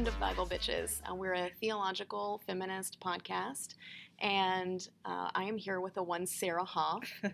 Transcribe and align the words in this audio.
welcome 0.00 0.14
to 0.14 0.18
Bible 0.18 0.46
Bitches. 0.46 1.02
Uh, 1.04 1.14
we're 1.14 1.34
a 1.34 1.50
theological 1.60 2.40
feminist 2.46 2.98
podcast, 3.00 3.74
and 4.18 4.88
uh, 5.04 5.28
I 5.34 5.44
am 5.44 5.58
here 5.58 5.78
with 5.78 5.92
the 5.92 6.02
one 6.02 6.26
Sarah 6.26 6.64
Hoff. 6.64 7.12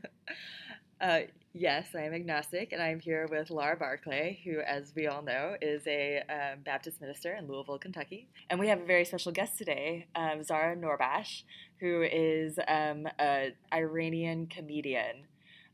Uh, 0.98 1.20
yes, 1.52 1.88
I 1.94 2.04
am 2.04 2.14
agnostic, 2.14 2.72
and 2.72 2.80
I 2.80 2.88
am 2.88 2.98
here 2.98 3.28
with 3.30 3.50
Laura 3.50 3.76
Barclay, 3.76 4.40
who, 4.46 4.60
as 4.60 4.94
we 4.96 5.06
all 5.06 5.20
know, 5.20 5.54
is 5.60 5.86
a 5.86 6.22
um, 6.30 6.60
Baptist 6.64 7.02
minister 7.02 7.34
in 7.34 7.46
Louisville, 7.46 7.78
Kentucky. 7.78 8.28
And 8.48 8.58
we 8.58 8.68
have 8.68 8.80
a 8.80 8.84
very 8.86 9.04
special 9.04 9.30
guest 9.30 9.58
today, 9.58 10.06
um, 10.14 10.42
Zahra 10.42 10.74
Noorbakhsh, 10.74 11.42
who 11.80 12.00
is 12.00 12.58
um, 12.66 13.06
an 13.18 13.52
Iranian 13.74 14.46
comedian 14.46 15.26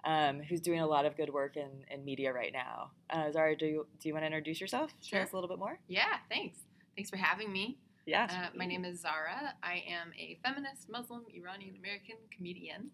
um, 0.05 0.41
who's 0.41 0.61
doing 0.61 0.81
a 0.81 0.87
lot 0.89 1.07
of 1.07 1.17
good 1.17 1.33
work 1.33 1.57
in, 1.57 1.71
in 1.89 2.05
media 2.05 2.33
right 2.33 2.53
now. 2.53 2.91
Uh, 3.09 3.31
Zara, 3.31 3.57
do 3.57 3.67
you, 3.67 3.87
do 4.01 4.09
you 4.09 4.15
want 4.15 4.25
to 4.25 4.27
introduce 4.27 4.61
yourself? 4.61 4.91
Sure. 5.01 5.21
Tell 5.21 5.27
us 5.29 5.33
a 5.33 5.37
little 5.37 5.49
bit 5.49 5.61
more. 5.61 5.79
Yeah, 5.87 6.17
thanks. 6.29 6.59
Thanks 6.97 7.11
for 7.11 7.17
having 7.17 7.53
me. 7.53 7.79
Yeah. 8.07 8.27
Uh, 8.31 8.57
my 8.57 8.67
name 8.67 8.85
is 8.85 9.01
Zahra. 9.01 9.55
I 9.63 9.83
am 9.89 10.13
a 10.19 10.39
feminist, 10.45 10.91
Muslim, 10.91 11.23
Iranian 11.35 11.77
American 11.77 12.17
comedian, 12.37 12.91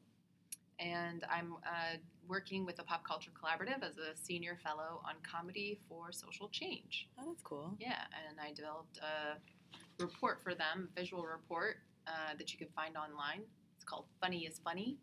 and 0.78 1.24
I'm 1.30 1.54
uh, 1.66 1.96
working 2.28 2.66
with 2.66 2.76
the 2.76 2.82
Pop 2.82 3.04
Culture 3.04 3.30
Collaborative 3.30 3.82
as 3.82 3.96
a 3.96 4.14
senior 4.14 4.58
fellow 4.62 5.00
on 5.04 5.14
comedy 5.22 5.80
for 5.88 6.12
social 6.12 6.48
change. 6.48 7.08
oh, 7.18 7.24
that's 7.26 7.42
cool. 7.42 7.74
Yeah, 7.80 8.02
and 8.28 8.38
I 8.38 8.52
developed 8.52 8.98
a 8.98 10.02
report 10.02 10.42
for 10.42 10.54
them, 10.54 10.90
a 10.96 11.00
visual 11.00 11.24
report 11.24 11.78
uh, 12.06 12.36
that 12.36 12.52
you 12.52 12.58
can 12.58 12.68
find 12.76 12.96
online. 12.96 13.42
It's 13.76 13.84
called 13.84 14.04
Funny 14.20 14.44
is 14.44 14.60
Funny, 14.62 14.98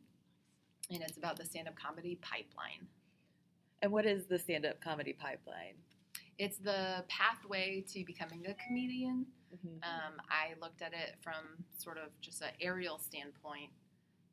and 0.91 1.01
it's 1.01 1.17
about 1.17 1.37
the 1.37 1.45
stand 1.45 1.67
up 1.67 1.75
comedy 1.75 2.19
pipeline. 2.21 2.87
And 3.81 3.91
what 3.91 4.05
is 4.05 4.25
the 4.27 4.39
stand 4.39 4.65
up 4.65 4.79
comedy 4.81 5.13
pipeline? 5.13 5.73
It's 6.37 6.57
the 6.57 7.05
pathway 7.07 7.81
to 7.89 8.03
becoming 8.05 8.45
a 8.47 8.53
comedian. 8.55 9.25
Mhm. 9.53 9.83
Um, 9.83 10.21
I 10.29 10.55
looked 10.59 10.81
at 10.81 10.93
it 10.93 11.17
from 11.21 11.63
sort 11.77 11.97
of 11.97 12.19
just 12.19 12.41
an 12.41 12.51
aerial 12.59 12.99
standpoint 12.99 13.71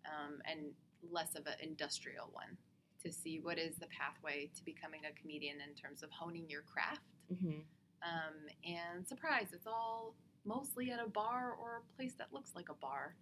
um, 0.05 0.43
and 0.45 0.75
less 1.11 1.35
of 1.37 1.47
an 1.47 1.55
industrial 1.61 2.29
one 2.33 2.57
to 3.05 3.13
see 3.13 3.41
what 3.41 3.59
is 3.59 3.77
the 3.77 3.87
pathway 3.89 4.49
to 4.55 4.65
becoming 4.65 5.05
a 5.07 5.13
comedian 5.13 5.61
in 5.61 5.75
terms 5.75 6.03
of 6.03 6.11
honing 6.11 6.49
your 6.49 6.63
craft. 6.63 7.03
Mhm. 7.31 7.65
Um, 8.03 8.49
and 8.65 9.07
surprise, 9.07 9.53
it's 9.53 9.67
all 9.67 10.15
mostly 10.45 10.91
at 10.91 10.99
a 10.99 11.09
bar 11.09 11.53
or 11.53 11.77
a 11.79 11.97
place 11.97 12.15
that 12.17 12.33
looks 12.33 12.55
like 12.57 12.69
a 12.69 12.75
bar. 12.75 13.17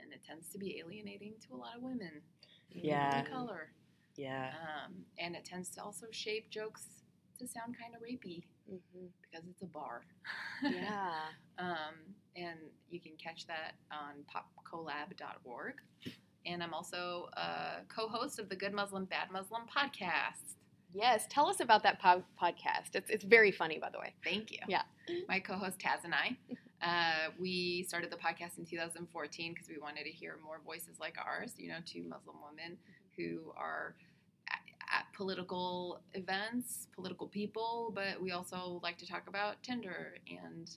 And 0.00 0.12
it 0.12 0.22
tends 0.24 0.48
to 0.50 0.58
be 0.58 0.78
alienating 0.78 1.38
to 1.40 1.54
a 1.54 1.56
lot 1.56 1.76
of 1.76 1.82
women 1.82 2.22
Yeah. 2.70 3.24
color. 3.26 3.72
Yeah. 4.16 4.56
Um, 4.84 5.06
and 5.18 5.36
it 5.36 5.44
tends 5.44 5.70
to 5.70 5.82
also 5.82 6.10
shape 6.10 6.50
jokes 6.50 7.03
to 7.38 7.46
sound 7.46 7.76
kind 7.80 7.94
of 7.94 8.02
rapey 8.02 8.42
Mhm. 8.70 9.08
because 9.22 9.46
it's 9.48 9.62
a 9.62 9.66
bar. 9.66 10.02
Yeah. 10.62 11.12
Um, 11.56 11.94
and 12.34 12.58
you 12.90 12.98
can 12.98 13.12
catch 13.16 13.46
that 13.46 13.74
on 13.92 14.24
popcollab.org. 14.28 15.74
And 16.46 16.62
I'm 16.64 16.74
also 16.74 17.28
a 17.36 17.82
co 17.88 18.08
host 18.08 18.40
of 18.40 18.48
the 18.48 18.56
Good 18.56 18.72
Muslim, 18.74 19.04
Bad 19.04 19.30
Muslim 19.30 19.62
podcast. 19.68 20.56
Yes. 20.92 21.26
Tell 21.30 21.46
us 21.48 21.60
about 21.60 21.84
that 21.84 22.00
pod- 22.00 22.24
podcast. 22.40 22.94
It's, 22.94 23.08
it's 23.08 23.24
very 23.24 23.52
funny, 23.52 23.78
by 23.78 23.90
the 23.90 24.00
way. 24.00 24.14
Thank 24.24 24.50
you. 24.50 24.58
Yeah. 24.68 24.82
My 25.28 25.38
co 25.38 25.54
host 25.54 25.78
Taz 25.78 26.02
and 26.04 26.12
I, 26.12 26.36
uh, 26.82 27.30
we 27.38 27.84
started 27.86 28.10
the 28.10 28.16
podcast 28.16 28.58
in 28.58 28.64
2014 28.66 29.52
because 29.54 29.68
we 29.68 29.78
wanted 29.78 30.02
to 30.04 30.10
hear 30.10 30.38
more 30.44 30.60
voices 30.66 30.98
like 31.00 31.14
ours, 31.24 31.52
you 31.56 31.68
know, 31.68 31.78
two 31.86 32.02
Muslim 32.02 32.36
women 32.50 32.76
who 33.16 33.52
are 33.56 33.94
political 35.14 36.00
events, 36.14 36.88
political 36.94 37.28
people, 37.28 37.92
but 37.94 38.20
we 38.20 38.32
also 38.32 38.80
like 38.82 38.98
to 38.98 39.06
talk 39.06 39.28
about 39.28 39.62
Tinder 39.62 40.14
and 40.28 40.70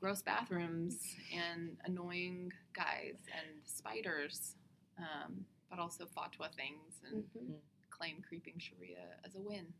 gross 0.00 0.22
bathrooms 0.22 0.98
and 1.34 1.76
annoying 1.84 2.52
guys 2.74 3.16
and 3.36 3.48
spiders, 3.64 4.54
um, 4.98 5.44
but 5.70 5.78
also 5.78 6.04
fatwa 6.04 6.48
things 6.54 7.00
and 7.10 7.24
Mhm. 7.34 7.60
claim 7.90 8.22
creeping 8.28 8.58
Sharia 8.58 9.18
as 9.24 9.34
a 9.34 9.40
win. 9.40 9.72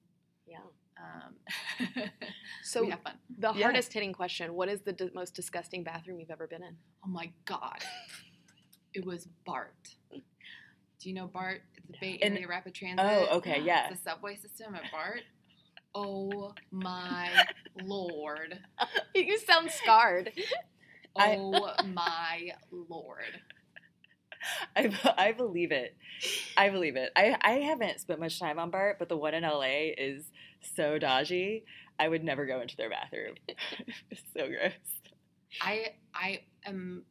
Yeah. 0.46 0.62
Um, 0.98 1.36
So 2.62 2.82
we 2.82 2.90
have 2.90 3.02
fun. 3.02 3.18
the 3.38 3.52
Yeah. 3.52 3.62
hardest 3.64 3.92
hitting 3.92 4.12
question: 4.12 4.54
What 4.54 4.68
is 4.68 4.80
the 4.82 4.92
d- 4.92 5.10
most 5.14 5.34
disgusting 5.34 5.82
bathroom 5.84 6.18
you've 6.20 6.30
ever 6.30 6.46
been 6.46 6.62
in? 6.62 6.76
Oh 7.04 7.08
my 7.08 7.32
god. 7.44 7.84
It 8.94 9.04
was 9.04 9.26
BART. 9.44 9.95
Do 11.00 11.08
you 11.08 11.14
know 11.14 11.26
BART? 11.26 11.62
It's 11.76 11.86
the 11.86 11.94
Bay 12.00 12.18
And- 12.22 12.34
Area 12.34 12.48
Rapid 12.48 12.74
Transit. 12.74 13.04
Oh, 13.06 13.36
okay, 13.38 13.60
yeah. 13.62 13.88
It's 13.90 14.02
the 14.02 14.10
subway 14.10 14.36
system 14.36 14.74
at 14.74 14.90
BART. 14.90 15.20
Oh 15.98 16.52
my 16.70 17.30
lord. 17.82 18.58
you 19.14 19.38
sound 19.38 19.70
scarred. 19.70 20.30
Oh 21.16 21.20
I- 21.22 21.36
Oh 21.38 21.86
my 21.86 22.50
lord. 22.70 23.40
I, 24.76 24.92
I 25.16 25.32
believe 25.32 25.72
it. 25.72 25.96
I 26.54 26.68
believe 26.68 26.96
it. 26.96 27.12
I, 27.16 27.34
I 27.40 27.52
haven't 27.60 28.00
spent 28.00 28.20
much 28.20 28.38
time 28.38 28.58
on 28.58 28.68
BART, 28.70 28.98
but 28.98 29.08
the 29.08 29.16
one 29.16 29.32
in 29.32 29.42
LA 29.42 29.92
is 29.96 30.30
so 30.76 30.98
dodgy. 30.98 31.64
I 31.98 32.08
would 32.08 32.22
never 32.22 32.44
go 32.44 32.60
into 32.60 32.76
their 32.76 32.90
bathroom. 32.90 33.36
it's 34.10 34.20
so 34.36 34.48
gross. 34.48 34.72
I 35.62 35.94
I 36.14 36.42
am 36.66 37.04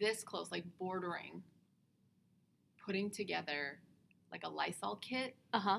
this 0.00 0.24
close, 0.24 0.50
like 0.50 0.64
bordering, 0.78 1.42
putting 2.84 3.10
together 3.10 3.78
like 4.32 4.42
a 4.44 4.48
Lysol 4.48 4.96
kit 4.96 5.34
Uh 5.52 5.60
huh. 5.60 5.78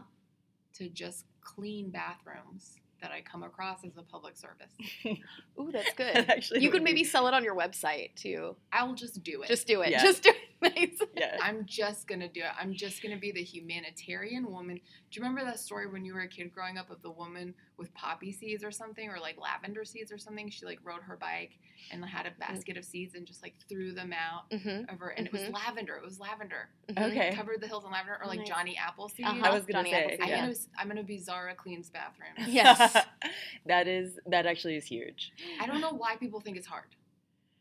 to 0.78 0.90
just 0.90 1.26
clean 1.42 1.90
bathrooms 1.92 2.76
that 3.02 3.12
I 3.12 3.22
come 3.22 3.44
across 3.44 3.84
as 3.86 3.98
a 3.98 4.02
public 4.02 4.36
service. 4.38 4.72
Ooh, 5.60 5.70
that's 5.72 5.94
good. 5.98 6.16
Actually, 6.30 6.62
you 6.62 6.70
would 6.70 6.74
could 6.74 6.86
be- 6.86 6.92
maybe 6.92 7.04
sell 7.04 7.28
it 7.28 7.34
on 7.34 7.44
your 7.44 7.56
website 7.56 8.16
too. 8.16 8.56
I 8.72 8.84
will 8.84 8.96
just 8.96 9.22
do 9.24 9.42
it. 9.44 9.48
Just 9.48 9.68
do 9.68 9.82
it. 9.82 9.92
Yeah. 9.92 10.02
Just 10.02 10.24
do 10.24 10.30
it. 10.30 10.36
Nice. 10.62 10.98
Yeah. 11.16 11.38
I'm 11.44 11.66
just 11.66 12.08
gonna 12.08 12.30
do 12.30 12.40
it. 12.40 12.50
I'm 12.60 12.74
just 12.74 13.04
gonna 13.04 13.18
be 13.20 13.32
the 13.32 13.44
humanitarian 13.44 14.50
woman. 14.52 14.76
Do 14.78 14.82
you 15.12 15.22
remember 15.22 15.44
that 15.44 15.60
story 15.60 15.86
when 15.86 16.04
you 16.06 16.14
were 16.16 16.22
a 16.22 16.28
kid 16.28 16.52
growing 16.52 16.78
up 16.80 16.90
of 16.90 17.02
the 17.04 17.12
woman 17.12 17.54
with 17.78 17.94
poppy 17.94 18.32
seeds 18.32 18.64
or 18.64 18.72
something, 18.72 19.10
or 19.10 19.20
like 19.20 19.38
lavender 19.40 19.86
seeds 19.86 20.12
or 20.12 20.18
something? 20.18 20.50
She 20.50 20.66
like 20.66 20.80
rode 20.84 21.02
her 21.02 21.16
bike 21.18 21.52
and 21.92 22.04
had 22.06 22.26
a 22.26 22.32
basket 22.40 22.78
of 22.78 22.86
seeds 22.86 23.16
and 23.16 23.26
just 23.26 23.42
like 23.44 23.54
threw 23.70 23.92
them 23.92 24.12
out 24.14 24.50
Mm-hmm. 24.52 24.94
over, 24.94 25.10
and 25.10 25.28
it 25.28 25.34
was 25.34 25.42
lavender. 25.50 25.96
It 25.96 26.04
was 26.04 26.20
lavender. 26.20 26.70
Okay. 26.98 27.34
Covered 27.36 27.62
the 27.62 27.68
hills 27.68 27.86
in 27.86 27.92
lavender, 27.92 28.18
or 28.22 28.28
like 28.28 28.40
Nice. 28.40 28.48
Johnny 28.48 28.78
Appleseed. 28.78 29.26
Uh-huh. 29.26 29.42
I 29.44 29.54
was 29.54 29.66
gonna 29.66 29.80
Johnny 29.84 29.92
say, 29.92 30.04
Appleseed, 30.04 30.22
I'm, 30.22 30.30
yeah. 30.30 30.42
gonna, 30.42 30.56
I'm 30.80 30.88
gonna 30.88 31.04
be 31.04 31.18
Zahra 31.18 31.56
cleans 31.56 31.90
bathrooms. 31.90 32.48
Yes. 32.48 32.96
that 33.66 33.88
is 33.88 34.20
that 34.28 34.46
actually 34.46 34.76
is 34.78 34.86
huge. 34.86 35.32
I 35.62 35.66
don't 35.68 35.82
know 35.82 35.92
why 35.94 36.16
people 36.16 36.40
think 36.40 36.58
it's 36.58 36.68
hard 36.68 36.86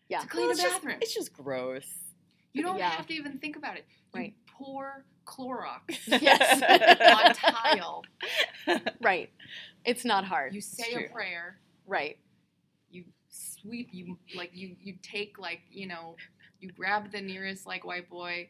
Yeah. 0.08 0.20
to 0.20 0.26
clean 0.26 0.42
Well, 0.42 0.50
a 0.50 0.52
it's 0.52 0.62
just- 0.62 0.74
bathroom. 0.76 0.98
it's 1.00 1.14
just 1.14 1.32
gross. 1.32 1.86
you 2.52 2.62
don't 2.62 2.78
Yeah. 2.78 2.90
have 2.90 3.06
to 3.08 3.14
even 3.14 3.38
think 3.38 3.56
about 3.56 3.76
it. 3.76 3.84
You 4.14 4.20
Right. 4.20 4.34
Pour 4.56 5.04
Clorox 5.26 5.80
Yes. 6.06 6.62
on 7.44 7.52
tile. 7.52 8.04
Right. 9.00 9.30
It's 9.84 10.04
not 10.04 10.24
hard. 10.24 10.54
You 10.54 10.60
say 10.60 10.94
a 10.94 11.12
prayer. 11.12 11.58
right. 11.86 12.16
you 12.90 13.04
sweep 13.28 13.88
you 13.92 14.16
like 14.36 14.50
you 14.54 14.76
you 14.82 14.94
take 15.02 15.38
like 15.38 15.60
you 15.70 15.86
know 15.86 16.16
you 16.60 16.70
grab 16.70 17.10
the 17.10 17.20
nearest 17.20 17.66
like 17.66 17.84
white 17.84 18.08
boy 18.08 18.48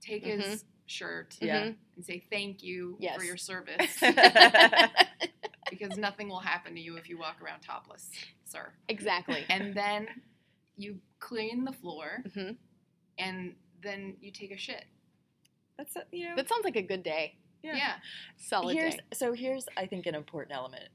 take 0.00 0.24
his 0.24 0.64
shirt 0.86 1.36
Yeah. 1.40 1.64
Mhm. 1.64 1.76
and 1.96 2.04
say 2.04 2.22
thank 2.30 2.62
you 2.62 2.96
Yes. 2.98 3.16
for 3.18 3.24
your 3.24 3.36
service 3.36 3.92
because 5.70 5.96
nothing 5.98 6.28
will 6.28 6.40
happen 6.40 6.74
to 6.74 6.80
you 6.80 6.96
if 6.96 7.08
you 7.08 7.18
walk 7.18 7.36
around 7.42 7.60
topless 7.60 8.08
sir 8.44 8.72
Exactly. 8.88 9.44
and 9.48 9.74
then 9.74 10.06
you 10.76 10.98
clean 11.18 11.64
the 11.64 11.72
floor 11.72 12.22
Mhm. 12.28 12.56
and 13.18 13.54
then 13.82 14.16
you 14.20 14.30
take 14.32 14.52
a 14.52 14.56
shit 14.56 14.84
That's 15.78 15.96
a- 15.96 16.04
you 16.12 16.28
know. 16.28 16.36
That 16.36 16.48
sounds 16.48 16.64
like 16.64 16.76
a 16.76 16.82
good 16.82 17.02
day. 17.02 17.36
yeah. 17.62 17.76
yeah, 17.76 17.92
Solid 18.38 18.74
Here's 18.76 18.94
day. 18.94 19.00
so 19.14 19.32
here's 19.32 19.66
I 19.76 19.86
think 19.86 20.06
an 20.06 20.14
important 20.14 20.56
element. 20.56 20.88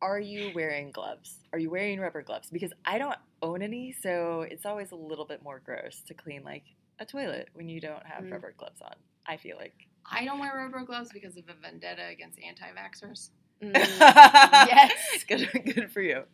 Are 0.00 0.18
you 0.18 0.50
wearing 0.54 0.90
gloves? 0.90 1.36
Are 1.52 1.58
you 1.58 1.70
wearing 1.70 2.00
rubber 2.00 2.22
gloves? 2.22 2.48
Because 2.50 2.72
I 2.84 2.98
don't 2.98 3.16
own 3.40 3.62
any, 3.62 3.92
so 3.92 4.42
it's 4.42 4.66
always 4.66 4.90
a 4.90 4.96
little 4.96 5.24
bit 5.24 5.42
more 5.44 5.60
gross 5.64 6.02
to 6.08 6.14
clean 6.14 6.42
like 6.44 6.64
a 6.98 7.04
toilet 7.06 7.48
when 7.54 7.68
you 7.68 7.80
don't 7.80 8.04
have 8.06 8.24
Mm. 8.24 8.32
rubber 8.32 8.54
gloves 8.56 8.80
on. 8.82 8.94
I 9.26 9.36
feel 9.36 9.56
like. 9.56 9.74
i 10.10 10.24
don't 10.24 10.40
wear 10.40 10.52
rubber 10.56 10.84
gloves 10.84 11.10
because 11.12 11.36
of 11.36 11.44
a 11.48 11.54
vendetta 11.62 12.04
against 12.10 12.38
anti-vaxxers 12.40 13.30
Mm. 13.62 13.72
yes. 14.66 15.24
Good 15.28 15.48
good 15.64 15.92
for 15.92 16.00
you. 16.00 16.24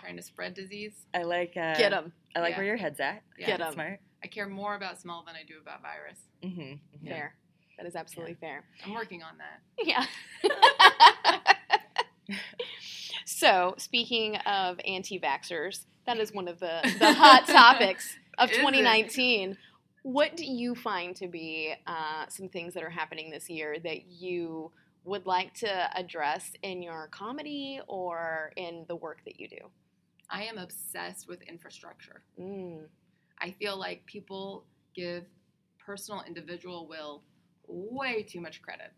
trying 0.00 0.16
to 0.16 0.22
spread 0.22 0.54
disease 0.54 0.94
I 1.12 1.22
like 1.24 1.50
uh 1.54 1.74
Get 1.74 1.90
them. 1.90 2.12
I 2.34 2.40
like 2.40 2.52
Yeah. 2.52 2.56
where 2.56 2.66
your 2.66 2.76
head's 2.78 2.98
at. 3.00 3.22
Yeah. 3.38 3.58
them 3.58 3.74
Smart. 3.74 4.00
I 4.24 4.26
care 4.26 4.48
more 4.48 4.74
about 4.74 5.00
smell 5.00 5.22
than 5.26 5.34
i 5.36 5.42
do 5.46 5.54
about 5.60 5.82
virus 5.82 6.18
Mm-hmm. 6.42 7.06
Fair. 7.08 7.34
That 7.78 7.86
is 7.86 7.94
absolutely 7.96 8.34
fair. 8.34 8.64
i'm 8.84 8.94
working 8.94 9.22
on 9.22 9.34
that 9.38 9.60
Yeah. 9.84 10.06
so, 13.24 13.74
speaking 13.78 14.36
of 14.36 14.78
anti 14.86 15.18
vaxxers, 15.18 15.84
that 16.06 16.18
is 16.18 16.32
one 16.32 16.48
of 16.48 16.58
the, 16.60 16.80
the 16.98 17.12
hot 17.12 17.46
topics 17.46 18.16
of 18.38 18.50
Is 18.50 18.56
it? 18.56 18.60
2019. 18.60 19.56
What 20.04 20.36
do 20.36 20.44
you 20.44 20.74
find 20.74 21.14
to 21.16 21.28
be 21.28 21.74
uh, 21.86 22.26
some 22.28 22.48
things 22.48 22.74
that 22.74 22.82
are 22.82 22.90
happening 22.90 23.30
this 23.30 23.48
year 23.48 23.76
that 23.84 24.06
you 24.08 24.72
would 25.04 25.26
like 25.26 25.54
to 25.54 25.96
address 25.96 26.50
in 26.62 26.82
your 26.82 27.08
comedy 27.12 27.80
or 27.86 28.52
in 28.56 28.84
the 28.88 28.96
work 28.96 29.18
that 29.24 29.38
you 29.38 29.48
do? 29.48 29.70
I 30.28 30.44
am 30.44 30.58
obsessed 30.58 31.28
with 31.28 31.42
infrastructure. 31.42 32.22
Mm. 32.40 32.86
I 33.42 33.50
feel 33.50 33.76
like 33.76 34.06
people 34.06 34.64
give 34.94 35.24
personal 35.84 36.22
individual 36.26 36.86
will 36.86 37.22
way 37.66 38.22
too 38.22 38.40
much 38.40 38.62
credit. 38.62 38.92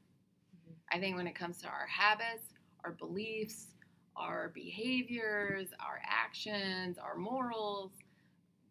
Mhm. 0.54 0.74
I 0.92 1.00
think 1.00 1.16
when 1.16 1.26
it 1.26 1.34
comes 1.34 1.58
to 1.62 1.68
our 1.68 1.86
habits, 1.86 2.52
our 2.84 2.92
beliefs, 2.92 3.68
our 4.16 4.50
behaviors, 4.50 5.72
our 5.80 6.00
actions, 6.04 6.98
our 6.98 7.16
morals, 7.16 7.92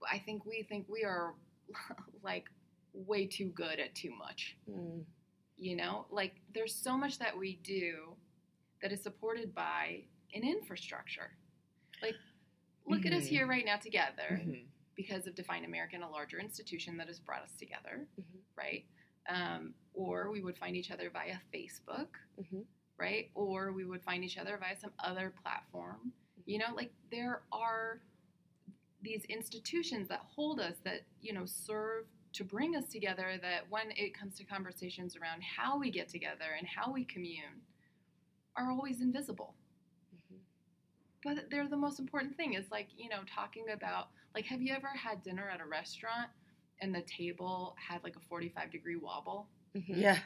I 0.10 0.20
think 0.20 0.46
we 0.46 0.64
think 0.64 0.88
we 0.88 1.04
are 1.04 1.34
like 2.24 2.46
way 2.94 3.26
too 3.26 3.50
good 3.50 3.80
at 3.80 3.96
too 3.96 4.12
much. 4.16 4.56
Mm. 4.70 5.04
You 5.58 5.76
know, 5.76 6.06
like 6.12 6.36
there's 6.54 6.76
so 6.76 6.96
much 6.98 7.18
that 7.20 7.36
we 7.38 7.56
do 7.64 8.16
that 8.82 8.92
is 8.92 9.02
supported 9.02 9.56
by 9.56 10.04
an 10.36 10.44
infrastructure. 10.44 11.32
Like, 12.02 12.16
look 12.86 13.06
at 13.06 13.14
us 13.14 13.24
Mhm. 13.24 13.30
here 13.30 13.48
right 13.48 13.66
now 13.66 13.78
together 13.78 14.42
Mhm. 14.44 14.68
Because 14.96 15.28
of 15.28 15.36
Define 15.36 15.66
American, 15.66 16.04
a 16.04 16.10
larger 16.10 16.40
institution 16.40 16.98
that 16.98 17.08
has 17.08 17.20
brought 17.20 17.42
us 17.44 17.56
together, 17.58 18.08
Mhm. 18.20 18.42
right? 18.56 18.86
Um, 19.28 19.74
or 19.94 20.32
we 20.32 20.42
would 20.42 20.58
find 20.58 20.76
each 20.76 20.92
other 20.92 21.10
via 21.10 21.40
Facebook, 21.54 22.10
Mhm. 22.38 22.66
right? 22.98 23.32
Or 23.34 23.72
we 23.72 23.86
would 23.86 24.04
find 24.04 24.24
each 24.24 24.38
other 24.38 24.58
via 24.58 24.78
some 24.78 24.94
other 25.00 25.30
platform. 25.32 26.14
You 26.46 26.60
know, 26.60 26.74
like 26.76 26.94
there 27.10 27.44
are 27.52 28.02
these 29.02 29.26
institutions 29.26 30.08
that 30.10 30.20
hold 30.22 30.60
us 30.60 30.80
that, 30.80 31.06
you 31.22 31.34
know, 31.34 31.46
serve 31.46 32.08
to 32.34 32.44
bring 32.44 32.76
us 32.76 32.90
together 32.90 33.38
that 33.38 33.70
when 33.70 33.92
it 33.92 34.14
comes 34.14 34.38
to 34.38 34.44
conversations 34.44 35.16
around 35.16 35.44
how 35.44 35.78
we 35.78 35.92
get 35.92 36.08
together 36.10 36.52
and 36.58 36.68
how 36.68 36.92
we 36.92 37.06
commune 37.06 37.66
are 38.56 38.72
always 38.72 39.02
invisible 39.02 39.56
Mhm. 40.16 40.40
but 41.24 41.50
they're 41.50 41.68
the 41.68 41.78
most 41.78 42.00
important 42.00 42.36
thing 42.36 42.54
is 42.54 42.72
like 42.72 42.88
you 42.98 43.08
know 43.10 43.24
talking 43.26 43.70
about 43.70 44.12
like 44.36 44.46
have 44.46 44.62
you 44.62 44.74
ever 44.74 44.88
had 44.88 45.24
dinner 45.24 45.50
at 45.50 45.60
a 45.62 45.66
restaurant 45.66 46.30
and 46.82 46.94
the 46.94 47.02
table 47.02 47.76
had 47.78 48.04
like 48.04 48.16
a 48.16 48.20
45 48.20 48.72
degree 48.72 48.96
wobble 48.96 49.48
Mhm. 49.76 49.84
Yeah. 49.88 50.20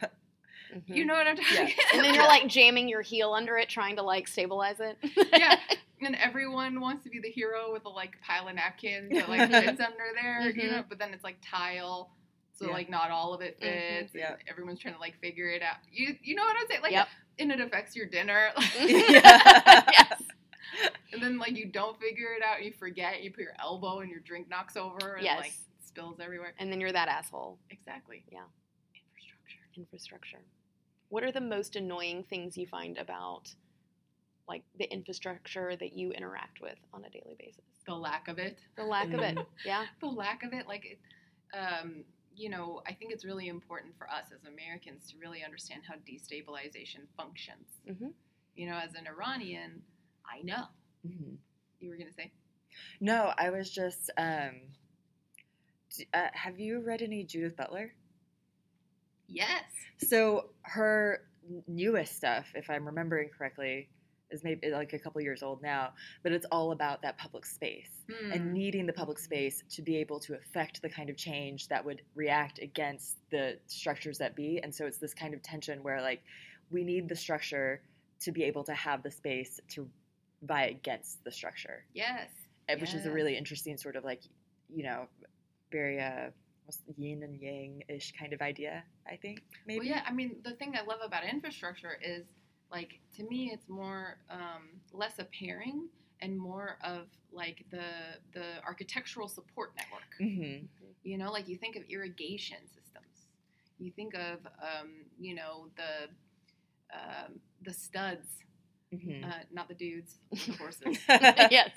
Mhm. 0.73 0.95
you 0.95 1.05
know 1.05 1.13
what 1.13 1.27
i'm 1.27 1.35
talking 1.37 1.55
Yeah. 1.55 1.63
about 1.63 1.93
and 1.93 2.03
then 2.03 2.13
you're 2.15 2.27
like 2.27 2.47
jamming 2.47 2.89
your 2.89 3.01
heel 3.01 3.33
under 3.33 3.57
it, 3.57 3.69
trying 3.69 3.95
to 3.97 4.01
like 4.03 4.27
stabilize 4.27 4.79
it. 4.79 4.97
yeah 5.31 5.57
and 6.01 6.15
everyone 6.15 6.79
wants 6.81 7.03
to 7.05 7.09
be 7.09 7.19
the 7.19 7.29
hero 7.29 7.71
with 7.71 7.85
a 7.85 7.89
like 7.89 8.19
pile 8.21 8.47
of 8.47 8.55
napkins 8.55 9.11
that 9.13 9.29
like 9.29 9.49
fits 9.49 9.79
under 9.81 10.03
there 10.21 10.49
you 10.49 10.69
know 10.71 10.83
but 10.89 10.99
then 10.99 11.13
it's 11.13 11.23
like 11.23 11.37
tile 11.43 12.11
so 12.53 12.65
Yeah. 12.67 12.73
like 12.73 12.89
not 12.89 13.11
all 13.11 13.33
of 13.33 13.41
it 13.41 13.59
Mhm. 13.61 13.99
fits 14.01 14.13
Yeah. 14.15 14.35
everyone's 14.49 14.79
trying 14.79 14.95
to 14.95 14.99
like 14.99 15.17
figure 15.19 15.49
it 15.49 15.61
out 15.61 15.77
you 15.91 16.15
you 16.21 16.35
know 16.35 16.43
what 16.43 16.55
i'm 16.59 16.67
saying 16.67 16.81
like 16.81 16.91
Yep. 16.91 17.07
and 17.39 17.51
it 17.51 17.61
affects 17.61 17.95
your 17.95 18.07
dinner 18.07 18.49
yes. 18.79 20.21
and 21.13 21.21
then 21.21 21.37
like 21.37 21.55
you 21.55 21.65
don't 21.71 21.99
figure 21.99 22.33
it 22.37 22.43
out 22.43 22.63
you 22.63 22.71
forget 22.71 23.23
you 23.23 23.31
put 23.31 23.41
your 23.41 23.53
elbow 23.59 23.99
and 23.99 24.09
your 24.09 24.19
drink 24.21 24.49
knocks 24.49 24.75
over 24.77 25.15
and 25.15 25.23
Yes. 25.23 25.37
like 25.39 25.53
spills 25.83 26.19
everywhere 26.19 26.53
And 26.59 26.71
then 26.71 26.79
you're 26.81 26.91
that 26.91 27.07
asshole. 27.07 27.57
exactly 27.69 28.23
Yeah. 28.31 28.43
infrastructure 28.93 29.59
Infrastructure. 29.75 30.39
What 31.09 31.23
are 31.23 31.31
the 31.31 31.41
most 31.41 31.75
annoying 31.75 32.23
things 32.29 32.57
you 32.57 32.67
find 32.67 32.97
about 32.97 33.53
like 34.47 34.63
the 34.77 34.91
infrastructure 34.91 35.75
that 35.77 35.93
you 35.93 36.11
interact 36.11 36.61
with 36.61 36.77
on 36.93 37.03
a 37.05 37.09
daily 37.09 37.35
basis? 37.39 37.63
the 37.85 37.93
lack 37.95 38.27
of 38.27 38.37
it 38.37 38.59
The 38.75 38.83
lack 38.83 39.13
of 39.13 39.21
it. 39.21 39.37
Yeah. 39.65 39.85
the 40.01 40.07
lack 40.07 40.43
of 40.43 40.51
it 40.53 40.67
like 40.67 40.85
it, 40.85 40.99
um, 41.57 42.03
you 42.35 42.49
know 42.49 42.81
i 42.85 42.93
think 42.93 43.11
it's 43.11 43.25
really 43.25 43.47
important 43.47 43.97
for 43.97 44.07
us 44.11 44.25
as 44.35 44.43
americans 44.45 45.09
to 45.11 45.17
really 45.17 45.43
understand 45.43 45.81
how 45.87 45.95
destabilization 45.95 47.07
functions 47.15 47.81
Mhm. 47.89 48.11
you 48.55 48.67
know 48.69 48.77
as 48.77 48.93
an 48.95 49.07
iranian 49.07 49.81
i 50.27 50.41
know 50.43 50.65
Mhm. 51.05 51.37
you 51.79 51.89
were 51.89 51.95
going 51.97 52.07
to 52.09 52.13
say 52.13 52.31
No, 52.99 53.33
I 53.37 53.49
was 53.49 53.71
just. 53.71 54.11
Um, 54.17 54.61
uh, 56.13 56.27
have 56.33 56.59
you 56.59 56.79
read 56.81 57.01
any 57.01 57.23
Judith 57.23 57.55
Butler? 57.55 57.91
yes 59.27 59.63
So 59.97 60.49
her 60.61 61.21
newest 61.67 62.15
stuff, 62.15 62.45
if 62.55 62.69
I'm 62.69 62.85
remembering 62.85 63.29
correctly, 63.35 63.89
is 64.29 64.43
maybe 64.43 64.69
like 64.69 64.93
a 64.93 64.99
couple 64.99 65.21
years 65.21 65.41
old 65.41 65.61
now, 65.63 65.93
but 66.21 66.31
it's 66.33 66.45
all 66.51 66.71
about 66.71 67.01
that 67.01 67.17
public 67.17 67.45
space 67.45 68.03
Hmm. 68.09 68.31
and 68.33 68.53
needing 68.53 68.85
the 68.85 68.93
public 68.93 69.17
space 69.19 69.63
to 69.69 69.81
be 69.81 69.97
able 69.97 70.19
to 70.21 70.35
affect 70.35 70.81
the 70.81 70.89
kind 70.89 71.09
of 71.09 71.17
change 71.17 71.67
that 71.69 71.83
would 71.83 72.01
react 72.15 72.59
against 72.59 73.17
the 73.31 73.57
structures 73.67 74.17
that 74.19 74.35
be. 74.35 74.59
And 74.61 74.73
so 74.73 74.85
it's 74.85 74.97
this 74.97 75.13
kind 75.13 75.33
of 75.33 75.41
tension 75.41 75.81
where 75.83 76.01
like 76.01 76.21
we 76.69 76.83
need 76.83 77.07
the 77.09 77.15
structure 77.15 77.81
to 78.19 78.31
be 78.31 78.43
able 78.43 78.63
to 78.65 78.73
have 78.73 79.01
the 79.03 79.11
space 79.11 79.59
to 79.69 79.89
vie 80.43 80.65
against 80.65 81.23
the 81.23 81.31
structure, 81.31 81.83
yes 81.93 82.29
uh, 82.69 82.75
which 82.79 82.93
is 82.93 83.05
a 83.05 83.11
really 83.11 83.37
interesting 83.37 83.77
sort 83.77 83.95
of 83.95 84.03
like, 84.03 84.21
you 84.69 84.83
know, 84.83 85.07
very 85.71 86.01
uh, 86.01 86.29
yin 86.97 87.23
and 87.23 87.39
yang 87.39 87.83
ish 87.87 88.13
kind 88.19 88.33
of 88.33 88.41
idea. 88.41 88.83
I 89.09 89.15
think 89.15 89.41
maybe. 89.65 89.79
Well, 89.79 89.87
yeah, 89.87 90.01
I 90.05 90.11
mean, 90.11 90.37
the 90.43 90.51
thing 90.51 90.75
I 90.75 90.85
love 90.85 90.99
about 91.03 91.23
infrastructure 91.23 91.97
is, 92.01 92.25
like, 92.71 92.99
to 93.15 93.23
me, 93.23 93.51
it's 93.53 93.69
more 93.69 94.17
um, 94.29 94.69
less 94.91 95.19
a 95.19 95.25
pairing 95.25 95.87
and 96.21 96.37
more 96.37 96.77
of 96.83 97.07
like 97.31 97.63
the 97.71 98.17
the 98.33 98.63
architectural 98.65 99.27
support 99.27 99.71
network. 99.77 100.11
hmm 100.19 100.65
You 101.03 101.17
know, 101.17 101.31
like 101.31 101.47
you 101.47 101.57
think 101.57 101.75
of 101.75 101.83
irrigation 101.89 102.57
systems, 102.67 103.27
you 103.79 103.91
think 103.91 104.13
of 104.15 104.39
um, 104.61 104.89
you 105.19 105.35
know 105.35 105.67
the 105.75 106.09
um, 106.93 107.39
the 107.63 107.73
studs, 107.73 108.27
hmm 108.91 109.23
uh, 109.23 109.31
not 109.51 109.67
the 109.67 109.73
dudes, 109.73 110.15
the 110.31 110.53
horses. 110.53 110.97
yes. 111.51 111.71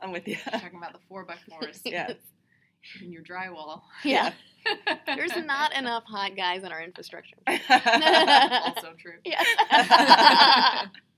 I'm 0.00 0.12
with 0.12 0.26
you. 0.26 0.36
I'm 0.46 0.60
talking 0.60 0.78
about 0.78 0.92
the 0.94 0.98
four 1.08 1.24
by 1.24 1.34
fours 1.48 1.80
Yeah. 1.84 2.12
in 3.02 3.12
your 3.12 3.22
drywall. 3.22 3.82
Yeah. 4.04 4.32
There's 5.06 5.36
not 5.36 5.74
enough 5.76 6.04
hot 6.04 6.34
guys 6.36 6.64
in 6.64 6.72
our 6.72 6.82
infrastructure. 6.82 7.36
also 7.46 8.94
true. 8.98 9.18
Yeah. 9.24 9.42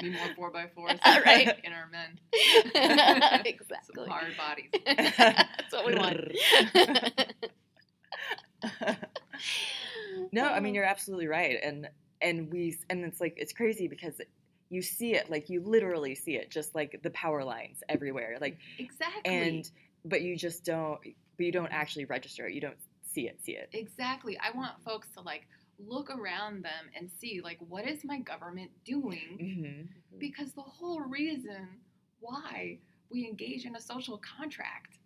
Need 0.03 0.13
more 0.13 0.35
four 0.37 0.51
by 0.51 0.67
fours 0.75 0.99
Right. 1.05 1.49
in 1.65 1.73
our 1.73 1.89
men. 1.89 2.19
exactly. 3.47 4.05
Some 4.05 4.09
hard 4.09 4.37
bodies. 4.37 4.71
That's 4.85 5.73
what 5.73 5.87
we 5.87 5.95
want. 5.95 6.19
no, 10.33 10.45
I 10.47 10.61
mean 10.61 10.75
you're 10.75 10.85
absolutely 10.85 11.27
right, 11.29 11.57
and 11.63 11.89
and 12.21 12.51
we 12.53 12.77
and 12.91 13.05
it's 13.05 13.21
like 13.21 13.35
it's 13.37 13.53
crazy 13.53 13.89
because 13.89 14.15
you 14.71 14.83
see 14.83 15.15
it 15.15 15.31
like 15.31 15.49
you 15.49 15.63
literally 15.63 16.15
see 16.15 16.37
it 16.37 16.51
just 16.51 16.75
like 16.75 17.01
the 17.03 17.11
power 17.11 17.45
lines 17.45 17.83
everywhere 17.89 18.37
like 18.41 18.59
Exactly. 18.79 19.23
and 19.25 19.71
but 20.05 20.23
you 20.23 20.37
just 20.37 20.65
don't 20.65 20.99
but 21.37 21.47
you 21.47 21.53
don't 21.53 21.73
actually 21.73 22.05
register 22.05 22.47
it 22.47 22.55
you 22.55 22.61
don't 22.61 22.77
see 23.03 23.27
it 23.27 23.39
see 23.43 23.53
it 23.53 23.69
exactly. 23.73 24.39
I 24.39 24.57
want 24.57 24.73
folks 24.85 25.09
to 25.17 25.21
like 25.23 25.47
look 25.79 26.11
around 26.11 26.65
them 26.65 26.91
and 26.97 27.11
see 27.21 27.41
like 27.43 27.59
what 27.69 27.87
is 27.87 28.05
my 28.05 28.19
government 28.21 28.71
doing? 28.85 29.39
mm-hmm. 29.41 30.19
Because 30.19 30.53
the 30.53 30.63
whole 30.63 31.01
reason 31.01 31.69
why 32.21 32.79
we 33.11 33.27
engage 33.27 33.65
in 33.65 33.77
a 33.77 33.81
social 33.81 34.19
contract 34.19 34.99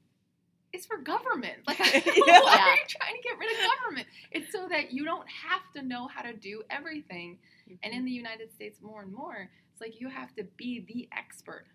is 0.73 0.87
for 0.87 0.97
government. 0.99 1.59
Like 1.67 1.79
why 1.79 1.89
are 1.89 1.95
you 1.95 2.87
trying 2.89 3.17
to 3.17 3.23
get 3.23 3.39
rid 3.39 3.53
of 3.53 3.71
government? 3.79 4.07
It's 4.31 4.51
so 4.53 4.67
that 4.69 4.93
you 4.93 5.05
don't 5.05 5.29
have 5.29 5.63
to 5.77 5.83
know 5.87 6.09
how 6.09 6.23
to 6.23 6.33
do 6.33 6.63
everything. 6.71 7.39
And 7.83 7.93
in 7.95 8.05
the 8.05 8.11
United 8.11 8.53
States, 8.53 8.81
more 8.83 9.03
and 9.03 9.13
more, 9.13 9.51
it's 9.73 9.81
like 9.81 10.01
you 10.01 10.09
have 10.09 10.35
to 10.37 10.45
be 10.57 10.85
the 10.87 11.09
expert 11.17 11.67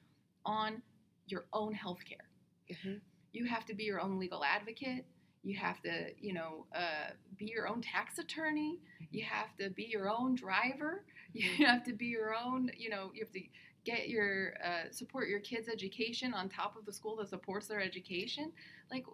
on 0.46 0.82
your 1.28 1.46
own 1.54 1.74
healthcare. 1.74 2.28
Mhm. 2.70 3.02
You 3.34 3.46
have 3.46 3.66
to 3.66 3.74
be 3.74 3.84
your 3.84 4.00
own 4.00 4.18
legal 4.20 4.44
advocate. 4.44 5.06
You 5.44 5.58
have 5.58 5.82
to, 5.84 6.14
you 6.20 6.34
know, 6.34 6.66
uh, 6.74 7.12
be 7.38 7.46
your 7.46 7.68
own 7.68 7.82
tax 7.82 8.18
attorney. 8.20 8.80
You 9.12 9.24
have 9.24 9.56
to 9.58 9.70
be 9.70 9.84
your 9.86 10.10
own 10.10 10.36
driver. 10.36 11.06
You 11.34 11.66
have 11.68 11.84
to 11.84 11.94
be 11.94 12.06
your 12.08 12.34
own, 12.34 12.72
you 12.78 12.90
know, 12.90 13.12
you 13.14 13.24
have 13.24 13.32
to 13.34 13.42
get 13.84 14.10
your 14.10 14.56
uh, 14.64 14.90
support 14.92 15.28
your 15.30 15.40
kids' 15.40 15.68
education 15.70 16.34
on 16.34 16.50
top 16.50 16.76
of 16.78 16.86
the 16.86 16.92
school 16.94 17.16
that 17.18 17.30
supports 17.30 17.68
their 17.68 17.80
education. 17.82 18.52
Like, 18.90 19.06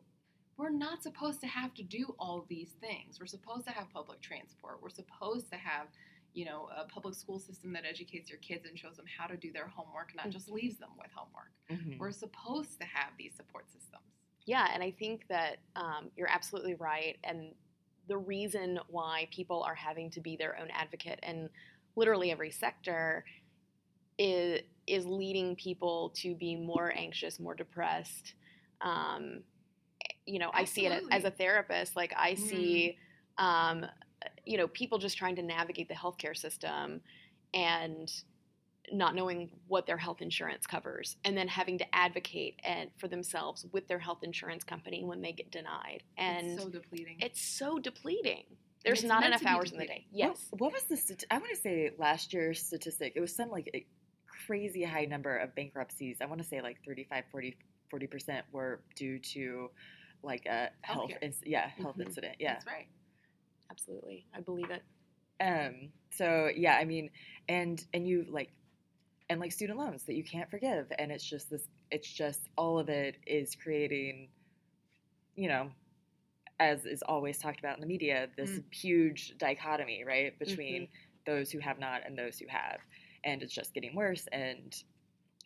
we're 0.56 0.70
not 0.70 1.04
supposed 1.04 1.42
to 1.42 1.48
have 1.48 1.74
to 1.74 1.84
do 1.84 2.16
all 2.20 2.46
these 2.48 2.74
things. 2.80 3.20
We're 3.20 3.25
supposed 3.25 3.66
to 3.66 3.72
have 3.74 3.90
public 3.92 4.22
transport. 4.22 4.80
We're 4.82 4.90
supposed 4.90 5.50
to 5.52 5.58
have, 5.58 5.88
you 6.34 6.46
know, 6.46 6.70
a 6.75 6.86
public 6.86 7.16
school 7.16 7.40
system 7.40 7.74
that 7.74 7.84
educates 7.88 8.30
your 8.30 8.40
kids 8.40 8.66
and 8.68 8.78
shows 8.78 8.98
them 8.98 9.06
how 9.18 9.28
to 9.28 9.38
do 9.38 9.52
their 9.52 9.68
homework, 9.68 10.16
not 10.16 10.30
just 10.30 10.50
leaves 10.50 10.78
them 10.78 10.90
with 10.98 11.12
homework. 11.13 11.52
Mm-hmm. 11.72 12.00
We're 12.00 12.12
supposed 12.12 12.80
to 12.80 12.86
have 12.86 13.12
these 13.18 13.34
support 13.36 13.66
systems. 13.72 14.04
Yeah, 14.46 14.68
and 14.74 14.84
I 14.84 14.92
think 14.92 15.25
that 15.30 15.58
um, 15.75 16.10
you're 16.18 16.30
absolutely 16.30 16.75
right. 16.75 17.18
And 17.24 17.54
the 18.08 18.18
reason 18.18 18.80
why 18.90 19.28
people 19.32 19.63
are 19.63 19.75
having 19.75 20.10
to 20.12 20.22
be 20.22 20.36
their 20.36 20.60
own 20.60 20.70
advocate 20.72 21.20
in 21.24 21.50
literally 21.96 22.32
every 22.32 22.52
sector 22.52 23.24
is 24.18 24.62
is 24.86 25.06
leading 25.06 25.56
people 25.56 26.12
to 26.13 26.36
be 26.36 26.56
more 26.58 26.92
anxious, 26.96 27.40
more 27.40 27.56
depressed. 27.56 28.34
Um, 28.82 29.44
you 30.25 30.40
know, 30.40 30.52
I 30.54 30.66
see 30.66 30.88
it 30.88 31.04
as 31.10 31.24
a 31.24 31.32
therapist. 31.32 31.96
Like 31.96 32.13
I 32.18 32.34
see, 32.34 32.98
um, 33.38 33.86
you 34.46 34.58
know, 34.58 34.68
people 34.68 34.98
just 34.98 35.18
trying 35.18 35.36
to 35.38 35.44
navigate 35.44 35.88
the 35.88 35.94
healthcare 35.96 36.36
system, 36.36 37.02
and 37.54 38.12
not 38.92 39.16
knowing 39.16 39.50
what 39.68 39.86
their 39.86 39.96
health 39.98 40.22
insurance 40.22 40.68
covers 40.68 41.16
and 41.24 41.38
then 41.38 41.48
having 41.48 41.78
to 41.78 41.96
advocate 41.96 42.60
and 42.66 42.90
for 42.98 43.08
themselves 43.08 43.66
with 43.72 43.88
their 43.88 43.98
health 44.00 44.20
insurance 44.24 44.62
company 44.66 45.06
when 45.06 45.22
they 45.22 45.32
get 45.32 45.50
denied 45.52 46.04
and 46.18 46.48
it's 46.48 46.62
so 46.62 46.70
depleting. 46.70 47.18
it's 47.22 47.42
so 47.42 47.80
depleting 47.80 48.44
there's 48.84 49.00
it's 49.00 49.08
not 49.08 49.24
enough 49.26 49.46
hours 49.46 49.72
in 49.72 49.78
the 49.78 49.86
day 49.88 50.06
yes 50.12 50.48
What, 50.50 50.60
what 50.60 50.74
was 50.74 50.84
the? 50.84 50.96
stati- 50.96 51.24
I 51.32 51.38
want 51.38 51.52
to 51.56 51.62
say 51.62 51.92
last 51.98 52.34
year's 52.34 52.62
statistic. 52.62 53.14
It 53.16 53.22
was 53.22 53.34
some 53.34 53.50
like 53.50 53.70
a 53.74 53.86
crazy 54.46 54.84
high 54.84 55.06
number 55.06 55.38
of 55.38 55.56
bankruptcies. 55.56 56.18
I 56.20 56.26
want 56.26 56.42
to 56.42 56.48
say 56.48 56.62
like 56.62 56.78
35, 56.86 57.24
40 57.32 57.56
40% 57.94 58.42
were 58.52 58.82
due 58.98 59.18
to 59.20 59.70
like 60.24 60.46
a 60.46 60.72
health, 60.82 61.10
Healthcare. 61.12 61.24
inc- 61.24 61.44
yeah, 61.46 61.70
health 61.70 61.96
Mhm. 61.98 62.08
incident. 62.08 62.36
Yeah. 62.40 62.56
That's 62.56 62.66
right. 62.68 62.88
Absolutely 63.74 64.25
i 64.34 64.39
believe 64.42 64.70
it 64.72 64.84
Um. 65.39 65.92
So 66.12 66.50
yeah, 66.56 66.77
I 66.77 66.86
mean, 66.86 67.10
and 67.50 67.84
and 67.94 68.08
you 68.08 68.25
like, 68.30 68.51
and 69.30 69.39
like 69.39 69.51
student 69.51 69.80
loans 69.80 70.03
that 70.06 70.15
you 70.15 70.24
can't 70.24 70.50
forgive, 70.50 70.88
and 70.98 71.12
it's 71.12 71.24
just 71.27 71.50
this. 71.50 71.68
It's 71.92 72.12
just 72.12 72.50
all 72.58 72.80
of 72.80 72.89
it 72.89 73.18
is 73.27 73.56
creating, 73.56 74.30
you 75.36 75.48
know, 75.48 75.72
as 76.60 76.86
is 76.86 77.03
always 77.03 77.39
talked 77.39 77.60
about 77.60 77.75
in 77.77 77.82
the 77.82 77.88
media, 77.88 78.30
this 78.38 78.60
Mm. 78.60 78.63
huge 78.72 79.38
dichotomy, 79.38 80.03
right, 80.06 80.38
between 80.39 80.84
Mm-hmm. 80.84 80.94
those 81.25 81.51
who 81.51 81.60
have 81.60 81.80
not 81.80 82.06
and 82.06 82.18
those 82.18 82.39
who 82.39 82.48
have, 82.50 82.80
and 83.24 83.44
it's 83.44 83.53
just 83.53 83.74
getting 83.74 83.96
worse. 83.96 84.27
And 84.32 84.74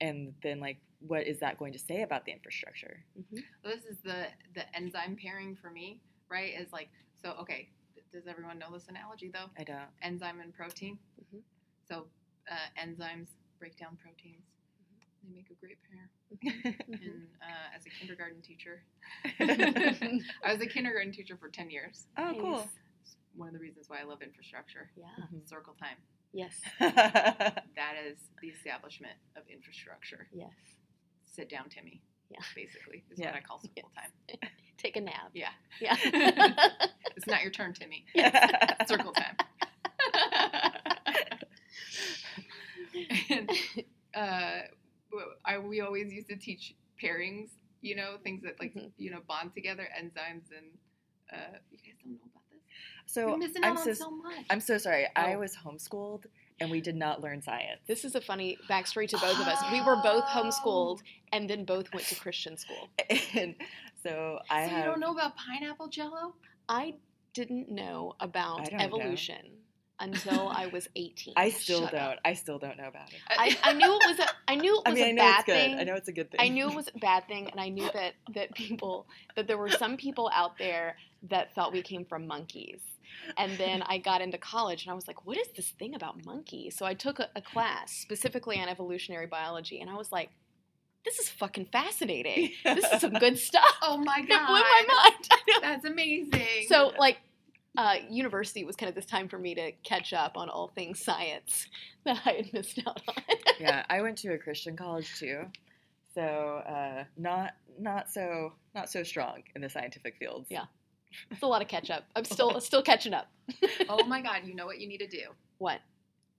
and 0.02 0.36
then 0.44 0.60
like, 0.60 0.80
what 1.00 1.28
is 1.28 1.40
that 1.40 1.60
going 1.60 1.74
to 1.74 1.80
say 1.80 2.04
about 2.04 2.26
the 2.26 2.34
infrastructure? 2.34 3.06
Mhm. 3.18 3.44
Well, 3.64 3.76
this 3.76 3.86
is 3.86 4.02
the 4.02 4.28
the 4.54 4.76
enzyme 4.76 5.16
pairing 5.18 5.56
for 5.56 5.70
me, 5.72 6.02
right? 6.30 6.54
Is 6.60 6.72
like 6.72 6.90
so. 7.22 7.32
Okay, 7.42 7.70
does 8.18 8.28
everyone 8.28 8.58
know 8.58 8.72
this 8.74 8.88
analogy 8.88 9.30
though? 9.32 9.50
I 9.60 9.64
don't. 9.64 9.90
Enzyme 10.02 10.40
and 10.42 10.54
protein. 10.54 10.98
Mhm. 11.22 11.42
So 11.88 12.08
uh, 12.50 12.68
enzymes 12.84 13.28
break 13.60 13.78
down 13.78 13.96
proteins. 14.02 14.42
They 15.24 15.36
make 15.36 15.50
a 15.52 15.56
great 15.64 15.78
pair. 15.90 16.10
Mm-hmm. 16.34 16.94
And 16.94 17.28
uh, 17.42 17.76
as 17.76 17.86
a 17.86 17.90
kindergarten 17.90 18.42
teacher, 18.42 18.82
I 20.44 20.52
was 20.52 20.62
a 20.62 20.66
kindergarten 20.66 21.12
teacher 21.12 21.38
for 21.40 21.50
ten 21.50 21.70
years. 21.70 22.08
oh, 22.18 22.34
cool. 22.40 22.70
It's 23.04 23.16
one 23.36 23.48
of 23.50 23.54
the 23.54 23.60
reasons 23.60 23.86
why 23.90 24.02
I 24.02 24.04
love 24.04 24.22
infrastructure. 24.22 24.90
yeah 24.98 25.08
Mhm. 25.22 25.48
Circle 25.48 25.76
time. 25.80 25.98
yes 26.34 26.54
That 26.80 27.94
is 28.06 28.18
the 28.42 28.48
establishment 28.50 29.14
of 29.36 29.44
infrastructure. 29.48 30.28
yes 30.34 30.50
Sit 31.26 31.50
down, 31.50 31.70
Timmy. 31.70 32.02
Yeah. 32.32 32.40
Basically, 32.56 33.04
is 33.12 33.20
Yeah. 33.20 33.28
what 33.28 33.36
I 33.36 33.42
call 33.42 33.60
circle 33.60 33.92
time. 33.96 34.12
take 34.78 34.96
a 34.96 35.02
nap 35.02 35.32
Yeah. 35.34 35.50
yeah 35.82 35.96
It's 37.16 37.26
not 37.28 37.42
your 37.42 37.52
turn, 37.52 37.74
Timmy. 37.74 38.06
Yeah. 38.14 38.86
Circle 38.86 39.12
time. 39.14 39.36
and 43.30 43.50
uh, 44.16 44.60
w- 45.12 45.32
I, 45.46 45.58
we 45.60 45.82
always 45.82 46.12
used 46.14 46.30
to 46.30 46.36
teach 46.36 46.76
pairings, 47.02 47.50
you 47.82 47.96
know, 47.96 48.18
things 48.24 48.42
that 48.44 48.60
like 48.60 48.74
Mhm. 48.76 48.92
you 48.98 49.12
know 49.12 49.20
bond 49.28 49.54
together, 49.54 49.88
enzymes, 50.00 50.50
and 50.56 50.68
uh, 51.34 51.58
you 51.72 51.78
guys 51.80 51.96
don't 52.04 52.14
know 52.14 52.20
about 52.24 52.44
this. 52.52 52.62
so 53.06 53.28
You're 53.30 53.38
missing 53.38 53.64
I'm 53.64 53.78
out 53.78 53.84
so 53.84 53.90
on 53.92 53.96
so 53.96 54.12
much. 54.12 54.46
I'm 54.50 54.60
so 54.62 54.78
sorry. 54.78 55.08
I 55.16 55.34
Oh. 55.36 55.40
was 55.40 55.56
homeschooled 55.56 56.26
and 56.60 56.72
we 56.72 56.82
did 56.82 56.96
not 56.96 57.22
learn 57.22 57.42
science. 57.42 57.82
This 57.88 58.04
is 58.06 58.16
a 58.16 58.22
funny 58.22 58.58
backstory 58.70 59.08
to 59.10 59.18
both 59.18 59.40
of 59.40 59.48
us. 59.48 59.60
We 59.72 59.80
were 59.82 59.98
both 60.02 60.24
Oh. 60.28 60.44
homeschooled 60.44 61.02
and 61.32 61.48
then 61.50 61.66
both 61.66 61.94
went 61.94 62.08
to 62.08 62.16
Christian 62.16 62.58
school. 62.58 62.90
and 63.36 63.56
so 64.08 64.40
I 64.50 64.66
so 64.66 64.70
have. 64.70 64.80
you 64.80 64.86
don't 64.92 65.00
know 65.00 65.12
about 65.12 65.34
pineapple 65.36 65.88
jello? 65.90 66.34
I 66.70 66.96
didn't 67.34 67.70
know 67.70 68.14
about 68.20 68.66
don't 68.70 68.78
know. 68.80 68.86
evolution 68.86 69.38
until 70.00 70.48
I 70.50 70.68
was 70.68 70.88
18. 70.96 71.34
I 71.38 71.50
still 71.50 71.82
Shut 71.82 71.92
don't. 71.92 72.02
up. 72.02 72.20
I 72.24 72.34
still 72.34 72.60
don't 72.60 72.78
know 72.78 72.88
about 72.88 73.10
it. 73.10 73.20
I, 73.30 73.58
I 73.64 73.74
knew 73.74 73.86
it 73.94 74.08
was 74.08 74.20
a 74.20 74.28
I 74.48 74.56
knew 74.56 74.76
it 74.78 74.82
I 74.86 74.90
was 74.92 75.00
mean, 75.00 75.06
I 75.06 75.10
a 75.10 75.14
know 75.14 75.22
bad 75.24 75.36
it's 75.40 75.46
good. 75.46 75.54
thing. 75.54 75.80
I 75.80 75.84
know 75.84 75.96
it's 75.96 76.08
a 76.08 76.14
good 76.14 76.32
thing. 76.32 76.40
I 76.40 76.48
knew 76.50 76.70
it 76.70 76.76
was 76.76 76.90
a 76.94 77.00
bad 77.00 77.28
thing, 77.28 77.50
and 77.50 77.60
I 77.60 77.70
knew 77.70 77.90
that 77.94 78.14
that 78.34 78.54
people 78.54 79.08
that 79.36 79.48
there 79.48 79.58
were 79.58 79.70
some 79.70 79.98
people 79.98 80.30
out 80.34 80.58
there 80.58 80.98
that 81.30 81.54
thought 81.56 81.74
we 81.74 81.82
came 81.82 82.06
from 82.06 82.28
monkeys. 82.28 82.80
And 83.38 83.58
then 83.58 83.82
I 83.82 83.98
got 83.98 84.22
into 84.22 84.38
college, 84.38 84.84
and 84.84 84.92
I 84.92 84.96
was 84.96 85.08
like, 85.08 85.26
"What 85.26 85.38
is 85.38 85.48
this 85.56 85.70
thing 85.72 85.96
about 85.96 86.24
monkeys?" 86.26 86.76
So 86.78 86.86
I 86.86 86.94
took 86.94 87.20
a, 87.20 87.30
a 87.36 87.42
class 87.42 87.92
specifically 87.92 88.60
on 88.60 88.70
evolutionary 88.70 89.26
biology, 89.26 89.82
and 89.82 89.90
I 89.90 89.96
was 89.96 90.12
like, 90.12 90.30
"This 91.08 91.20
is 91.20 91.30
fucking 91.30 91.66
fascinating. 91.66 92.52
This 92.64 92.86
is 92.92 93.02
some 93.02 93.14
good 93.14 93.38
stuff." 93.40 93.64
Oh 93.82 93.98
my 93.98 94.20
It 94.24 94.28
blew 94.28 94.36
god, 94.36 94.50
my 94.50 94.84
mind. 94.88 95.30
That's 95.62 95.86
amazing. 95.86 96.68
So, 96.68 96.92
like, 97.00 97.18
uh, 97.78 97.96
university 98.10 98.64
was 98.66 98.76
kind 98.76 98.90
of 98.90 98.96
this 98.96 99.06
time 99.06 99.30
for 99.30 99.40
me 99.40 99.56
to 99.56 99.72
catch 99.84 100.12
up 100.14 100.36
on 100.36 100.50
all 100.50 100.68
things 100.76 101.00
science 101.04 101.68
that 102.06 102.20
I 102.26 102.32
had 102.32 102.54
missed 102.54 102.80
out 102.86 103.02
on. 103.08 103.16
yeah, 103.60 103.86
I 103.90 104.02
went 104.02 104.18
to 104.20 104.34
a 104.34 104.38
Christian 104.38 104.76
college 104.76 105.18
too, 105.20 105.46
so 106.14 106.22
uh, 106.68 107.04
not 107.18 107.54
not 107.80 108.10
so 108.12 108.54
not 108.76 108.90
so 108.90 109.04
strong 109.04 109.44
in 109.56 109.62
the 109.62 109.70
scientific 109.70 110.18
fields. 110.18 110.48
Yeah. 110.50 110.66
It's 111.32 111.42
a 111.42 111.48
lot 111.48 111.62
of 111.62 111.68
catch 111.70 111.90
up. 111.90 112.04
I'm 112.16 112.26
still 112.26 112.60
still 112.60 112.82
catching 112.84 113.14
up. 113.14 113.28
oh 113.90 114.04
my 114.06 114.22
god, 114.22 114.42
you 114.46 114.54
know 114.54 114.66
what 114.66 114.80
you 114.80 114.88
need 114.88 114.98
to 115.00 115.08
do? 115.08 115.24
What? 115.58 115.80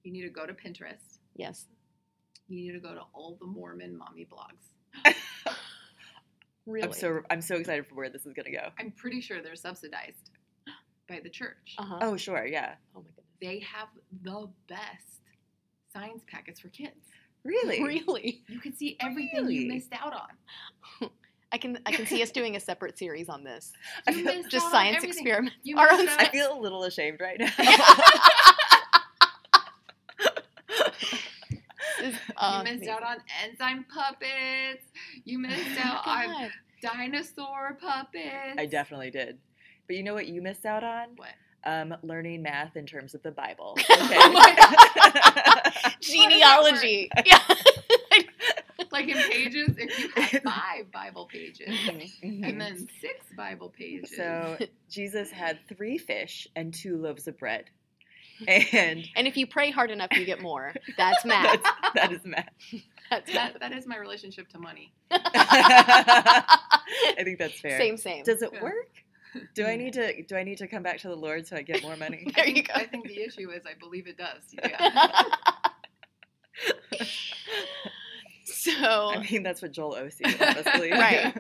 You 0.05 0.13
need 0.13 0.23
to 0.23 0.29
go 0.29 0.47
to 0.47 0.53
Pinterest. 0.53 1.19
Yes. 1.37 1.67
You 2.49 2.57
need 2.57 2.73
to 2.73 2.81
go 2.81 2.95
to 2.95 3.03
all 3.13 3.37
the 3.41 3.47
Mormon 3.47 3.97
mommy 3.97 4.27
blogs. 4.31 5.15
Really? 6.67 6.85
I'm 6.87 6.93
so 6.93 7.21
I'm 7.31 7.41
so 7.43 7.57
excited 7.57 7.87
for 7.87 7.95
where 7.95 8.09
this 8.11 8.27
is 8.27 8.33
gonna 8.35 8.51
go. 8.51 8.69
I'm 8.79 8.91
pretty 8.93 9.21
sure 9.21 9.43
they're 9.43 9.57
subsidized 9.57 10.31
by 11.09 11.21
the 11.23 11.31
church. 11.31 11.75
Uh-huh. 11.79 11.99
Oh 12.03 12.17
sure, 12.17 12.47
yeah. 12.47 12.75
Oh 12.95 13.01
my 13.01 13.05
goodness. 13.15 13.25
They 13.41 13.61
have 13.61 13.89
the 14.23 14.49
best 14.69 15.21
science 15.93 16.23
packets 16.31 16.61
for 16.61 16.69
kids. 16.69 16.93
Really? 17.45 17.83
Really? 17.83 18.43
You 18.49 18.61
can 18.61 18.75
see 18.77 18.97
everything 19.01 19.43
Really? 19.43 19.55
you 19.57 19.69
missed 19.73 19.93
out 19.93 20.13
on. 20.13 21.11
I 21.53 21.57
can 21.57 21.79
I 21.87 21.93
can 21.93 22.05
see 22.05 22.23
us 22.23 22.31
doing 22.31 22.57
a 22.57 22.61
separate 22.61 22.99
series 22.99 23.29
on 23.31 23.45
this. 23.45 23.73
I 24.07 24.11
You 24.11 24.25
feel, 24.29 24.43
Just 24.51 24.67
out 24.67 24.73
science 24.73 24.97
everything. 24.99 25.19
experiment. 25.27 25.55
You 25.63 25.79
Our 25.79 25.91
own 25.91 26.09
out- 26.09 26.21
I 26.21 26.29
feel 26.29 26.59
a 26.59 26.61
little 26.61 26.85
ashamed 26.85 27.21
right 27.21 27.39
now. 27.39 27.51
This 32.41 32.51
you 32.51 32.65
missed 32.65 32.75
amazing. 32.75 32.89
out 32.91 33.03
on 33.03 33.17
enzyme 33.45 33.87
puppets. 33.93 34.85
You 35.25 35.39
missed 35.41 35.79
Oh 35.79 35.89
out 35.89 36.07
on 36.07 36.27
God. 36.27 36.51
dinosaur 36.83 37.79
puppets. 37.81 38.57
I 38.59 38.67
definitely 38.67 39.11
did. 39.11 39.39
But 39.87 39.97
you 39.97 40.03
know 40.03 40.15
what 40.15 40.27
you 40.29 40.43
missed 40.43 40.67
out 40.67 40.85
on? 40.85 41.09
What? 41.17 41.29
Um, 41.65 41.95
learning 42.03 42.43
math 42.43 42.77
in 42.77 42.87
terms 42.87 43.15
of 43.15 43.23
the 43.23 43.31
Bible. 43.33 43.77
Oh 43.91 44.33
my 44.33 45.73
Genealogy. 46.01 47.11
Yeah. 47.27 47.39
Like 48.91 49.09
in 49.09 49.17
pages, 49.17 49.77
if 49.77 49.99
you 49.99 50.11
have 50.17 50.43
five 50.43 50.91
Bible 50.93 51.27
pages 51.27 51.69
Mhm. 51.69 52.11
and 52.49 52.61
then 52.61 52.89
six 53.01 53.25
Bible 53.37 53.69
pages. 53.71 54.17
So 54.17 54.57
Jesus 54.91 55.31
had 55.31 55.59
three 55.69 55.99
fish 55.99 56.49
and 56.57 56.73
two 56.73 56.97
loaves 56.97 57.27
of 57.29 57.39
bread, 57.39 57.65
and 58.47 59.09
And 59.17 59.27
if 59.27 59.37
you 59.37 59.47
pray 59.47 59.71
hard 59.71 59.91
enough, 59.91 60.09
you 60.13 60.25
get 60.25 60.41
more. 60.41 60.73
That's 60.97 61.25
math. 61.27 61.61
that's, 61.63 61.95
that 61.95 62.13
is 62.13 62.25
math. 62.25 62.49
That's 63.11 63.33
math. 63.33 63.53
that, 63.55 63.61
that 63.61 63.73
is 63.73 63.87
my 63.87 63.97
relationship 63.97 64.49
to 64.51 64.59
money. 64.59 64.93
I 65.11 66.45
think 67.25 67.39
that's 67.39 67.59
fair. 67.59 67.79
Same, 67.79 67.97
same. 67.97 68.23
Does 68.23 68.43
it 68.43 68.51
Yeah. 68.53 68.63
work? 68.63 68.91
Do 69.55 69.65
I 69.65 69.77
need 69.77 69.95
to 69.95 70.23
do 70.25 70.37
I 70.37 70.43
need 70.43 70.59
to 70.59 70.67
come 70.67 70.83
back 70.83 70.99
to 71.01 71.09
the 71.09 71.17
Lord 71.17 71.47
so 71.47 71.57
I 71.57 71.63
get 71.63 71.83
more 71.83 71.97
money? 71.97 72.31
There 72.35 72.45
I 72.45 72.49
you 72.49 72.55
think, 72.55 72.69
go. 72.69 72.75
I 72.75 72.87
think 72.87 73.07
the 73.09 73.23
issue 73.23 73.51
is 73.51 73.63
I 73.65 73.73
believe 73.81 74.09
it 74.09 74.19
does. 74.19 74.43
Yeah. 74.53 75.23
so 78.45 78.73
I 79.11 79.27
mean, 79.31 79.43
that's 79.43 79.63
what 79.63 79.73
Joel 79.73 79.95
Osteen 79.97 80.27
would 80.27 80.35
have 80.37 80.67
us 80.67 80.73
believe. 80.75 80.93
Right. 80.93 81.35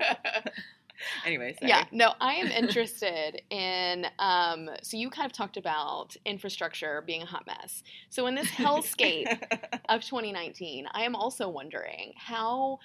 anyway, 1.27 1.55
sorry. 1.59 1.69
yeah, 1.69 1.85
no, 1.93 2.15
I 2.21 2.35
am 2.35 2.49
interested 2.49 3.43
in. 3.51 4.07
Um, 4.19 4.71
so 4.83 4.97
you 4.97 5.11
kind 5.11 5.27
of 5.27 5.33
talked 5.33 5.57
about 5.57 6.17
infrastructure 6.25 7.03
being 7.07 7.23
a 7.23 7.27
hot 7.27 7.47
mess. 7.47 7.83
So 8.11 8.27
in 8.27 8.35
this 8.35 8.49
hellscape 8.49 9.27
of 9.89 10.03
2019, 10.03 10.87
I 10.93 11.03
am 11.03 11.15
also 11.15 11.49
wondering 11.49 12.13
how 12.17 12.79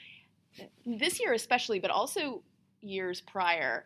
this 0.86 1.20
year, 1.20 1.34
especially, 1.34 1.80
but 1.80 1.92
also 1.92 2.44
years 2.82 3.22
prior, 3.22 3.86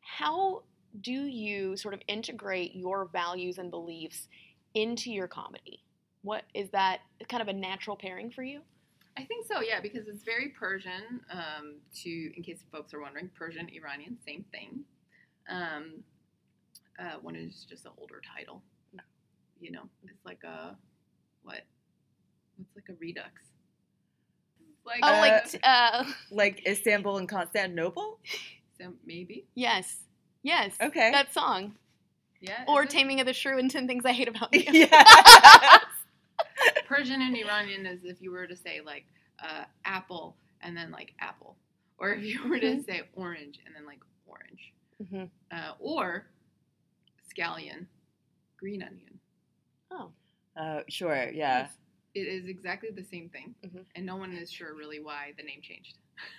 how 0.00 0.62
do 1.00 1.12
you 1.12 1.76
sort 1.76 1.94
of 1.94 2.00
integrate 2.08 2.74
your 2.74 3.06
values 3.06 3.58
and 3.58 3.70
beliefs 3.70 4.28
into 4.74 5.10
your 5.10 5.28
comedy? 5.28 5.82
What 6.22 6.44
is 6.54 6.70
that 6.70 7.00
kind 7.28 7.42
of 7.42 7.48
a 7.48 7.52
natural 7.52 7.96
pairing 7.96 8.30
for 8.30 8.42
you? 8.42 8.60
I 9.16 9.24
think 9.24 9.46
so, 9.46 9.60
yeah, 9.60 9.80
because 9.80 10.08
it's 10.08 10.24
very 10.24 10.48
Persian. 10.48 11.20
Um, 11.30 11.76
to 12.02 12.10
in 12.36 12.42
case 12.42 12.64
folks 12.72 12.92
are 12.94 13.00
wondering, 13.00 13.30
Persian, 13.36 13.68
Iranian, 13.74 14.16
same 14.26 14.44
thing. 14.50 14.80
Um, 15.48 16.02
uh, 16.98 17.18
one 17.22 17.36
is 17.36 17.64
just 17.68 17.84
an 17.86 17.92
older 17.98 18.20
title. 18.36 18.62
You 19.60 19.70
know, 19.72 19.82
it's 20.04 20.24
like 20.26 20.42
a 20.44 20.76
what? 21.42 21.60
What's 22.56 22.74
like 22.74 22.84
a 22.88 22.94
redux? 23.00 23.30
Like 24.84 25.00
Oh, 25.02 25.14
Uh, 25.14 25.18
like 25.20 25.50
t- 25.50 25.58
uh, 25.62 26.04
like 26.30 26.66
Istanbul 26.66 27.18
and 27.18 27.28
Constantinople. 27.28 28.18
so 28.80 28.92
maybe, 29.06 29.46
yes, 29.54 29.96
yes, 30.42 30.74
Okay. 30.80 31.10
that 31.12 31.32
song, 31.32 31.74
yeah. 32.40 32.64
or? 32.68 32.84
Taming 32.84 33.20
of 33.20 33.26
the 33.26 33.32
Shrew 33.32 33.58
and 33.58 33.70
Ten 33.70 33.86
Things 33.86 34.04
I 34.04 34.12
Hate 34.12 34.28
About 34.28 34.48
You. 34.52 34.64
yes. 34.66 35.84
Persian 36.86 37.20
and 37.22 37.36
Iranian 37.36 37.86
is 37.86 38.04
if 38.04 38.20
you 38.22 38.30
were 38.30 38.46
to 38.46 38.56
say 38.56 38.80
like 38.84 39.04
uh, 39.42 39.64
apple 39.84 40.36
and 40.60 40.76
then 40.76 40.90
like 40.90 41.12
apple, 41.20 41.56
or 41.98 42.12
if 42.12 42.22
you 42.24 42.48
were 42.48 42.58
to 42.58 42.76
Mhm. 42.76 42.84
say 42.86 43.02
orange 43.14 43.60
and 43.66 43.74
then 43.74 43.84
like 43.86 44.00
orange, 44.26 44.72
Mhm. 45.02 45.30
uh, 45.50 45.74
or 45.78 46.26
scallion, 47.36 47.86
green 48.56 48.82
onion. 48.82 49.18
Oh, 49.90 50.12
Uh, 50.56 50.82
sure, 50.88 51.30
yeah. 51.32 51.68
It 52.14 52.28
is 52.28 52.46
exactly 52.46 52.90
the 52.90 53.02
same 53.02 53.28
thing, 53.28 53.54
Mhm. 53.64 53.84
and 53.96 54.06
no 54.06 54.14
one 54.16 54.32
is 54.36 54.50
sure 54.52 54.72
really 54.74 55.00
why 55.00 55.32
the 55.36 55.42
name 55.42 55.60
changed. 55.62 55.98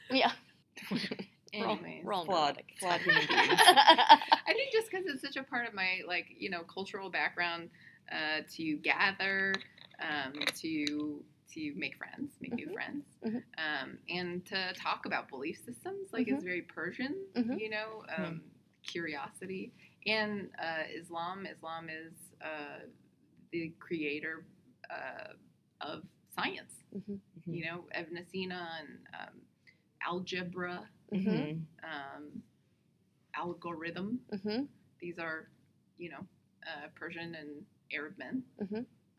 yeah. 0.10 0.32
We're 0.92 1.68
all- 1.68 1.74
Anyways, 1.78 2.04
we're 2.04 2.14
all 2.14 2.26
Flawed, 2.26 2.62
flawed 2.80 3.00
human 3.02 3.26
beings. 3.28 3.60
I 3.66 4.54
think 4.54 4.72
just 4.74 4.90
because 4.92 5.06
it's 5.06 5.22
such 5.22 5.38
a 5.38 5.44
part 5.44 5.66
of 5.68 5.74
my 5.74 6.02
like 6.06 6.28
you 6.38 6.50
know 6.50 6.64
cultural 6.64 7.10
background 7.10 7.70
uh, 8.12 8.42
to 8.56 8.76
gather, 8.78 9.54
um, 10.00 10.34
to 10.62 11.24
to 11.54 11.74
make 11.76 11.96
friends, 11.96 12.34
make 12.42 12.54
new 12.54 12.68
Mhm. 12.68 12.74
friends, 12.74 13.06
Mhm. 13.24 13.44
um, 13.58 13.98
and 14.10 14.46
to 14.48 14.74
talk 14.74 15.06
about 15.06 15.30
belief 15.30 15.58
systems. 15.64 16.12
Like 16.12 16.28
it's 16.28 16.44
very 16.44 16.64
Persian, 16.64 17.16
Mhm. 17.36 17.60
you 17.60 17.70
know, 17.70 18.04
um, 18.10 18.52
curiosity 18.84 19.72
and 20.06 20.50
uh, 20.60 20.84
Islam. 20.90 21.46
Islam 21.46 21.90
is 21.90 22.14
uh, 22.42 22.80
the 23.52 23.70
creator 23.80 24.46
uh, 24.90 25.34
of 25.82 26.04
science. 26.36 26.84
Mhm. 26.94 27.20
You 27.46 27.66
know, 27.66 27.88
Ibn 27.96 28.26
Sina 28.28 28.78
and 28.80 29.08
um, 29.20 29.42
algebra, 30.02 30.90
um, 31.84 32.44
algorithm. 33.36 34.20
These 35.00 35.20
are, 35.20 35.50
you 35.98 36.10
know, 36.10 36.26
uh, 36.66 36.88
Persian 36.96 37.36
and 37.36 37.66
Arab 37.94 38.18
men. 38.18 38.44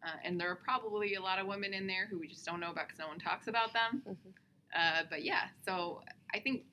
Uh, 0.05 0.17
and 0.25 0.41
there 0.41 0.51
are 0.51 0.57
probably 0.57 1.15
a 1.15 1.21
lot 1.21 1.39
of 1.39 1.47
women 1.47 1.73
in 1.75 1.87
there 1.87 2.07
who 2.11 2.19
we 2.19 2.29
just 2.29 2.45
don't 2.45 2.61
know 2.61 2.71
about 2.71 2.87
because 2.87 2.99
no 2.99 3.09
one 3.09 3.19
talks 3.19 3.49
about 3.49 3.73
them. 3.73 4.03
Mhm. 4.09 4.33
Uh, 4.75 5.05
but 5.09 5.25
yeah, 5.25 5.45
so 5.65 6.03
I 6.35 6.41
think 6.41 6.65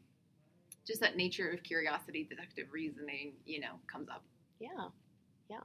just 0.86 1.00
that 1.00 1.16
nature 1.16 1.50
of 1.52 1.64
curiosity, 1.64 2.28
deductive 2.30 2.68
reasoning, 2.74 3.34
you 3.46 3.62
know, 3.62 3.80
comes 3.88 4.10
up. 4.10 4.24
Yeah. 4.60 4.90
Yeah. 5.50 5.62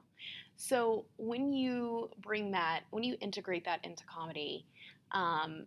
So 0.56 1.06
when 1.16 1.52
you 1.52 2.10
bring 2.20 2.52
that, 2.52 2.82
when 2.90 3.02
you 3.02 3.16
integrate 3.20 3.64
that 3.64 3.84
into 3.84 4.04
comedy, 4.04 4.66
um, 5.12 5.66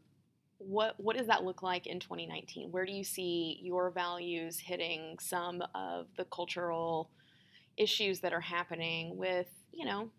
what 0.59 0.93
what 0.99 1.17
does 1.17 1.27
that 1.27 1.43
look 1.43 1.63
like 1.63 1.87
in 1.87 1.99
2019? 1.99 2.71
Where 2.71 2.85
do 2.85 2.91
you 2.91 3.03
see 3.03 3.59
your 3.63 3.89
values 3.89 4.59
hitting 4.59 5.17
some 5.19 5.63
of 5.73 6.07
the 6.17 6.25
cultural 6.25 7.09
issues 7.77 8.19
that 8.19 8.31
are 8.33 8.41
happening 8.41 9.17
with, 9.17 9.47
you 9.73 9.85
know, 9.85 10.09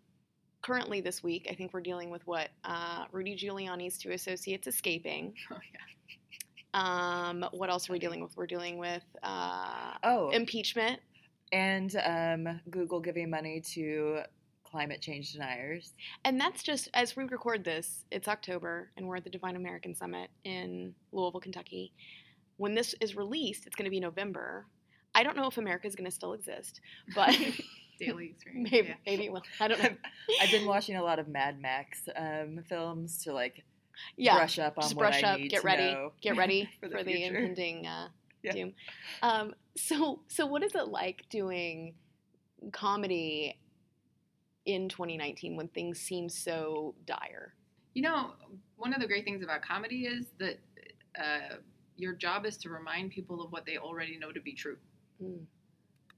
currently 0.63 0.99
this 1.01 1.21
week, 1.21 1.47
I 1.51 1.53
think 1.53 1.73
we're 1.73 1.81
dealing 1.81 2.09
with 2.09 2.25
what 2.25 2.49
uh, 2.63 3.05
Rudy 3.11 3.35
Giuliani's 3.35 3.97
two 3.97 4.11
associates 4.11 4.65
escaping. 4.67 5.33
Oh 5.51 5.57
yeah. 5.71 5.79
Um, 6.75 7.45
what 7.51 7.69
else 7.69 7.87
are 7.87 7.93
we 7.93 7.99
dealing 7.99 8.19
with? 8.23 8.35
We're 8.35 8.47
dealing 8.47 8.79
with 8.79 9.03
uh, 9.21 9.93
Oh, 10.03 10.31
impeachment. 10.31 10.99
and 11.51 11.95
um, 12.03 12.59
Google 12.71 12.99
giving 12.99 13.29
money 13.29 13.61
to 13.73 14.21
climate 14.63 14.99
change 14.99 15.33
deniers. 15.33 15.93
And 16.25 16.41
that's 16.41 16.63
just 16.63 16.89
as 16.95 17.15
we 17.15 17.25
record 17.25 17.63
this, 17.63 18.05
it's 18.09 18.27
October, 18.27 18.89
and 18.97 19.07
we're 19.07 19.17
at 19.17 19.23
the 19.23 19.29
Define 19.29 19.55
American 19.55 19.93
Summit 19.93 20.31
in 20.45 20.95
Louisville, 21.11 21.41
Kentucky. 21.41 21.93
When 22.57 22.73
this 22.73 22.95
is 23.01 23.15
released, 23.15 23.67
it's 23.67 23.75
going 23.75 23.85
to 23.85 23.91
be 23.91 23.99
November. 23.99 24.65
I 25.13 25.21
don't 25.21 25.37
know 25.37 25.45
if 25.47 25.59
America 25.59 25.85
is 25.85 25.95
going 25.95 26.09
to 26.09 26.15
still 26.15 26.33
exist, 26.33 26.81
but 27.13 27.37
Daily 27.99 28.25
experience. 28.35 28.69
maybe, 28.71 28.87
yeah. 28.89 28.95
maybe 29.05 29.25
it 29.25 29.31
will. 29.33 29.43
I 29.59 29.67
don't 29.67 29.81
know. 29.81 29.89
I've 30.41 30.51
been 30.51 30.65
watching 30.65 30.95
a 30.95 31.03
lot 31.03 31.19
of 31.19 31.27
Mad 31.27 31.59
Max 31.61 32.07
um, 32.15 32.63
films 32.67 33.23
to 33.23 33.33
like 33.33 33.63
Yeah, 34.17 34.35
brush 34.35 34.59
up 34.59 34.77
on 34.77 34.83
just 34.83 34.95
what 34.95 35.03
brush 35.03 35.23
I 35.23 35.33
up, 35.33 35.39
need 35.39 35.49
get 35.49 35.61
to 35.61 35.65
ready, 35.67 35.83
know 35.91 36.11
get 36.21 36.35
ready 36.37 36.69
for 36.79 36.89
for 36.91 37.03
the 37.03 37.13
the, 37.13 37.25
impending 37.25 37.87
uh, 37.87 38.07
Yeah. 38.43 38.51
doom. 38.53 38.73
Um, 39.21 39.53
so, 39.77 40.21
so 40.27 40.45
what 40.45 40.63
is 40.63 40.75
it 40.75 40.87
like 40.87 41.25
doing 41.29 41.95
comedy 42.71 43.59
in 44.65 44.87
2019 44.89 45.55
when 45.57 45.67
things 45.69 45.99
seem 45.99 46.29
so 46.29 46.95
dire? 47.05 47.53
You 47.93 48.03
know, 48.03 48.31
one 48.77 48.93
of 48.93 49.01
the 49.01 49.07
great 49.07 49.23
things 49.25 49.43
about 49.43 49.61
comedy 49.61 50.05
is 50.05 50.27
that 50.39 50.59
uh, 51.19 51.55
your 51.95 52.13
job 52.13 52.45
is 52.45 52.57
to 52.57 52.69
remind 52.69 53.11
people 53.11 53.41
of 53.43 53.51
what 53.51 53.65
they 53.65 53.77
already 53.77 54.17
know 54.17 54.31
to 54.31 54.41
be 54.41 54.53
true. 54.53 54.77
Mm. 55.21 55.45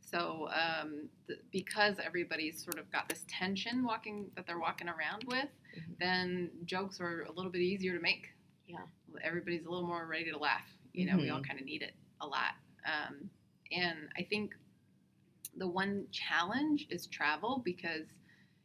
So, 0.05 0.47
um, 0.53 1.09
th- 1.27 1.39
because 1.51 1.97
everybody's 1.99 2.63
sort 2.63 2.77
of 2.77 2.89
got 2.91 3.09
this 3.09 3.25
tension 3.27 3.83
walking 3.83 4.29
that 4.35 4.45
they're 4.45 4.59
walking 4.59 4.87
around 4.87 5.23
with, 5.25 5.49
Mhm. 5.75 5.97
then 5.99 6.51
jokes 6.65 7.01
are 7.01 7.23
a 7.23 7.31
little 7.31 7.51
bit 7.51 7.61
easier 7.61 7.93
to 7.95 8.01
make. 8.01 8.31
Yeah. 8.67 8.85
everybody's 9.21 9.65
a 9.65 9.69
little 9.69 9.87
more 9.87 10.05
ready 10.07 10.29
to 10.31 10.37
laugh. 10.37 10.67
You 10.93 11.05
know, 11.05 11.17
we 11.17 11.29
all 11.29 11.39
Mhm. 11.39 11.47
kind 11.47 11.59
of 11.59 11.65
need 11.65 11.81
it 11.83 11.93
a 12.19 12.27
lot. 12.27 12.55
Um, 12.83 13.29
and 13.71 14.09
I 14.17 14.23
think 14.23 14.57
the 15.55 15.67
one 15.67 16.05
challenge 16.11 16.87
is 16.89 17.07
travel 17.07 17.59
because 17.63 18.07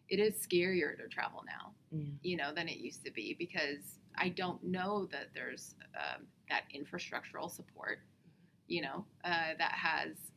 it 0.08 0.18
is 0.18 0.34
scarier 0.44 0.96
to 0.96 1.06
travel 1.08 1.44
now 1.46 1.72
Mm. 1.94 2.18
you 2.22 2.36
know, 2.36 2.52
than 2.52 2.68
it 2.68 2.78
used 2.78 3.04
to 3.04 3.10
be 3.12 3.34
because 3.34 3.98
I 4.16 4.28
don't 4.30 4.62
know 4.64 5.06
that 5.06 5.32
there's 5.34 5.74
um, 5.94 6.26
that 6.48 6.64
infrastructural 6.74 7.50
support, 7.50 8.00
you 8.66 8.82
know, 8.82 9.06
uh, 9.24 9.54
that 9.58 9.72
has 9.72 10.29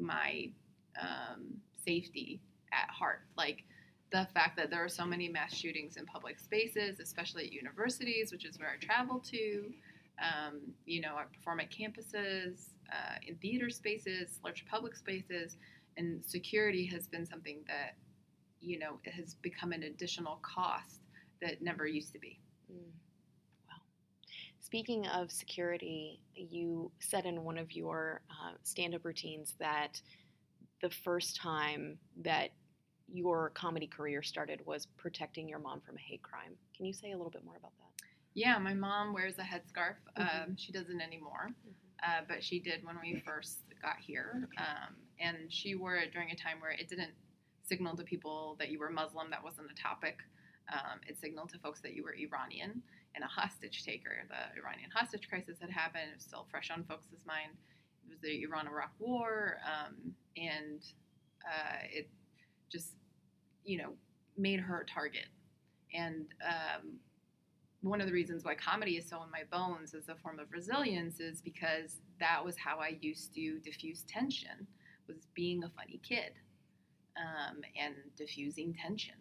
my 0.00 0.50
um, 1.00 1.54
safety 1.84 2.40
at 2.72 2.88
heart. 2.90 3.22
Like 3.36 3.64
the 4.12 4.26
fact 4.34 4.56
that 4.56 4.70
there 4.70 4.84
are 4.84 4.88
so 4.88 5.06
many 5.06 5.28
mass 5.28 5.54
shootings 5.54 5.96
in 5.96 6.04
public 6.06 6.38
spaces, 6.38 7.00
especially 7.00 7.46
at 7.46 7.52
universities, 7.52 8.32
which 8.32 8.44
is 8.44 8.58
where 8.58 8.70
I 8.70 8.84
travel 8.84 9.20
to. 9.30 9.72
Um, 10.20 10.60
you 10.84 11.00
know, 11.00 11.14
I 11.16 11.24
perform 11.32 11.60
at 11.60 11.70
campuses, 11.70 12.70
uh, 12.92 13.16
in 13.26 13.36
theater 13.36 13.70
spaces, 13.70 14.38
large 14.44 14.66
public 14.66 14.96
spaces, 14.96 15.56
and 15.96 16.24
security 16.24 16.86
has 16.86 17.06
been 17.06 17.24
something 17.24 17.60
that, 17.66 17.94
you 18.60 18.78
know, 18.78 18.98
it 19.04 19.12
has 19.12 19.34
become 19.34 19.72
an 19.72 19.84
additional 19.84 20.40
cost 20.42 21.00
that 21.40 21.62
never 21.62 21.86
used 21.86 22.12
to 22.12 22.18
be. 22.18 22.38
Mm. 22.70 22.90
Speaking 24.70 25.04
of 25.08 25.32
security, 25.32 26.20
you 26.36 26.92
said 27.00 27.26
in 27.26 27.42
one 27.42 27.58
of 27.58 27.72
your 27.72 28.20
uh, 28.30 28.52
stand 28.62 28.94
up 28.94 29.04
routines 29.04 29.54
that 29.58 30.00
the 30.80 30.90
first 30.90 31.34
time 31.34 31.98
that 32.22 32.50
your 33.12 33.50
comedy 33.50 33.88
career 33.88 34.22
started 34.22 34.64
was 34.64 34.86
protecting 34.96 35.48
your 35.48 35.58
mom 35.58 35.80
from 35.80 35.96
a 35.96 35.98
hate 35.98 36.22
crime. 36.22 36.52
Can 36.76 36.86
you 36.86 36.92
say 36.92 37.10
a 37.10 37.16
little 37.16 37.32
bit 37.32 37.44
more 37.44 37.56
about 37.56 37.72
that? 37.78 38.04
Yeah, 38.34 38.58
my 38.58 38.72
mom 38.72 39.12
wears 39.12 39.38
a 39.38 39.42
headscarf. 39.42 39.96
Mhm. 40.16 40.44
Um, 40.44 40.56
she 40.56 40.70
doesn't 40.70 41.00
anymore, 41.00 41.50
uh, 42.04 42.20
but 42.28 42.44
she 42.44 42.60
did 42.60 42.84
when 42.84 43.00
we 43.00 43.18
first 43.26 43.62
got 43.82 43.98
here. 43.98 44.48
Um, 44.56 44.94
and 45.18 45.52
she 45.52 45.74
wore 45.74 45.96
it 45.96 46.12
during 46.12 46.30
a 46.30 46.36
time 46.36 46.60
where 46.60 46.70
it 46.70 46.88
didn't 46.88 47.12
signal 47.64 47.96
to 47.96 48.04
people 48.04 48.54
that 48.60 48.68
you 48.70 48.78
were 48.78 48.88
Muslim. 48.88 49.30
That 49.30 49.42
wasn't 49.42 49.68
a 49.68 49.74
topic. 49.74 50.20
Um, 50.72 51.00
it 51.08 51.18
signaled 51.18 51.48
to 51.48 51.58
folks 51.58 51.80
that 51.80 51.94
you 51.94 52.04
were 52.04 52.14
Iranian 52.14 52.84
and 53.14 53.24
a 53.24 53.26
hostage 53.26 53.84
taker. 53.84 54.24
The 54.28 54.60
Iranian 54.60 54.90
hostage 54.94 55.28
crisis 55.28 55.58
had 55.60 55.70
happened. 55.70 56.04
It 56.10 56.16
was 56.16 56.24
still 56.24 56.46
fresh 56.50 56.70
on 56.70 56.84
folks' 56.84 57.06
mind. 57.26 57.52
It 58.06 58.10
was 58.10 58.20
the 58.20 58.42
Iran-Iraq 58.42 58.92
War, 58.98 59.58
um, 59.64 60.14
and 60.36 60.80
uh, 61.44 61.78
it 61.92 62.08
just, 62.70 62.94
you 63.64 63.78
know, 63.78 63.92
made 64.36 64.60
her 64.60 64.80
a 64.80 64.86
target. 64.86 65.26
And 65.92 66.26
um, 66.46 66.98
one 67.82 68.00
of 68.00 68.06
the 68.06 68.12
reasons 68.12 68.44
why 68.44 68.54
comedy 68.54 68.96
is 68.96 69.08
so 69.08 69.22
in 69.22 69.30
my 69.30 69.42
bones 69.50 69.94
as 69.94 70.08
a 70.08 70.14
form 70.14 70.38
of 70.38 70.52
resilience 70.52 71.18
is 71.20 71.40
because 71.40 71.96
that 72.20 72.44
was 72.44 72.56
how 72.56 72.78
I 72.78 72.98
used 73.00 73.34
to 73.34 73.58
diffuse 73.60 74.02
tension 74.02 74.66
was 75.08 75.26
being 75.34 75.64
a 75.64 75.70
funny 75.70 76.00
kid 76.06 76.32
um, 77.16 77.60
and 77.80 77.94
diffusing 78.16 78.74
tension 78.74 79.14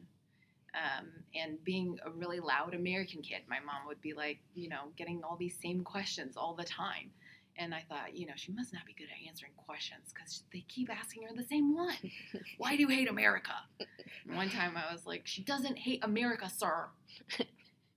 um, 0.75 1.07
and 1.35 1.63
being 1.63 1.97
a 2.05 2.11
really 2.11 2.39
loud 2.39 2.73
American 2.73 3.21
kid. 3.21 3.41
My 3.47 3.59
mom 3.59 3.87
would 3.87 4.01
be 4.01 4.13
like, 4.13 4.39
you 4.53 4.69
know, 4.69 4.91
getting 4.97 5.21
all 5.23 5.35
these 5.37 5.57
same 5.61 5.83
questions 5.83 6.37
all 6.37 6.55
the 6.55 6.63
time. 6.63 7.11
And 7.57 7.73
I 7.73 7.83
thought, 7.89 8.15
you 8.15 8.25
know, 8.25 8.33
she 8.37 8.53
must 8.53 8.71
not 8.71 8.85
be 8.85 8.93
good 8.93 9.07
at 9.11 9.27
answering 9.27 9.51
questions 9.57 10.13
because 10.13 10.43
they 10.53 10.63
keep 10.69 10.89
asking 10.89 11.23
her 11.23 11.35
the 11.35 11.43
same 11.43 11.75
one. 11.75 11.93
Why 12.57 12.75
do 12.75 12.81
you 12.81 12.87
hate 12.87 13.09
America? 13.09 13.51
And 14.25 14.37
one 14.37 14.49
time 14.49 14.75
I 14.77 14.93
was 14.93 15.05
like, 15.05 15.23
she 15.25 15.43
doesn't 15.43 15.77
hate 15.77 16.03
America, 16.03 16.49
sir. 16.49 16.87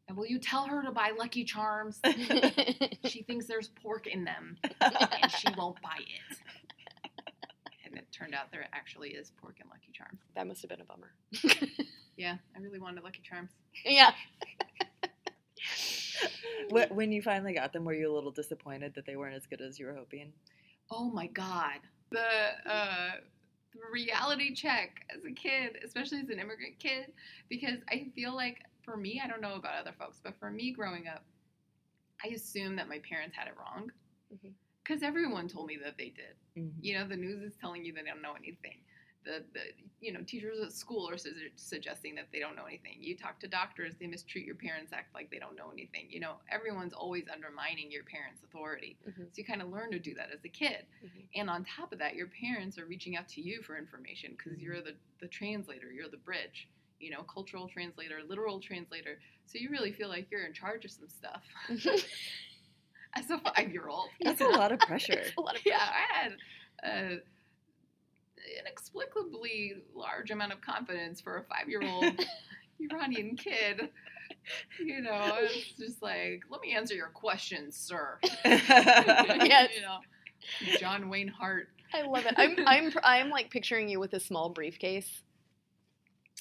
And 0.08 0.16
will 0.18 0.26
you 0.26 0.38
tell 0.38 0.66
her 0.66 0.82
to 0.82 0.90
buy 0.90 1.12
Lucky 1.16 1.44
Charms? 1.44 2.00
she 3.04 3.22
thinks 3.22 3.46
there's 3.46 3.68
pork 3.68 4.06
in 4.06 4.24
them 4.24 4.58
and 4.80 5.30
she 5.30 5.48
won't 5.56 5.80
buy 5.80 5.96
it. 6.00 6.38
And 7.86 7.96
it 7.96 8.06
turned 8.12 8.34
out 8.34 8.50
there 8.50 8.66
actually 8.74 9.10
is 9.10 9.30
pork 9.40 9.56
in 9.62 9.68
Lucky 9.70 9.90
Charms. 9.92 10.18
that 10.34 10.46
must 10.46 10.60
have 10.60 10.68
been 10.68 10.80
a 10.80 10.84
bummer. 10.84 11.12
Yeah, 12.16 12.36
I 12.56 12.60
really 12.60 12.78
wanted 12.78 13.02
Lucky 13.04 13.22
Charms. 13.22 13.50
yeah. 13.84 14.12
When 16.70 17.12
you 17.12 17.20
finally 17.22 17.52
got 17.52 17.72
them, 17.72 17.84
were 17.84 17.92
you 17.92 18.10
a 18.10 18.14
little 18.14 18.30
disappointed 18.30 18.94
that 18.94 19.04
they 19.04 19.16
weren't 19.16 19.34
as 19.34 19.46
good 19.46 19.60
as 19.60 19.78
you 19.78 19.86
were 19.86 19.94
hoping? 19.94 20.32
Oh 20.90 21.10
my 21.10 21.26
god. 21.26 21.80
The 22.10 22.70
uh 22.70 23.10
the 23.74 23.80
reality 23.92 24.54
check 24.54 25.06
as 25.14 25.24
a 25.24 25.32
kid, 25.32 25.78
especially 25.84 26.20
as 26.20 26.28
an 26.28 26.38
immigrant 26.38 26.78
kid, 26.78 27.12
because 27.48 27.78
I 27.88 28.10
feel 28.14 28.34
like 28.34 28.58
for 28.82 28.96
me, 28.96 29.20
I 29.22 29.28
don't 29.28 29.40
know 29.40 29.54
about 29.54 29.80
other 29.80 29.94
folks, 29.98 30.20
but 30.22 30.38
for 30.38 30.50
me 30.50 30.72
growing 30.72 31.08
up, 31.08 31.24
I 32.24 32.28
assumed 32.28 32.78
that 32.78 32.88
my 32.88 33.00
parents 33.00 33.36
had 33.36 33.48
it 33.48 33.54
wrong 33.58 33.90
because 34.84 35.02
everyone 35.02 35.48
told 35.48 35.66
me 35.66 35.78
that 35.84 35.96
they 35.98 36.10
did. 36.10 36.36
Mhm. 36.56 36.72
You 36.80 36.94
know, 36.98 37.06
the 37.06 37.16
news 37.16 37.42
is 37.42 37.54
telling 37.56 37.84
you 37.84 37.92
they 37.92 38.02
don't 38.02 38.22
know 38.22 38.34
anything. 38.34 38.80
The, 39.24 39.44
the 39.54 39.60
you 40.00 40.12
know 40.12 40.20
teachers 40.26 40.58
at 40.64 40.72
school 40.72 41.08
are 41.08 41.16
su- 41.16 41.32
suggesting 41.56 42.14
that 42.16 42.26
they 42.32 42.40
don't 42.40 42.56
know 42.56 42.64
anything. 42.64 42.96
You 42.98 43.16
talk 43.16 43.38
to 43.40 43.46
doctors, 43.48 43.94
they 44.00 44.06
mistreat 44.08 44.44
your 44.44 44.56
parents, 44.56 44.92
act 44.92 45.14
like 45.14 45.30
they 45.30 45.38
don't 45.38 45.54
know 45.56 45.70
anything. 45.72 46.06
You 46.10 46.18
know, 46.20 46.34
everyone's 46.50 46.92
always 46.92 47.24
undermining 47.32 47.90
your 47.92 48.02
parents' 48.04 48.42
authority. 48.42 48.96
Mhm. 49.08 49.26
So 49.26 49.32
you 49.36 49.44
kind 49.44 49.62
of 49.62 49.68
learn 49.70 49.92
to 49.92 50.00
do 50.00 50.14
that 50.14 50.30
as 50.32 50.44
a 50.44 50.48
kid. 50.48 50.86
Mhm. 51.04 51.28
And 51.36 51.48
on 51.50 51.64
top 51.64 51.92
of 51.92 51.98
that, 52.00 52.16
your 52.16 52.26
parents 52.28 52.78
are 52.78 52.86
reaching 52.86 53.16
out 53.16 53.28
to 53.28 53.40
you 53.40 53.62
for 53.62 53.78
information 53.78 54.32
because 54.36 54.58
Mhm. 54.58 54.62
you're 54.62 54.80
the, 54.82 54.96
the 55.20 55.28
translator, 55.28 55.92
you're 55.92 56.08
the 56.08 56.16
bridge, 56.16 56.68
you 56.98 57.10
know, 57.10 57.22
cultural 57.22 57.68
translator, 57.68 58.22
literal 58.26 58.58
translator. 58.60 59.20
So 59.46 59.58
you 59.58 59.70
really 59.70 59.92
feel 59.92 60.08
like 60.08 60.28
you're 60.32 60.46
in 60.46 60.52
charge 60.52 60.84
of 60.84 60.90
some 60.90 61.08
stuff 61.08 61.42
as 63.14 63.30
a 63.30 63.38
five 63.38 63.70
year 63.72 63.88
old. 63.88 64.08
That's 64.20 64.40
a 64.40 64.48
lot 64.48 64.72
of 64.72 64.78
pressure. 64.80 65.22
A 65.36 65.40
lot 65.40 65.56
of 65.56 65.64
Yeah, 65.64 65.78
I 65.80 66.12
had 66.12 66.32
uh, 66.82 67.16
inexplicably 68.60 69.74
large 69.94 70.30
amount 70.30 70.52
of 70.52 70.60
confidence 70.60 71.20
for 71.20 71.38
a 71.38 71.42
five 71.44 71.68
year 71.68 71.82
old 71.82 72.04
Iranian 72.80 73.36
kid. 73.36 73.90
You 74.84 75.00
know, 75.02 75.36
it's 75.40 75.72
just 75.78 76.02
like, 76.02 76.42
let 76.50 76.60
me 76.60 76.74
answer 76.74 76.94
your 76.94 77.08
questions, 77.08 77.76
sir. 77.76 78.18
Yes. 78.44 79.70
you 79.76 79.82
know, 79.82 79.98
John 80.78 81.08
Wayne 81.08 81.28
Hart 81.28 81.68
I 81.94 82.02
love 82.02 82.24
it. 82.26 82.34
I'm 82.38 82.56
I'm 82.66 82.90
I'm 83.04 83.30
like 83.30 83.50
picturing 83.50 83.88
you 83.88 84.00
with 84.00 84.14
a 84.14 84.20
small 84.20 84.48
briefcase 84.48 85.22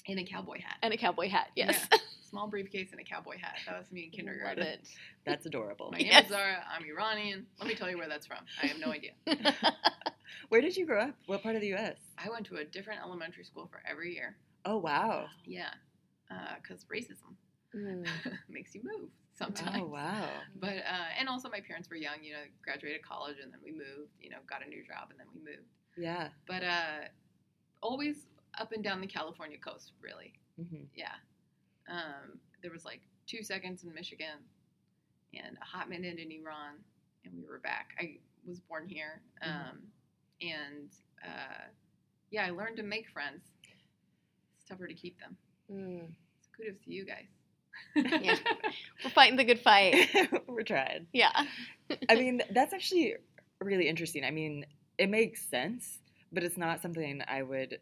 in 0.06 0.18
a 0.18 0.24
cowboy 0.24 0.60
hat. 0.60 0.78
and 0.82 0.92
a 0.94 0.96
cowboy 0.96 1.28
hat. 1.28 1.48
Yes. 1.54 1.86
Yeah. 1.92 1.98
Small 2.30 2.48
briefcase 2.48 2.88
and 2.92 3.00
a 3.00 3.04
cowboy 3.04 3.36
hat. 3.38 3.56
That 3.66 3.78
was 3.78 3.92
me 3.92 4.00
in 4.00 4.06
Love 4.06 4.14
kindergarten. 4.16 4.62
it. 4.66 4.80
That's 5.26 5.44
adorable. 5.44 5.90
My 5.92 5.98
name 5.98 6.06
Yes. 6.10 6.24
is 6.24 6.30
Zahra. 6.30 6.64
I'm 6.74 6.82
Iranian. 6.84 7.46
Let 7.58 7.68
me 7.68 7.74
tell 7.74 7.90
you 7.90 7.98
where 7.98 8.08
that's 8.08 8.26
from. 8.26 8.38
I 8.62 8.66
have 8.68 8.78
no 8.78 8.90
idea. 8.90 9.10
Where 10.48 10.60
did 10.60 10.76
you 10.76 10.86
grow 10.86 11.00
up? 11.02 11.14
What 11.26 11.42
part 11.42 11.54
of 11.54 11.60
the 11.60 11.68
U.S.? 11.68 11.96
I 12.18 12.28
went 12.30 12.46
to 12.46 12.56
a 12.56 12.64
different 12.64 13.00
elementary 13.00 13.44
school 13.44 13.66
for 13.66 13.82
every 13.88 14.14
year. 14.14 14.36
Oh 14.64 14.78
wow. 14.78 15.26
Yeah, 15.44 15.70
because 16.62 16.84
racism 16.84 17.34
Mm. 17.74 18.06
makes 18.50 18.74
you 18.74 18.82
move 18.84 19.08
sometimes. 19.32 19.78
Oh 19.80 19.86
wow. 19.86 20.28
But 20.60 20.76
uh, 20.78 21.08
and 21.18 21.26
also 21.26 21.48
my 21.48 21.60
parents 21.60 21.88
were 21.88 21.96
young. 21.96 22.22
You 22.22 22.34
know, 22.34 22.42
graduated 22.62 23.02
college 23.02 23.36
and 23.42 23.50
then 23.50 23.60
we 23.64 23.72
moved. 23.72 24.12
You 24.20 24.28
know, 24.30 24.36
got 24.46 24.64
a 24.64 24.68
new 24.68 24.84
job 24.86 25.08
and 25.10 25.18
then 25.18 25.26
we 25.34 25.40
moved. 25.40 25.68
Yeah. 25.96 26.28
But 26.46 26.62
uh, 26.62 27.08
always 27.82 28.26
up 28.60 28.72
and 28.72 28.84
down 28.84 29.00
the 29.00 29.06
California 29.06 29.56
coast, 29.58 29.92
really. 30.02 30.34
hmm 30.58 30.84
Yeah. 30.94 31.14
Um, 31.88 32.38
there 32.62 32.70
was 32.70 32.84
like 32.84 33.00
two 33.26 33.42
seconds 33.42 33.84
in 33.84 33.94
Michigan 33.94 34.38
and 35.34 35.56
a 35.60 35.64
hot 35.64 35.88
minute 35.88 36.18
in 36.18 36.30
Iran, 36.30 36.74
and 37.24 37.32
we 37.34 37.46
were 37.48 37.58
back. 37.60 37.90
I 37.98 38.18
was 38.46 38.60
born 38.60 38.86
here. 38.86 39.22
Um, 39.40 39.50
Mhm. 39.50 39.78
And 40.42 40.90
uh, 41.24 41.64
yeah, 42.30 42.46
I 42.46 42.50
learned 42.50 42.76
to 42.78 42.82
make 42.82 43.08
friends. 43.08 43.42
It's 44.56 44.68
tougher 44.68 44.86
to 44.86 44.94
keep 44.94 45.18
them. 45.20 45.36
Mm. 45.70 46.08
So 46.40 46.48
kudos 46.56 46.80
to 46.84 46.92
you 46.92 47.04
guys. 47.04 47.26
Yeah. 47.94 48.36
We're 49.04 49.10
fighting 49.10 49.36
the 49.36 49.44
good 49.44 49.60
fight. 49.60 50.08
We're 50.46 50.62
trying. 50.62 51.06
Yeah. 51.12 51.32
I 52.08 52.14
mean, 52.16 52.42
that's 52.50 52.72
actually 52.72 53.16
really 53.60 53.88
interesting. 53.88 54.24
I 54.24 54.30
mean, 54.30 54.66
it 54.98 55.08
makes 55.08 55.42
sense, 55.48 56.00
but 56.32 56.42
it's 56.42 56.56
not 56.56 56.82
something 56.82 57.22
I 57.26 57.42
would 57.42 57.78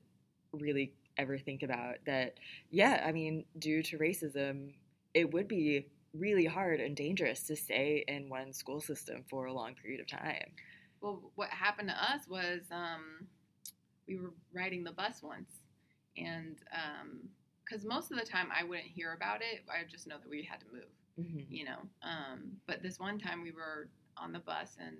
really 0.52 0.92
ever 1.16 1.38
think 1.38 1.62
about. 1.62 1.96
That, 2.06 2.34
yeah, 2.70 3.04
I 3.06 3.12
mean, 3.12 3.44
due 3.58 3.82
to 3.84 3.98
racism, 3.98 4.72
it 5.14 5.32
would 5.32 5.48
be 5.48 5.86
really 6.12 6.46
hard 6.46 6.80
and 6.80 6.96
dangerous 6.96 7.42
to 7.44 7.56
stay 7.56 8.04
in 8.08 8.28
one 8.28 8.52
school 8.52 8.80
system 8.80 9.24
for 9.28 9.46
a 9.46 9.52
long 9.52 9.74
period 9.74 10.00
of 10.00 10.08
time. 10.08 10.52
Well, 11.00 11.30
what 11.34 11.48
happened 11.50 11.88
to 11.88 11.94
us 11.94 12.28
was 12.28 12.60
um, 12.70 13.26
we 14.06 14.16
were 14.16 14.32
riding 14.52 14.84
the 14.84 14.92
bus 14.92 15.22
once, 15.22 15.50
and 16.16 16.56
because 17.64 17.84
most 17.84 18.10
of 18.10 18.18
the 18.18 18.24
time 18.24 18.48
I 18.54 18.64
wouldn't 18.64 18.88
hear 18.88 19.12
about 19.12 19.40
it, 19.40 19.62
I 19.68 19.84
just 19.88 20.06
know 20.06 20.16
that 20.20 20.28
we 20.28 20.42
had 20.42 20.60
to 20.60 20.66
move, 20.72 21.28
hmm 21.28 21.40
you 21.48 21.64
know. 21.64 21.78
Um, 22.02 22.52
but 22.66 22.82
this 22.82 22.98
one 22.98 23.18
time 23.18 23.42
we 23.42 23.52
were 23.52 23.88
on 24.16 24.32
the 24.32 24.40
bus, 24.40 24.76
and 24.78 24.96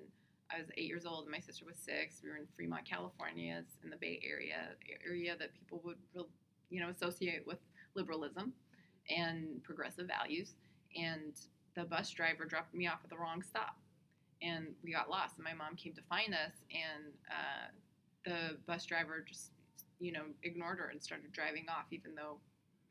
I 0.50 0.58
was 0.58 0.68
eight 0.76 0.86
years 0.86 1.04
old, 1.04 1.24
and 1.24 1.32
my 1.32 1.38
sister 1.40 1.64
was 1.64 1.76
six. 1.76 2.22
We 2.22 2.30
were 2.30 2.36
in 2.36 2.46
Fremont, 2.56 2.84
California, 2.88 3.58
it's 3.60 3.76
in 3.84 3.90
the 3.90 3.96
Bay 3.96 4.20
Area, 4.24 4.70
area 5.06 5.36
that 5.38 5.52
people 5.54 5.80
would, 5.84 5.98
you 6.70 6.80
know, 6.80 6.88
associate 6.88 7.46
with 7.46 7.58
liberalism 7.94 8.52
and 9.14 9.62
progressive 9.64 10.06
values. 10.06 10.54
And 10.96 11.34
the 11.74 11.84
bus 11.84 12.10
driver 12.10 12.44
dropped 12.46 12.74
me 12.74 12.86
off 12.86 13.00
at 13.04 13.10
the 13.10 13.18
wrong 13.18 13.42
stop 13.42 13.76
and 14.42 14.68
we 14.82 14.92
got 14.92 15.10
lost 15.10 15.36
and 15.36 15.44
my 15.44 15.54
mom 15.54 15.76
came 15.76 15.92
to 15.94 16.02
find 16.08 16.34
us 16.34 16.54
and 16.70 17.12
uh, 17.30 17.68
the 18.24 18.56
bus 18.66 18.86
driver 18.86 19.24
just 19.26 19.52
you 19.98 20.12
know 20.12 20.24
ignored 20.42 20.78
her 20.78 20.88
and 20.88 21.02
started 21.02 21.32
driving 21.32 21.66
off 21.68 21.86
even 21.92 22.14
though 22.14 22.38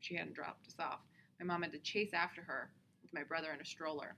she 0.00 0.14
hadn't 0.14 0.34
dropped 0.34 0.66
us 0.66 0.76
off. 0.80 1.00
My 1.40 1.46
mom 1.46 1.62
had 1.62 1.72
to 1.72 1.78
chase 1.78 2.12
after 2.14 2.42
her 2.42 2.70
with 3.02 3.12
my 3.12 3.22
brother 3.24 3.52
in 3.52 3.60
a 3.60 3.64
stroller. 3.64 4.16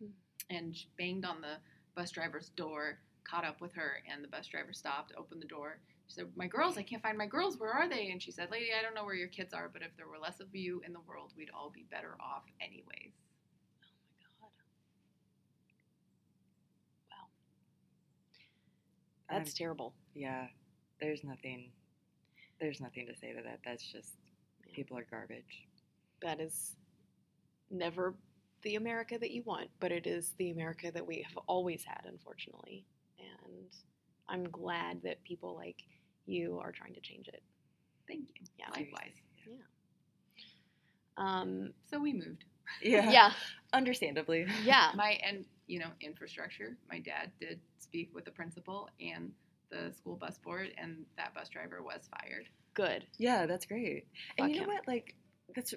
Hmm. 0.00 0.10
and 0.50 0.76
she 0.76 0.88
banged 0.98 1.24
on 1.24 1.40
the 1.40 1.56
bus 1.96 2.10
driver's 2.10 2.50
door 2.50 2.98
caught 3.28 3.44
up 3.44 3.60
with 3.60 3.72
her 3.74 4.02
and 4.10 4.22
the 4.22 4.28
bus 4.28 4.46
driver 4.48 4.72
stopped 4.72 5.12
opened 5.16 5.42
the 5.42 5.46
door. 5.48 5.78
She 6.08 6.14
said 6.16 6.26
my 6.36 6.46
girls 6.46 6.76
i 6.76 6.82
can't 6.82 7.02
find 7.02 7.16
my 7.18 7.26
girls. 7.26 7.58
Where 7.58 7.72
are 7.72 7.88
they? 7.88 8.10
And 8.10 8.22
she 8.22 8.30
said 8.32 8.50
lady 8.50 8.68
i 8.78 8.82
don't 8.82 8.94
know 8.94 9.04
where 9.04 9.14
your 9.14 9.28
kids 9.28 9.54
are 9.54 9.70
but 9.72 9.82
if 9.82 9.96
there 9.96 10.08
were 10.08 10.18
less 10.18 10.40
of 10.40 10.54
you 10.54 10.82
in 10.86 10.92
the 10.92 11.00
world 11.08 11.32
we'd 11.36 11.50
all 11.54 11.70
be 11.74 11.86
better 11.90 12.16
off 12.20 12.44
anyways 12.60 13.12
Oh 14.42 14.50
Wow. 17.10 17.28
That's 19.28 19.50
I'm- 19.50 19.56
terrible. 19.56 19.94
yeah, 20.14 20.48
there's 21.00 21.24
nothing. 21.24 21.72
There's 22.60 22.80
nothing 22.80 23.06
to 23.06 23.16
say 23.16 23.32
to 23.32 23.42
that. 23.42 23.60
That's 23.64 23.84
just 23.90 24.14
Yeah. 24.66 24.74
people 24.74 24.96
are 24.98 25.04
garbage. 25.04 25.66
That 26.20 26.40
is 26.40 26.76
never 27.70 28.14
the 28.62 28.76
America 28.76 29.18
that 29.18 29.30
you 29.30 29.42
want, 29.42 29.70
but 29.80 29.92
it 29.92 30.06
is 30.06 30.32
the 30.34 30.50
America 30.50 30.90
that 30.92 31.06
we 31.06 31.22
have 31.22 31.36
always 31.46 31.84
had, 31.84 32.02
unfortunately. 32.06 32.86
And 33.18 33.66
I'm 34.28 34.44
glad 34.50 35.02
that 35.02 35.22
people 35.24 35.54
like 35.54 35.82
you 36.26 36.58
are 36.60 36.72
trying 36.72 36.94
to 36.94 37.00
change 37.00 37.28
it. 37.28 37.42
thank 38.06 38.28
you 38.38 38.46
Yeah. 38.58 38.68
likewise 38.70 39.14
Seriously, 39.42 39.64
Um, 41.16 41.72
so 41.86 41.98
we 42.00 42.12
moved 42.12 42.44
Yeah. 42.82 43.10
yeah, 43.10 43.32
Understandably. 43.72 44.46
yeah. 44.62 44.92
my 44.94 45.12
and 45.22 45.46
you 45.66 45.78
know 45.78 45.88
infrastructure 46.00 46.76
my 46.90 46.98
dad 46.98 47.30
did 47.40 47.58
speak 47.78 48.10
with 48.14 48.24
the 48.24 48.30
principal 48.30 48.88
and 49.00 49.32
the 49.70 49.92
school 49.96 50.16
bus 50.16 50.38
board 50.38 50.68
and 50.78 51.04
that 51.16 51.34
bus 51.34 51.48
driver 51.48 51.82
was 51.82 52.08
fired 52.20 52.46
Good. 52.74 53.06
Yeah, 53.18 53.46
that's 53.46 53.66
great. 53.66 54.08
and 54.36 54.48
Fuck 54.48 54.50
you 54.50 54.56
know 54.56 54.62
him. 54.64 54.74
what? 54.74 54.88
Like, 54.88 55.14
that's 55.54 55.74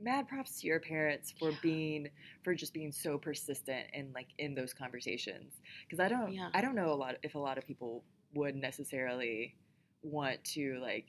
mad 0.00 0.26
props 0.26 0.60
to 0.60 0.66
your 0.66 0.80
parents 0.80 1.32
for 1.38 1.52
being 1.62 2.08
for 2.42 2.54
just 2.56 2.74
being 2.74 2.90
so 2.90 3.16
persistent 3.18 3.86
and 3.94 4.12
like 4.12 4.26
in 4.38 4.54
those 4.56 4.74
conversations. 4.74 5.54
Because 5.86 6.00
I 6.00 6.08
don't, 6.08 6.32
Yeah. 6.32 6.48
I 6.54 6.60
don't 6.60 6.74
know 6.74 6.92
a 6.92 6.94
lot 6.96 7.18
if 7.22 7.36
a 7.36 7.38
lot 7.38 7.56
of 7.56 7.64
people 7.68 8.02
would 8.34 8.56
necessarily 8.56 9.54
want 10.02 10.42
to 10.54 10.80
like 10.82 11.06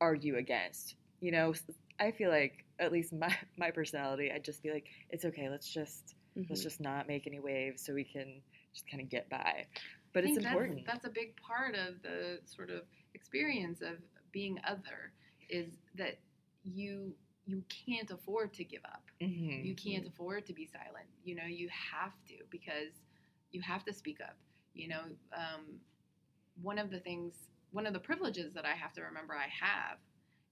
argue 0.00 0.36
against. 0.36 0.96
You 1.20 1.32
know, 1.32 1.54
i 1.98 2.10
feel 2.10 2.28
like 2.28 2.66
at 2.78 2.92
least 2.92 3.14
my 3.14 3.34
my 3.56 3.70
personality, 3.70 4.30
I'd 4.30 4.44
just 4.44 4.62
be 4.62 4.70
like, 4.72 4.88
it's 5.08 5.24
okay. 5.24 5.48
Let's 5.48 5.72
just 5.72 6.15
let's 6.36 6.60
Mhm. 6.60 6.62
just 6.64 6.80
not 6.80 7.06
make 7.08 7.26
any 7.26 7.40
waves 7.40 7.82
so 7.84 7.94
we 7.94 8.04
can 8.04 8.42
just 8.72 8.86
kind 8.90 9.02
of 9.02 9.08
get 9.08 9.28
by. 9.28 9.66
But 10.12 10.24
it's 10.24 10.32
think 10.34 10.42
that's- 10.42 10.52
important. 10.54 10.86
that's, 10.86 11.04
a 11.04 11.10
big 11.10 11.36
part 11.36 11.74
of 11.74 12.00
the 12.02 12.40
sort 12.44 12.70
of 12.70 12.86
experience 13.14 13.80
of 13.82 13.98
being 14.32 14.58
other 14.64 15.12
is 15.48 15.78
that 15.94 16.18
you 16.62 17.16
you 17.48 17.62
can't 17.68 18.10
afford 18.10 18.52
to 18.52 18.64
give 18.64 18.84
up 18.84 19.08
Mhm. 19.20 19.64
you 19.64 19.72
can't 19.76 20.04
afford 20.04 20.44
to 20.46 20.52
be 20.52 20.66
silent 20.66 21.08
you 21.22 21.36
know 21.36 21.44
you 21.44 21.68
have 21.68 22.12
to 22.24 22.44
because 22.50 23.04
you 23.52 23.60
have 23.62 23.84
to 23.84 23.92
speak 23.92 24.20
up 24.20 24.36
you 24.74 24.88
know 24.88 25.16
um, 25.32 25.80
one 26.60 26.76
of 26.76 26.90
the 26.90 26.98
things 26.98 27.48
one 27.70 27.86
of 27.86 27.92
the 27.92 28.00
privileges 28.00 28.52
that 28.52 28.64
i 28.66 28.74
have 28.74 28.92
to 28.94 29.00
remember 29.02 29.32
i 29.34 29.46
have 29.46 29.98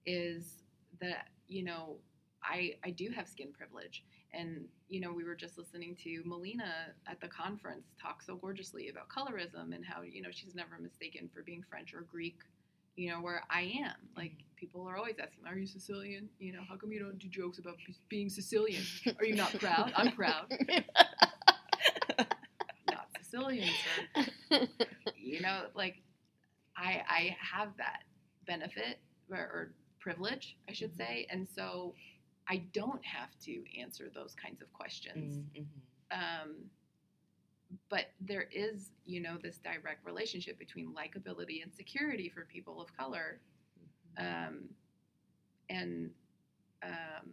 is 0.05 0.63
that 1.01 1.29
you 1.49 1.63
know 1.63 1.99
i 2.41 2.77
i 2.85 2.89
do 2.91 3.09
have 3.09 3.27
skin 3.27 3.51
privilege 3.51 4.05
and 4.37 4.65
you 4.89 4.99
know 4.99 5.11
we 5.13 5.23
were 5.23 5.35
just 5.35 5.57
listening 5.57 5.95
to 5.95 6.21
melina 6.25 6.93
at 7.07 7.19
the 7.21 7.27
conference 7.27 7.87
talk 8.01 8.21
so 8.21 8.35
gorgeously 8.35 8.89
about 8.89 9.07
colorism 9.09 9.73
and 9.73 9.83
how 9.85 10.01
you 10.01 10.21
know 10.21 10.29
she's 10.31 10.55
never 10.55 10.77
mistaken 10.81 11.29
for 11.33 11.41
being 11.43 11.63
french 11.69 11.93
or 11.93 12.01
greek 12.01 12.39
you 12.95 13.09
know 13.09 13.19
where 13.21 13.43
i 13.49 13.61
am. 13.83 13.95
Like 14.15 14.33
people 14.55 14.87
are 14.87 14.97
always 14.97 15.15
asking 15.21 15.45
are 15.47 15.57
you 15.57 15.67
sicilian? 15.67 16.29
You 16.39 16.53
know 16.53 16.61
how 16.69 16.77
come 16.77 16.91
you 16.93 16.99
don't 16.99 17.19
do 17.19 17.27
jokes 17.27 17.59
about 17.59 17.75
being 18.09 18.29
sicilian? 18.29 18.83
Are 19.19 19.25
you 19.25 19.35
not 19.35 19.53
proud? 19.59 19.91
I'm 19.97 20.11
proud. 20.11 20.45
Not 22.89 23.07
Sicilian, 23.21 23.67
sir. 23.67 24.27
You 25.17 25.41
know, 25.41 25.63
like 25.75 26.01
I 26.77 27.01
I 27.09 27.37
have 27.39 27.69
that 27.77 28.03
benefit 28.47 28.99
or, 29.29 29.37
or 29.37 29.71
privilege, 29.99 30.55
I 30.69 30.73
should 30.73 30.93
Mhm. 30.93 30.97
say, 30.97 31.27
and 31.29 31.47
so 31.47 31.95
I 32.47 32.57
don't 32.73 33.03
have 33.05 33.37
to 33.45 33.63
answer 33.79 34.09
those 34.13 34.35
kinds 34.35 34.61
of 34.61 34.71
questions. 34.73 35.39
Mhm. 35.55 35.65
Um, 36.11 36.69
but 37.89 38.11
there 38.19 38.43
is, 38.51 38.91
you 39.05 39.19
know, 39.19 39.37
this 39.37 39.57
direct 39.57 40.05
relationship 40.05 40.59
between 40.59 40.93
likability 40.93 41.63
and 41.63 41.73
security 41.73 42.29
for 42.29 42.45
people 42.45 42.79
of 42.79 42.95
color. 42.95 43.41
Um, 44.17 44.69
and 45.69 46.11
um, 46.83 47.31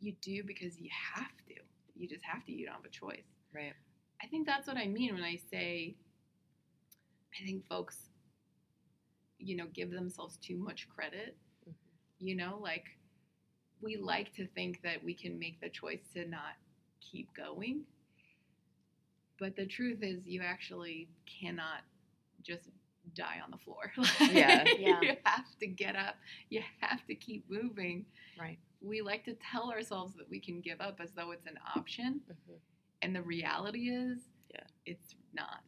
you 0.00 0.12
do 0.20 0.42
because 0.42 0.78
you 0.80 0.90
have 1.14 1.36
to. 1.48 1.54
You 1.94 2.08
just 2.08 2.24
have 2.24 2.44
to. 2.46 2.52
You 2.52 2.66
don't 2.66 2.74
have 2.76 2.84
a 2.84 2.88
choice. 2.90 3.26
Right. 3.54 3.74
I 4.22 4.26
think 4.26 4.46
that's 4.46 4.66
what 4.66 4.76
I 4.76 4.86
mean 4.86 5.14
when 5.14 5.22
I 5.24 5.36
say 5.36 5.96
I 7.40 7.44
think 7.44 7.66
folks, 7.68 8.10
you 9.38 9.56
know, 9.56 9.66
give 9.72 9.90
themselves 9.90 10.36
too 10.38 10.56
much 10.58 10.88
credit. 10.88 11.36
Mhm. 11.66 11.74
You 12.18 12.34
know, 12.36 12.58
like 12.60 12.98
we 13.82 13.96
like 13.96 14.32
to 14.34 14.46
think 14.54 14.82
that 14.82 15.02
we 15.02 15.14
can 15.14 15.38
make 15.38 15.60
the 15.60 15.68
choice 15.68 16.00
to 16.14 16.26
not 16.28 16.54
keep 17.00 17.28
going. 17.34 17.82
But 19.38 19.56
the 19.56 19.66
truth 19.66 19.98
is, 20.02 20.26
you 20.26 20.42
actually 20.42 21.08
cannot 21.40 21.80
just 22.42 22.68
die 23.14 23.40
on 23.42 23.50
the 23.50 23.58
floor. 23.58 23.90
Yeah. 24.30 24.64
Yeah. 24.78 25.00
you 25.00 25.16
have 25.24 25.46
to 25.60 25.66
get 25.66 25.96
up. 25.96 26.16
You 26.50 26.62
have 26.80 27.04
to 27.06 27.14
keep 27.14 27.44
moving. 27.50 28.04
Right. 28.38 28.58
We 28.82 29.00
like 29.02 29.24
to 29.24 29.34
tell 29.50 29.70
ourselves 29.70 30.14
that 30.16 30.28
we 30.30 30.40
can 30.40 30.60
give 30.60 30.80
up 30.80 31.00
as 31.02 31.10
though 31.12 31.30
it's 31.32 31.46
an 31.46 31.58
option. 31.76 32.20
Mhm. 32.30 32.58
And 33.02 33.16
the 33.16 33.22
reality 33.22 33.88
is, 33.90 34.18
Yeah. 34.52 34.64
it's 34.84 35.14
not. 35.32 35.62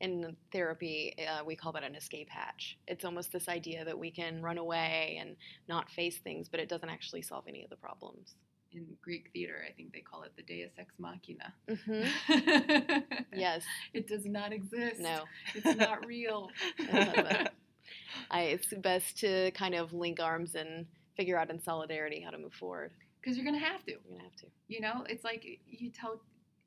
In 0.00 0.36
therapy, 0.52 1.14
uh, 1.26 1.44
we 1.44 1.56
call 1.56 1.72
that 1.72 1.82
an 1.82 1.94
escape 1.94 2.28
hatch. 2.30 2.78
It's 2.86 3.04
almost 3.04 3.32
this 3.32 3.48
idea 3.48 3.84
that 3.84 3.98
we 3.98 4.10
can 4.10 4.42
run 4.42 4.58
away 4.58 5.18
and 5.20 5.36
not 5.68 5.90
face 5.90 6.18
things, 6.18 6.48
but 6.48 6.60
it 6.60 6.68
doesn't 6.68 6.88
actually 6.88 7.22
solve 7.22 7.44
any 7.48 7.64
of 7.64 7.70
the 7.70 7.76
problems. 7.76 8.34
In 8.72 8.86
Greek 9.00 9.30
theater, 9.32 9.64
I 9.66 9.72
think 9.72 9.92
they 9.92 10.00
call 10.00 10.22
it 10.22 10.32
the 10.36 10.42
Deus 10.42 10.72
Ex 10.78 10.92
Machina. 10.98 11.52
Mm-hmm. 11.68 12.98
Yes. 13.32 13.64
It 13.92 14.06
does 14.06 14.24
not 14.24 14.52
exist. 14.52 15.00
No. 15.00 15.24
It's 15.54 15.78
not 15.78 16.06
real. 16.06 16.48
I. 16.78 17.48
I, 18.30 18.42
it's 18.42 18.72
best 18.78 19.18
to 19.20 19.50
kind 19.52 19.74
of 19.74 19.92
link 19.92 20.20
arms 20.20 20.54
and 20.54 20.86
figure 21.16 21.38
out 21.38 21.50
in 21.50 21.60
solidarity 21.60 22.20
how 22.20 22.30
to 22.30 22.38
move 22.38 22.54
forward. 22.54 22.92
Because 23.20 23.36
you're 23.36 23.44
going 23.44 23.58
to 23.58 23.64
have 23.64 23.84
to. 23.84 23.92
You're 23.92 24.00
gonna 24.10 24.22
have 24.22 24.36
to. 24.36 24.46
You 24.68 24.80
know, 24.80 25.04
it's 25.08 25.24
like 25.24 25.44
you 25.66 25.90
tell, 25.90 26.20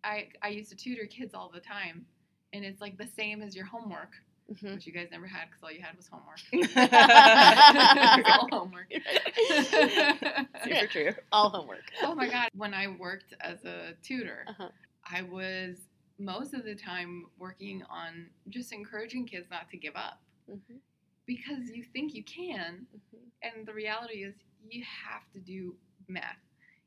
I, 0.03 0.29
I 0.41 0.49
used 0.49 0.69
to 0.69 0.75
tutor 0.75 1.05
kids 1.05 1.33
all 1.33 1.49
the 1.53 1.59
time. 1.59 2.05
And 2.53 2.65
it's 2.65 2.81
like 2.81 2.97
the 2.97 3.07
same 3.07 3.41
as 3.41 3.55
your 3.55 3.65
homework, 3.65 4.13
Mhm. 4.51 4.73
which 4.75 4.87
you 4.87 4.93
guys 4.93 5.09
never 5.11 5.27
had 5.27 5.47
because 5.49 5.61
all 5.63 5.71
you 5.71 5.81
had 5.81 5.95
was 5.95 6.07
homework. 6.07 6.39
It's 6.51 8.29
all 8.29 8.47
homework. 8.51 8.91
Super 10.63 10.87
true. 10.87 11.11
All 11.31 11.49
homework. 11.49 11.83
oh 12.03 12.15
my 12.15 12.27
God. 12.29 12.49
When 12.55 12.73
I 12.73 12.87
worked 12.87 13.33
as 13.41 13.63
a 13.65 13.93
tutor, 14.01 14.45
Uh-huh. 14.47 14.69
I 15.11 15.21
was 15.23 15.77
most 16.17 16.53
of 16.53 16.63
the 16.65 16.75
time 16.75 17.27
working 17.37 17.83
on 17.89 18.29
just 18.49 18.73
encouraging 18.73 19.25
kids 19.25 19.47
not 19.49 19.69
to 19.69 19.77
give 19.77 19.95
up 19.95 20.19
Mhm. 20.49 20.79
because 21.25 21.69
you 21.71 21.83
think 21.83 22.13
you 22.13 22.23
can. 22.23 22.87
Mhm. 22.95 23.19
And 23.43 23.65
the 23.67 23.73
reality 23.73 24.23
is, 24.23 24.35
you 24.69 24.83
have 24.83 25.29
to 25.33 25.39
do 25.39 25.77
math. 26.07 26.37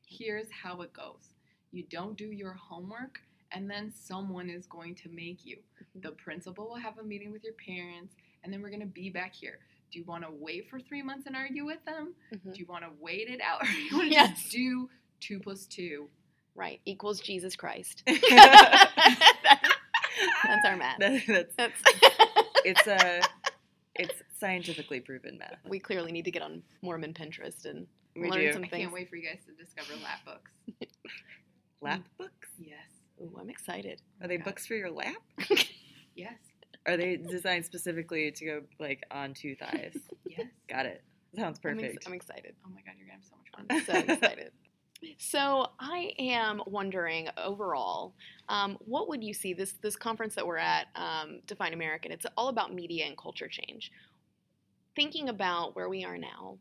Here's 0.06 0.50
how 0.50 0.82
it 0.82 0.92
goes 0.92 1.34
you 1.70 1.84
don't 1.84 2.18
do 2.18 2.26
your 2.30 2.52
homework, 2.52 3.22
and 3.54 3.70
then 3.70 3.92
someone 3.92 4.48
is 4.50 4.66
going 4.66 4.94
to 4.96 5.08
make 5.08 5.44
you. 5.44 5.58
Mhm. 5.96 6.02
The 6.02 6.12
principal 6.12 6.68
will 6.68 6.76
have 6.76 6.98
a 6.98 7.02
meeting 7.02 7.30
with 7.32 7.44
your 7.44 7.54
parents, 7.54 8.14
and 8.42 8.52
then 8.52 8.62
we're 8.62 8.70
going 8.70 8.80
to 8.80 8.86
be 8.86 9.10
back 9.10 9.34
here. 9.34 9.58
Do 9.90 9.98
you 9.98 10.04
want 10.06 10.24
to 10.24 10.30
wait 10.30 10.68
for 10.70 10.80
three 10.80 11.02
months 11.02 11.26
and 11.26 11.36
argue 11.36 11.64
with 11.66 11.84
them? 11.84 12.14
Mhm. 12.32 12.54
Do 12.54 12.58
you 12.60 12.66
want 12.66 12.84
to 12.84 12.90
wait 13.00 13.28
it 13.28 13.40
out? 13.40 13.60
Or 13.62 13.66
do 13.66 13.72
you 13.82 13.96
want 13.96 14.08
to 14.08 14.14
Yes. 14.14 14.38
just 14.40 14.50
do 14.52 14.88
two 15.20 15.38
plus 15.40 15.66
two? 15.66 16.08
Right. 16.54 16.80
Equals 16.84 17.20
Jesus 17.20 17.56
Christ. 17.56 18.02
That's 20.44 20.66
our 20.66 20.76
math. 20.76 20.98
that's, 20.98 21.54
That's 21.56 21.82
it's 22.64 22.86
a 22.86 23.22
it's 23.94 24.14
scientifically 24.38 25.00
proven 25.00 25.38
math. 25.38 25.56
we 25.68 25.78
clearly 25.78 26.12
need 26.12 26.24
to 26.26 26.30
get 26.30 26.42
on 26.42 26.62
Mormon 26.82 27.14
Pinterest 27.14 27.64
and 27.64 27.86
We 28.14 28.28
learn 28.30 28.40
do. 28.40 28.52
some 28.52 28.64
I 28.64 28.68
can't 28.68 28.92
wait 28.92 29.08
for 29.08 29.16
you 29.16 29.22
guys 29.28 29.40
to 29.46 29.52
discover 29.52 29.94
lap 30.02 30.20
books. 30.24 30.50
Lap 31.80 32.02
books? 32.18 32.48
Yes. 32.58 32.78
Ooh, 33.22 33.36
I'm 33.40 33.50
excited. 33.50 34.02
Are 34.20 34.28
they 34.28 34.38
God. 34.38 34.44
books 34.44 34.66
for 34.66 34.74
your 34.74 34.90
lap? 34.90 35.16
Yes. 36.14 36.34
Are 36.86 36.96
they 36.96 37.16
designed 37.16 37.64
specifically 37.64 38.30
to 38.32 38.44
go 38.44 38.60
like 38.78 39.02
on 39.10 39.34
two 39.34 39.54
thighs? 39.56 39.96
Yes. 40.24 40.46
Got 40.68 40.86
it. 40.86 41.02
Sounds 41.36 41.58
I'm, 41.62 41.78
ex- 41.78 41.80
perfect. 41.82 42.06
I'm 42.06 42.14
excited. 42.14 42.54
Oh 42.66 42.70
my 42.70 42.80
God, 42.80 42.94
you're 42.96 43.06
going 43.06 43.20
to 43.20 43.24
have 43.24 43.24
so 43.24 43.36
much 43.36 43.50
fun. 43.54 43.66
I'm 43.68 44.06
so 44.06 44.12
excited. 44.14 44.50
So 45.18 45.66
I 45.78 46.12
am 46.18 46.62
wondering 46.66 47.28
overall, 47.36 48.14
um, 48.48 48.78
what 48.80 49.10
would 49.10 49.22
you 49.22 49.34
see 49.34 49.52
this 49.52 49.72
this 49.82 49.94
conference 49.94 50.34
that 50.36 50.46
we're 50.46 50.56
at, 50.56 50.86
um, 50.94 51.40
Define 51.46 51.74
American? 51.74 52.12
It's 52.12 52.24
all 52.36 52.48
about 52.48 52.72
media 52.72 53.04
and 53.04 53.18
culture 53.18 53.48
change. 53.48 53.90
Thinking 54.96 55.28
about 55.28 55.76
where 55.76 55.90
we 55.90 56.04
are 56.04 56.16
now, 56.16 56.56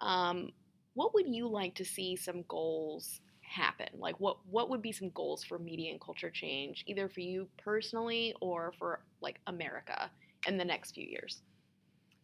um, 0.00 0.50
what 0.92 1.14
would 1.14 1.28
you 1.28 1.48
like 1.48 1.74
to 1.76 1.84
see 1.86 2.16
some 2.16 2.44
goals 2.48 3.20
happen? 3.46 3.88
Like 3.98 4.18
what 4.20 4.38
what 4.50 4.68
would 4.70 4.82
be 4.82 4.92
some 4.92 5.10
goals 5.10 5.44
for 5.44 5.58
media 5.58 5.90
and 5.90 6.00
culture 6.00 6.30
change, 6.30 6.84
either 6.86 7.08
for 7.08 7.20
you 7.20 7.48
personally 7.56 8.34
or 8.40 8.72
for 8.78 9.00
like 9.20 9.40
America 9.46 10.10
in 10.46 10.56
the 10.56 10.64
next 10.64 10.92
few 10.92 11.06
years? 11.06 11.42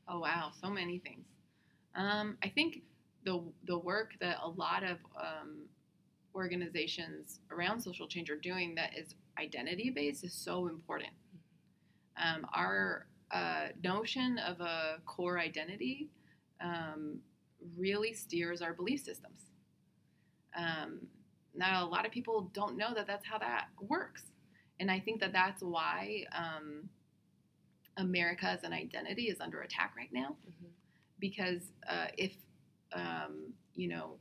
Oh 0.08 0.20
wow, 0.20 0.50
so 0.60 0.68
many 0.68 0.98
things. 0.98 1.24
Um, 1.94 2.36
I 2.42 2.48
think 2.48 2.82
the 3.24 3.42
the 3.66 3.78
work 3.78 4.12
that 4.20 4.38
a 4.42 4.48
lot 4.48 4.82
of 4.82 4.98
um, 5.16 5.66
organizations 6.34 7.40
around 7.50 7.80
social 7.80 8.08
change 8.08 8.30
are 8.30 8.36
doing 8.36 8.74
that 8.74 8.96
is 8.96 9.14
identity 9.38 9.90
based 9.90 10.24
is 10.24 10.32
so 10.32 10.66
important. 10.66 11.12
Um, 12.22 12.46
our 12.52 13.06
uh, 13.30 13.68
notion 13.82 14.38
of 14.38 14.60
a 14.60 14.98
core 15.06 15.38
identity 15.38 16.08
um, 16.60 17.18
really 17.76 18.12
steers 18.12 18.60
our 18.60 18.72
belief 18.72 19.00
systems. 19.00 19.51
Um, 20.56 21.00
now, 21.54 21.84
a 21.84 21.88
lot 21.88 22.06
of 22.06 22.12
people 22.12 22.50
don't 22.54 22.76
know 22.76 22.94
that 22.94 23.06
that's 23.06 23.26
how 23.26 23.38
that 23.38 23.66
works, 23.80 24.22
and 24.80 24.90
I 24.90 24.98
think 24.98 25.20
that 25.20 25.32
that's 25.32 25.62
why 25.62 26.24
um, 26.34 26.88
America 27.96 28.46
as 28.46 28.62
an 28.62 28.72
identity 28.72 29.24
is 29.24 29.40
under 29.40 29.60
attack 29.60 29.94
right 29.96 30.12
now. 30.12 30.36
Because 31.18 31.62
uh, 31.88 32.06
if 32.16 32.32
um, 32.94 33.52
you 33.74 33.88
know 33.88 34.16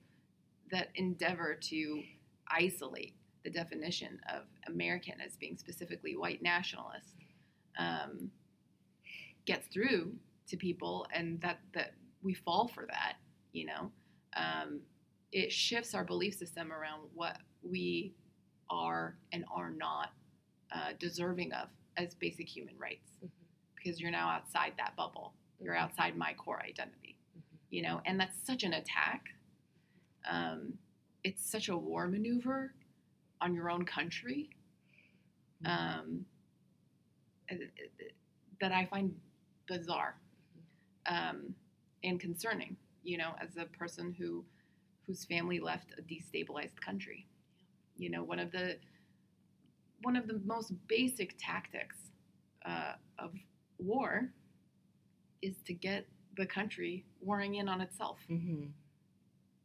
that 0.71 0.89
endeavor 0.95 1.57
to 1.69 2.03
isolate 2.49 3.15
the 3.43 3.49
definition 3.49 4.19
of 4.33 4.43
American 4.67 5.15
as 5.25 5.35
being 5.37 5.57
specifically 5.57 6.15
white 6.15 6.41
nationalist 6.41 7.15
um, 7.79 8.29
gets 9.45 9.67
through 9.67 10.13
to 10.47 10.57
people, 10.57 11.07
and 11.13 11.39
that 11.41 11.59
that 11.73 11.93
we 12.21 12.33
fall 12.33 12.67
for 12.67 12.85
that, 12.87 13.13
you 13.53 13.65
know, 13.65 13.91
um, 14.35 14.79
it 15.31 15.51
shifts 15.51 15.93
our 15.93 16.03
belief 16.03 16.35
system 16.35 16.71
around 16.71 17.01
what 17.13 17.37
we 17.63 18.13
are 18.69 19.15
and 19.31 19.45
are 19.53 19.69
not 19.71 20.11
uh, 20.71 20.93
deserving 20.99 21.51
of 21.53 21.67
as 21.97 22.15
basic 22.15 22.47
human 22.47 22.77
rights, 22.77 23.11
Mhm. 23.23 23.29
because 23.75 23.99
you're 23.99 24.11
now 24.11 24.29
outside 24.29 24.73
that 24.77 24.95
bubble 24.95 25.33
you're 25.59 25.75
Mhm. 25.75 25.79
outside 25.81 26.17
my 26.17 26.33
core 26.33 26.61
identity 26.63 27.17
Mhm. 27.37 27.41
you 27.69 27.81
know 27.81 28.01
and 28.05 28.19
that's 28.19 28.37
such 28.45 28.63
an 28.63 28.73
attack 28.73 29.33
um, 30.25 30.77
it's 31.23 31.43
such 31.45 31.67
a 31.69 31.77
war 31.77 32.07
maneuver 32.07 32.73
on 33.41 33.53
your 33.53 33.69
own 33.69 33.85
country 33.85 34.49
um, 35.65 36.25
it- 37.49 37.71
it- 37.99 38.15
that 38.59 38.71
i 38.71 38.85
find 38.85 39.19
bizarre 39.67 40.15
um, 41.07 41.55
and 42.03 42.19
concerning 42.19 42.77
you 43.03 43.17
know 43.17 43.35
as 43.39 43.57
a 43.57 43.65
person 43.65 44.13
who 44.13 44.45
whose 45.07 45.25
family 45.25 45.59
left 45.59 45.93
a 45.97 46.01
destabilized 46.01 46.79
country 46.83 47.27
you 47.97 48.09
know 48.09 48.23
one 48.23 48.39
of 48.39 48.51
the 48.51 48.77
one 50.01 50.15
of 50.15 50.27
the 50.27 50.39
most 50.45 50.73
basic 50.87 51.35
tactics 51.39 51.97
uh, 52.65 52.93
of 53.19 53.33
war 53.77 54.31
is 55.41 55.55
to 55.65 55.73
get 55.73 56.07
the 56.37 56.45
country 56.45 57.05
warring 57.21 57.55
in 57.55 57.67
on 57.67 57.81
itself. 57.81 58.17
hmm 58.27 58.65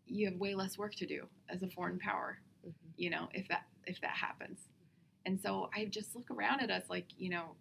You 0.06 0.30
have 0.30 0.38
way 0.38 0.54
less 0.54 0.78
work 0.78 0.94
to 0.96 1.06
do 1.06 1.26
as 1.48 1.62
a 1.62 1.68
foreign 1.68 1.98
power, 1.98 2.38
Mhm. 2.66 2.72
you 2.96 3.10
know, 3.10 3.28
if 3.34 3.48
that 3.48 3.66
if 3.86 4.00
that 4.00 4.16
happens. 4.16 4.68
And 5.26 5.40
so 5.40 5.70
I 5.74 5.86
just 5.86 6.14
look 6.14 6.30
around 6.30 6.60
at 6.60 6.70
us 6.70 6.88
like, 6.88 7.06
you 7.18 7.30
know, 7.30 7.56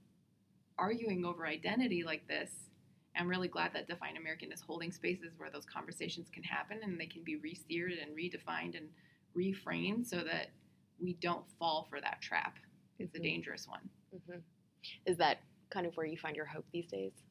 arguing 0.78 1.26
over 1.26 1.46
identity 1.48 2.04
like 2.04 2.28
this. 2.28 2.70
I'm 3.18 3.28
really 3.28 3.48
glad 3.48 3.74
that 3.74 3.88
Define 3.88 4.18
American 4.18 4.52
is 4.52 4.62
holding 4.62 4.92
spaces 4.92 5.34
where 5.38 5.50
those 5.50 5.66
conversations 5.66 6.30
can 6.30 6.44
happen 6.44 6.80
and 6.84 7.00
they 7.00 7.06
can 7.06 7.24
be 7.24 7.38
re-steered 7.38 7.94
and 7.94 8.16
redefined 8.16 8.76
and 8.78 8.90
reframed 9.36 10.06
so 10.06 10.18
that 10.24 10.48
we 11.00 11.14
don't 11.22 11.46
fall 11.60 11.88
for 11.90 12.02
that 12.02 12.22
trap. 12.22 12.58
It's 13.00 13.16
a 13.16 13.20
Mhm. 13.20 13.24
dangerous 13.24 13.68
one. 13.68 13.90
Mhm. 14.14 14.44
Is 15.06 15.18
that 15.18 15.42
kind 15.70 15.86
of 15.86 15.96
where 15.98 16.06
you 16.06 16.18
find 16.18 16.36
your 16.36 16.46
hope 16.46 16.70
these 16.72 16.88
days? 16.88 17.24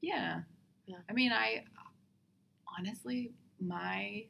Yeah. 0.00 0.44
Yeah. 0.86 1.02
I 1.08 1.12
mean, 1.12 1.32
I 1.32 1.64
honestly, 2.78 3.34
my 3.60 4.28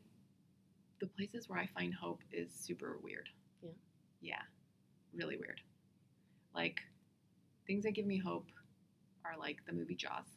the 0.99 1.07
places 1.09 1.47
where 1.49 1.59
I 1.59 1.67
find 1.67 1.93
hope 1.93 2.23
is 2.33 2.51
super 2.55 2.97
weird. 2.99 3.29
Yeah. 3.63 3.73
Yeah. 4.21 4.43
Really 5.13 5.37
weird. 5.37 5.61
Like 6.55 6.81
things 7.67 7.85
that 7.85 7.93
give 7.93 8.07
me 8.07 8.17
hope 8.19 8.51
are 9.25 9.37
like 9.37 9.63
the 9.67 9.73
movie 9.73 9.95
Jaws. 9.95 10.36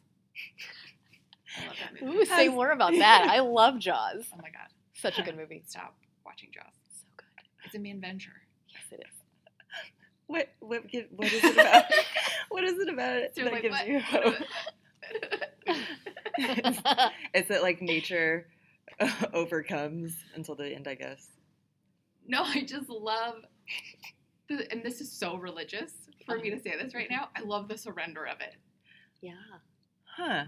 I 1.58 1.66
love 1.66 1.76
that 1.80 2.02
movie. 2.02 2.16
Ooh, 2.18 2.24
say 2.24 2.44
Has- 2.46 2.54
more 2.54 2.70
about 2.70 2.92
that. 2.92 3.26
I 3.30 3.40
love 3.40 3.78
Jaws. 3.78 4.24
Oh 4.34 4.38
my 4.42 4.50
god. 4.50 4.68
Such 4.94 5.18
a 5.18 5.22
good 5.22 5.36
movie. 5.42 5.62
Stop 5.66 5.96
watching 6.24 6.50
Jaws. 6.52 6.72
So 7.00 7.06
good. 7.16 7.26
It's 7.64 7.74
a 7.74 7.78
man 7.78 8.00
venture. 8.00 8.42
Yes, 8.68 8.82
it 8.92 9.04
is. 9.06 9.14
What 10.26 10.48
what 10.60 10.84
what 11.16 11.32
is 11.32 11.42
it 11.44 11.52
about? 11.54 11.84
what 12.50 12.64
is 12.64 12.78
it 12.78 12.88
about 12.88 13.16
it 13.16 13.34
So 13.34 13.44
that 13.44 13.52
like, 13.52 13.62
gives 13.62 13.74
what- 13.74 13.88
you 13.88 14.00
hope? 14.00 14.34
Is 17.34 17.50
it 17.50 17.62
like 17.62 17.82
nature 17.82 18.46
overcomes 19.32 20.14
until 20.34 20.54
the 20.54 20.72
end? 20.74 20.86
I 20.86 20.94
guess. 20.94 21.26
no, 22.28 22.42
I 22.44 22.62
just 22.62 22.88
love 22.88 23.36
the, 24.48 24.70
and 24.70 24.82
this 24.84 25.00
is 25.00 25.10
so 25.10 25.36
religious 25.36 25.92
for 26.26 26.38
me 26.38 26.50
uh-huh. 26.52 26.58
to 26.58 26.62
say 26.62 26.76
this 26.82 26.94
right 26.94 27.08
now. 27.10 27.28
I 27.36 27.40
love 27.40 27.66
the 27.68 27.76
surrender 27.78 28.24
of 28.26 28.40
it. 28.40 28.54
yeah. 29.20 29.32
Huh. 30.20 30.44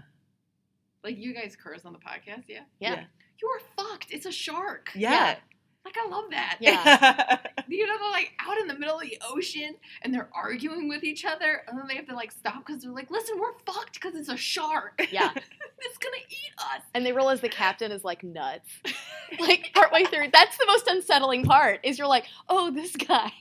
Like 1.03 1.17
you 1.17 1.33
guys 1.33 1.57
curse 1.61 1.83
on 1.83 1.93
the 1.93 1.99
podcast, 1.99 2.43
yeah? 2.47 2.61
Yeah. 2.79 3.03
You 3.41 3.49
are 3.49 3.61
fucked. 3.75 4.11
It's 4.11 4.25
a 4.25 4.31
shark. 4.31 4.91
Yeah. 4.95 5.35
Like 5.83 5.95
I 5.97 6.07
love 6.07 6.25
that. 6.31 6.57
Yeah. 6.59 7.39
You 7.65 7.87
know, 7.87 7.97
they're 7.97 8.11
like 8.11 8.33
out 8.39 8.57
in 8.59 8.67
the 8.67 8.77
middle 8.77 8.99
of 8.99 9.01
the 9.01 9.17
ocean 9.27 9.75
and 10.01 10.13
they're 10.13 10.29
arguing 10.35 10.89
with 10.89 11.03
each 11.03 11.25
other, 11.25 11.63
and 11.67 11.79
then 11.79 11.87
they 11.87 11.95
have 11.95 12.05
to 12.07 12.13
like 12.13 12.31
stop 12.31 12.65
because 12.65 12.83
they're 12.83 12.91
like, 12.91 13.09
"Listen, 13.09 13.39
we're 13.39 13.57
fucked 13.65 13.93
because 13.93 14.13
it's 14.13 14.29
a 14.29 14.37
shark. 14.37 15.07
Yeah. 15.11 15.31
it's 15.79 15.97
gonna 15.97 16.23
eat 16.29 16.53
us." 16.59 16.81
And 16.93 17.05
they 17.05 17.13
realize 17.13 17.41
the 17.41 17.49
captain 17.49 17.91
is 17.91 18.03
like 18.03 18.21
nuts. 18.21 18.69
like 19.39 19.71
partway 19.73 20.03
through, 20.03 20.27
that's 20.31 20.57
the 20.57 20.65
most 20.67 20.87
unsettling 20.87 21.45
part. 21.45 21.79
Is 21.83 21.97
you're 21.97 22.07
like, 22.07 22.25
oh, 22.49 22.69
this 22.69 22.95
guy 22.95 23.31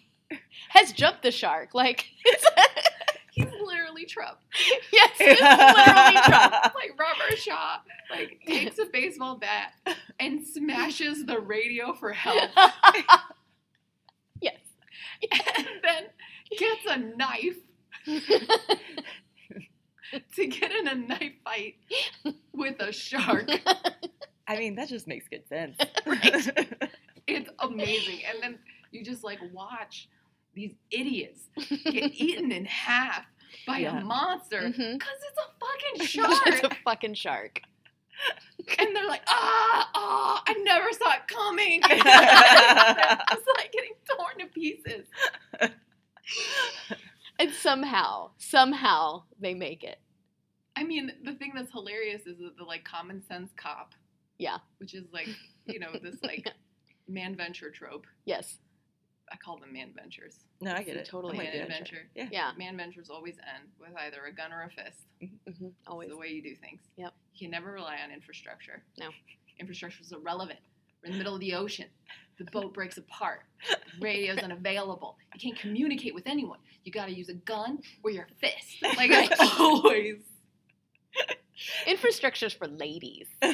has 0.70 0.92
jumped 0.92 1.22
the 1.24 1.32
shark. 1.32 1.74
Like, 1.74 2.06
it's, 2.24 2.46
He's 3.32 3.46
literally 3.64 4.04
Trump. 4.04 4.36
yes, 4.92 5.10
it's 5.18 5.40
literally 5.40 6.20
Trump. 6.26 6.74
Like 6.74 6.98
Robert 7.00 7.38
Shaw, 7.38 7.78
like 8.10 8.40
takes 8.46 8.78
a 8.78 8.84
baseball 8.92 9.36
bat 9.36 9.72
and 10.20 10.46
smashes 10.46 11.24
the 11.24 11.40
radio 11.40 11.94
for 11.94 12.12
help, 12.12 12.50
yes. 14.42 14.58
and 15.56 15.66
then 15.82 16.04
gets 16.58 16.84
a 16.90 16.98
knife 16.98 17.56
to 20.34 20.46
get 20.46 20.70
in 20.70 20.88
a 20.88 20.94
knife 20.94 21.32
fight 21.42 21.76
with 22.52 22.80
a 22.80 22.92
shark. 22.92 23.48
I 24.46 24.58
mean, 24.58 24.74
that 24.74 24.90
just 24.90 25.08
makes 25.08 25.26
good 25.28 25.48
sense. 25.48 25.78
Right. 26.04 26.50
It's 27.26 27.48
amazing. 27.60 28.20
And 28.30 28.42
then 28.42 28.58
you 28.90 29.02
just 29.02 29.24
like 29.24 29.38
watch 29.52 30.10
these 30.54 30.74
idiots 30.90 31.48
get 31.56 32.12
eaten 32.14 32.52
in 32.52 32.64
half 32.64 33.24
by 33.66 33.78
Yeah. 33.78 34.00
a 34.00 34.04
monster 34.04 34.60
because 34.68 34.78
Mhm. 34.78 34.96
it's 34.96 35.38
a 35.38 35.48
fucking 35.60 36.06
shark. 36.06 36.42
it's 36.46 36.62
a 36.66 36.70
fucking 36.84 37.14
shark. 37.14 37.60
and 38.78 38.94
they're 38.94 39.06
like, 39.08 39.22
ah, 39.26 39.90
ah, 39.94 40.42
I 40.46 40.52
never 40.62 40.92
saw 40.92 41.12
it 41.14 41.26
coming. 41.26 41.80
it's 41.90 43.46
like 43.56 43.72
getting 43.72 43.92
torn 44.16 44.38
to 44.40 44.46
pieces. 44.52 45.06
And 47.38 47.50
somehow, 47.52 48.30
somehow 48.38 49.24
they 49.40 49.54
make 49.54 49.82
it. 49.82 49.98
I 50.76 50.84
mean, 50.84 51.10
the 51.24 51.32
thing 51.34 51.52
that's 51.54 51.72
hilarious 51.72 52.22
is 52.26 52.38
that 52.38 52.56
the 52.56 52.64
like 52.64 52.84
common 52.84 53.22
sense 53.26 53.50
cop. 53.56 53.94
Yeah. 54.38 54.58
Which 54.78 54.94
is 54.94 55.04
like, 55.12 55.28
you 55.66 55.78
know, 55.80 55.92
this 56.02 56.16
like 56.22 56.48
man 57.08 57.34
venture 57.34 57.70
trope. 57.70 58.06
Yes. 58.24 58.58
I 59.32 59.36
call 59.36 59.56
them 59.58 59.72
man 59.72 59.92
ventures. 59.96 60.36
no, 60.60 60.72
I 60.74 60.82
get 60.82 60.96
it. 60.96 61.06
Totally 61.06 61.38
I'm 61.38 61.44
man 61.44 61.52
with 61.54 61.62
adventure. 61.62 62.06
Yeah. 62.14 62.28
Yeah. 62.30 62.50
Man 62.58 62.76
ventures 62.76 63.08
always 63.10 63.36
end 63.54 63.68
with 63.80 63.90
either 63.98 64.24
a 64.28 64.32
gun 64.32 64.52
or 64.52 64.62
a 64.62 64.70
fist. 64.70 64.98
hmm 65.20 65.68
Always. 65.86 66.08
It's 66.08 66.14
the 66.16 66.20
way 66.20 66.28
you 66.28 66.42
do 66.42 66.54
things. 66.54 66.80
Yep. 66.96 67.12
You 67.34 67.46
can 67.46 67.50
never 67.50 67.72
rely 67.72 67.96
on 68.04 68.12
infrastructure. 68.12 68.82
No. 68.98 69.08
Infrastructure 69.58 70.02
is 70.02 70.12
irrelevant. 70.12 70.58
We're 71.02 71.06
in 71.06 71.12
the 71.12 71.18
middle 71.18 71.34
of 71.34 71.40
the 71.40 71.54
ocean. 71.54 71.86
The 72.38 72.44
boat 72.44 72.74
breaks 72.78 72.98
apart. 72.98 73.40
The 73.68 73.76
radio's 74.04 74.38
unavailable. 74.38 75.16
You 75.34 75.40
can't 75.40 75.58
communicate 75.58 76.14
with 76.14 76.26
anyone. 76.26 76.58
You 76.84 76.92
got 76.92 77.06
to 77.06 77.12
use 77.14 77.28
a 77.30 77.34
gun 77.34 77.78
or 78.02 78.10
your 78.10 78.26
fist. 78.40 78.76
Like 78.96 79.10
it's 79.12 79.58
always. 79.58 80.16
Infrastructure's 81.86 82.52
for 82.52 82.66
ladies. 82.66 83.26
yeah. 83.42 83.52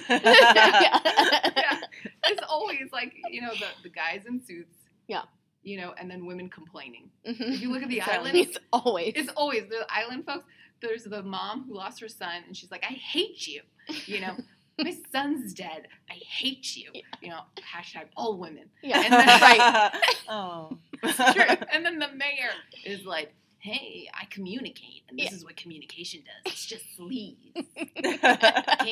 It's 2.25 2.43
always 2.49 2.91
like 2.93 3.13
you 3.31 3.41
know 3.41 3.53
the 3.55 3.67
the 3.83 3.89
guys 3.89 4.23
in 4.27 4.41
suits. 4.45 4.75
Yeah. 5.09 5.23
You 5.69 5.77
know, 5.81 5.91
and 5.99 6.11
then 6.11 6.25
women 6.27 6.49
complaining. 6.49 7.11
Mhm. 7.27 7.55
If 7.55 7.61
you 7.63 7.71
look 7.73 7.83
at 7.83 7.89
the 7.89 8.01
Sounds- 8.01 8.11
islands, 8.29 8.39
It's 8.49 8.59
always. 8.73 9.13
it's 9.17 9.33
always 9.37 9.65
the 9.69 9.87
island 9.91 10.25
folks. 10.27 10.45
There's 10.81 11.05
the 11.05 11.23
mom 11.23 11.65
who 11.67 11.75
lost 11.75 12.01
her 12.01 12.09
son, 12.09 12.43
and 12.47 12.57
she's 12.57 12.71
like, 12.71 12.85
"I 12.85 12.95
hate 13.15 13.47
you." 13.47 13.63
You 14.07 14.21
know, 14.21 14.37
my 14.79 14.95
son's 15.13 15.53
dead. 15.53 15.89
I 16.09 16.15
hate 16.15 16.77
you. 16.77 16.91
Yeah. 16.95 17.03
You 17.21 17.29
know, 17.31 17.41
hashtag 17.75 18.07
all 18.17 18.39
women. 18.39 18.71
yeah. 18.83 19.03
And 19.05 19.13
then- 19.13 19.27
right. 19.51 19.93
oh. 20.29 20.79
True. 21.03 21.57
and 21.73 21.85
then 21.85 21.99
the 21.99 22.09
mayor 22.25 22.51
is 22.85 23.05
like, 23.05 23.35
"Hey, 23.61 24.09
I 24.15 24.25
communicate, 24.27 25.03
and 25.09 25.19
this 25.19 25.31
Yeah. 25.31 25.37
is 25.37 25.45
what 25.45 25.57
communication 25.57 26.23
does. 26.25 26.53
It's 26.53 26.67
just 26.67 26.85
sleaze. 26.97 27.53
You 27.55 28.19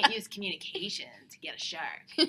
can't 0.03 0.15
use 0.15 0.27
communication 0.29 1.09
to 1.31 1.39
get 1.39 1.55
a 1.55 1.59
shark. 1.59 2.03
You 2.19 2.27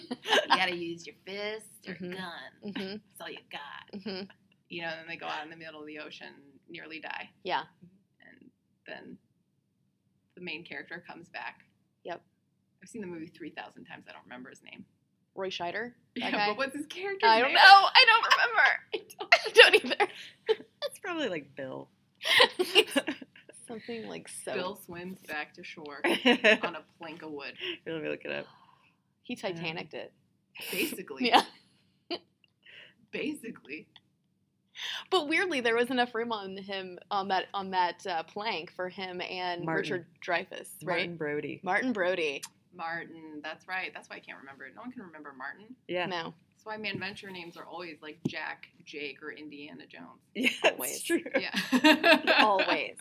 gotta 0.48 0.76
use 0.76 1.06
your 1.08 1.16
fist 1.26 1.88
or 1.88 1.96
Mhm. 1.96 2.12
gun. 2.14 2.72
hmm 2.74 2.78
That's 2.98 3.22
all 3.22 3.30
you 3.30 3.40
got." 3.52 4.02
hmm 4.04 4.22
You 4.70 4.82
know, 4.84 4.90
and 4.90 5.00
then 5.00 5.08
they 5.08 5.16
go 5.18 5.26
out 5.28 5.44
in 5.44 5.50
the 5.50 5.56
middle 5.56 5.80
of 5.82 5.88
the 5.88 6.00
ocean, 6.00 6.34
nearly 6.70 7.00
die. 7.00 7.30
Yeah. 7.44 7.64
and 8.22 8.52
then 8.86 9.18
the 10.36 10.42
main 10.42 10.64
character 10.64 11.04
comes 11.08 11.30
back. 11.30 11.66
Yep. 12.04 12.22
I've 12.84 12.90
seen 12.90 13.02
the 13.02 13.08
movie 13.08 13.28
three 13.28 13.50
thousand 13.50 13.86
times. 13.86 14.06
I 14.08 14.14
don't 14.14 14.24
remember 14.24 14.50
his 14.50 14.62
name. 14.64 14.86
Roy 15.36 15.50
Scheider. 15.50 15.94
Yeah, 16.16 16.28
Okay. 16.30 16.46
but 16.48 16.58
what's 16.58 16.76
his 16.76 16.86
character? 16.88 17.28
I 17.28 17.40
don't 17.42 17.54
know. 17.54 17.60
I 17.62 18.06
don't 18.08 18.26
remember. 18.32 18.70
I 18.94 18.98
don't. 19.20 19.34
I 19.34 19.52
don't 19.72 19.86
either. 19.86 20.12
It's 20.86 21.00
probably 21.00 21.30
like 21.30 21.56
Bill. 21.56 21.90
Something 23.68 24.08
like 24.08 24.30
so. 24.30 24.54
Bill 24.54 24.80
swims 24.86 25.20
back 25.28 25.54
to 25.56 25.64
shore 25.64 26.00
on 26.06 26.76
a 26.76 26.84
plank 27.00 27.22
of 27.22 27.32
wood, 27.32 27.54
me 27.86 28.10
look 28.10 28.24
it 28.24 28.32
up. 28.32 28.46
He 29.24 29.36
Titaniced 29.36 29.94
it. 29.94 30.14
basically. 30.72 31.28
Yeah. 31.28 31.42
Basically. 33.12 33.88
But 35.10 35.28
weirdly, 35.28 35.62
there 35.62 35.76
was 35.76 35.90
enough 35.90 36.14
room 36.14 36.32
on 36.32 36.58
him 36.58 37.00
on 37.10 37.30
that 37.30 37.46
on 37.54 37.72
that 37.72 38.06
uh, 38.06 38.24
plank 38.24 38.72
for 38.76 38.90
him 38.90 39.22
and 39.22 39.66
Martin. 39.66 39.82
Richard 39.82 40.06
Dreyfuss, 40.26 40.70
right? 40.84 40.98
Martin 40.98 41.16
Brody. 41.18 41.60
Martin 41.64 41.94
Brody. 41.94 42.44
Martin. 42.76 43.42
That's 43.44 43.68
right. 43.68 43.92
That's 43.94 44.10
why 44.10 44.18
I 44.18 44.20
can't 44.20 44.38
remember 44.40 44.66
it. 44.66 44.74
No 44.76 44.82
one 44.82 44.92
can 44.92 45.04
remember 45.04 45.34
Martin. 45.38 45.76
Yeah. 45.88 46.06
No. 46.06 46.34
That's 46.58 46.66
why 46.66 46.78
man 46.78 47.00
venture 47.00 47.30
names 47.30 47.56
are 47.56 47.66
always 47.66 47.98
like 48.02 48.18
Jack, 48.28 48.70
Jake, 48.84 49.22
or 49.22 49.32
Indiana 49.32 49.84
Jones. 49.88 50.24
Yeah, 50.34 50.50
Always. 50.72 50.92
it's 50.96 51.04
true. 51.04 51.22
Yeah. 51.40 51.54
Always. 52.40 52.96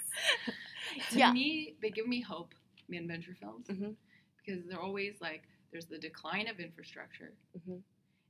to 1.13 1.19
Yeah. 1.19 1.33
me, 1.33 1.75
they 1.81 1.89
give 1.89 2.07
me 2.07 2.21
hope, 2.21 2.53
man 2.91 3.09
venture 3.09 3.35
films, 3.41 3.67
Mhm. 3.69 3.95
because 4.45 4.67
they're 4.67 4.81
always 4.83 5.15
like, 5.23 5.45
there's 5.73 5.87
the 5.87 5.97
decline 5.99 6.49
of 6.49 6.61
infrastructure, 6.61 7.33
Mhm. 7.59 7.81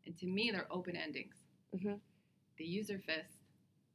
and 0.07 0.17
to 0.19 0.27
me, 0.29 0.53
they're 0.53 0.69
open 0.73 0.95
endings. 0.97 1.35
Mhm. 1.75 1.99
They 2.57 2.65
use 2.65 2.87
their 2.87 3.01
fist, 3.01 3.39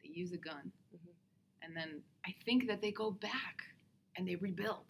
they 0.03 0.09
use 0.09 0.33
a 0.33 0.37
gun, 0.37 0.69
Mhm. 0.93 1.13
and 1.61 1.77
then 1.77 2.03
I 2.25 2.33
think 2.43 2.67
that 2.67 2.81
they 2.81 2.91
go 2.91 3.09
back 3.09 3.73
and 4.17 4.27
they 4.27 4.35
rebuild, 4.35 4.85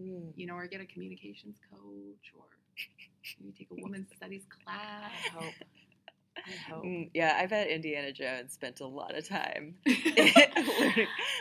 Mm. 0.00 0.32
you 0.36 0.46
know, 0.46 0.54
or 0.54 0.66
get 0.68 0.80
a 0.80 0.86
communications 0.86 1.58
coach, 1.70 2.32
or 2.34 2.46
maybe 3.40 3.52
take 3.58 3.68
a 3.70 3.74
women's 3.82 4.08
studies 4.16 4.42
class. 4.48 5.10
I 5.26 5.28
hope. 5.38 5.52
I 6.36 6.70
hope. 6.70 6.84
Mm, 6.84 7.10
yeah, 7.14 7.36
I 7.40 7.46
bet 7.46 7.68
Indiana 7.68 8.12
Jones 8.12 8.52
spent 8.52 8.80
a 8.80 8.86
lot 8.86 9.16
of 9.16 9.26
time. 9.26 9.76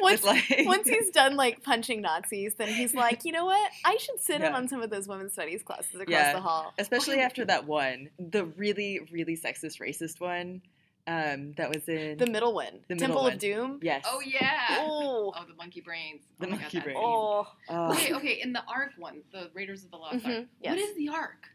Once, 0.01 0.23
like, 0.23 0.43
once 0.65 0.87
he's 0.87 1.09
done 1.09 1.35
like 1.35 1.63
punching 1.63 2.01
Nazis, 2.01 2.55
then 2.55 2.67
he's 2.67 2.93
like, 2.93 3.23
you 3.25 3.31
know 3.31 3.45
what? 3.45 3.71
I 3.85 3.97
should 3.97 4.19
sit 4.21 4.41
in 4.41 4.53
on 4.53 4.67
some 4.67 4.81
of 4.81 4.89
those 4.89 5.07
women's 5.07 5.33
studies 5.33 5.63
classes 5.63 5.93
across 5.95 6.09
Yeah. 6.09 6.33
the 6.33 6.41
hall. 6.41 6.73
especially 6.77 7.19
after 7.19 7.43
that 7.45 7.65
one, 7.65 8.09
the 8.19 8.45
really, 8.45 8.99
really 9.11 9.35
sexist, 9.37 9.79
racist 9.79 10.19
one 10.19 10.61
um, 11.07 11.53
that 11.57 11.69
was 11.69 11.87
in 11.87 12.17
The 12.17 12.27
middle 12.27 12.53
one, 12.53 12.79
The 12.87 12.95
middle 12.95 13.07
Temple 13.07 13.23
one. 13.23 13.33
of 13.33 13.39
Doom. 13.39 13.79
yes, 13.81 14.03
oh 14.07 14.21
yeah. 14.25 14.77
Oh, 14.81 15.33
Oh, 15.35 15.45
the 15.47 15.55
monkey 15.55 15.81
brains. 15.81 16.21
The 16.39 16.47
oh 16.47 16.49
my 16.49 16.57
monkey 16.57 16.77
God, 16.79 16.83
brains. 16.83 16.99
oh, 17.01 17.47
Oh. 17.69 17.91
Okay, 17.93 18.13
okay. 18.13 18.41
In 18.41 18.53
the 18.53 18.63
Ark 18.67 18.91
one, 18.97 19.21
the 19.31 19.49
Raiders 19.53 19.83
of 19.85 19.91
the 19.91 19.97
Lost 19.97 20.15
Ark. 20.25 20.33
Mhm, 20.35 20.47
yes. 20.61 20.71
What 20.71 20.79
is 20.79 20.95
the 20.97 21.09
Ark? 21.09 21.47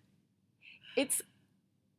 It's 0.97 1.23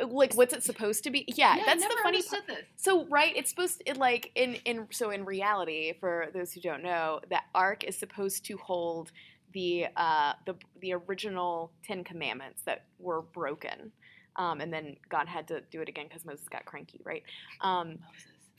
like 0.10 0.34
what's 0.34 0.54
it 0.54 0.64
supposed 0.64 1.04
to 1.04 1.12
be? 1.12 1.26
Yeah, 1.28 1.58
I 1.60 1.66
that's 1.66 1.84
the 1.84 1.89
funny 2.04 2.18
understood 2.18 2.44
this. 2.48 2.64
So 2.78 3.06
right, 3.06 3.34
it's 3.36 3.50
supposed 3.50 3.80
to 3.80 3.89
it, 3.89 3.98
like 3.98 4.32
in 4.36 4.56
in 4.66 4.88
so 4.92 5.12
in 5.12 5.26
reality, 5.26 5.94
for 6.00 6.28
those 6.34 6.54
who 6.54 6.62
don't 6.62 6.84
know, 6.84 7.20
that 7.30 7.44
ark 7.54 7.84
is 7.84 7.98
supposed 7.98 8.46
to 8.46 8.58
hold 8.58 9.12
the 9.54 9.88
uh 9.96 10.34
the 10.46 10.56
the 10.82 10.94
original 10.94 11.72
Ten 11.84 12.04
Commandments 12.04 12.64
that 12.66 12.86
were 13.00 13.22
broken. 13.22 13.92
Um, 14.38 14.62
and 14.62 14.72
then 14.72 14.96
God 15.10 15.28
had 15.28 15.50
to 15.50 15.62
do 15.72 15.82
it 15.82 15.89
again 15.89 16.06
because 16.08 16.24
Moses 16.24 16.48
got 16.48 16.64
cranky, 16.64 17.02
right? 17.04 17.24
Um, 17.60 18.00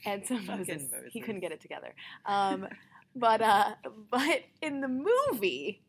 and 0.04 0.24
so 0.26 0.36
Fucking 0.36 0.56
Moses, 0.58 0.82
he 1.10 1.20
couldn't 1.20 1.40
get 1.40 1.50
it 1.50 1.62
together. 1.62 1.94
Um, 2.26 2.68
but 3.16 3.40
uh, 3.40 3.74
but 4.10 4.42
in 4.60 4.80
the 4.80 4.88
movie, 4.88 5.82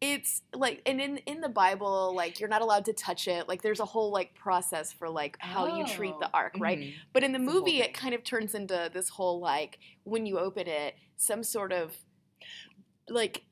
it's 0.00 0.42
like, 0.54 0.80
and 0.86 1.00
in 1.00 1.18
in 1.18 1.40
the 1.40 1.48
Bible, 1.48 2.14
like 2.14 2.40
you're 2.40 2.48
not 2.48 2.62
allowed 2.62 2.86
to 2.86 2.92
touch 2.92 3.28
it. 3.28 3.48
Like 3.48 3.60
there's 3.62 3.80
a 3.80 3.84
whole 3.84 4.10
like 4.10 4.34
process 4.34 4.92
for 4.92 5.08
like 5.08 5.36
how 5.40 5.76
you 5.78 5.86
treat 5.86 6.18
the 6.20 6.26
Oh. 6.28 6.30
ark, 6.34 6.54
right? 6.58 6.78
Mhm. 6.78 6.94
But 7.12 7.22
in 7.22 7.32
the 7.32 7.38
It's 7.38 7.48
a 7.48 7.52
whole 7.52 7.60
movie, 7.60 7.80
it 7.82 7.92
kind 7.94 8.14
of 8.14 8.24
turns 8.24 8.54
into 8.54 8.90
this 8.92 9.10
whole 9.10 9.40
like 9.40 9.78
when 10.04 10.24
you 10.26 10.38
open 10.38 10.66
it, 10.68 10.94
some 11.16 11.42
sort 11.42 11.72
of 11.72 11.96
like 13.08 13.44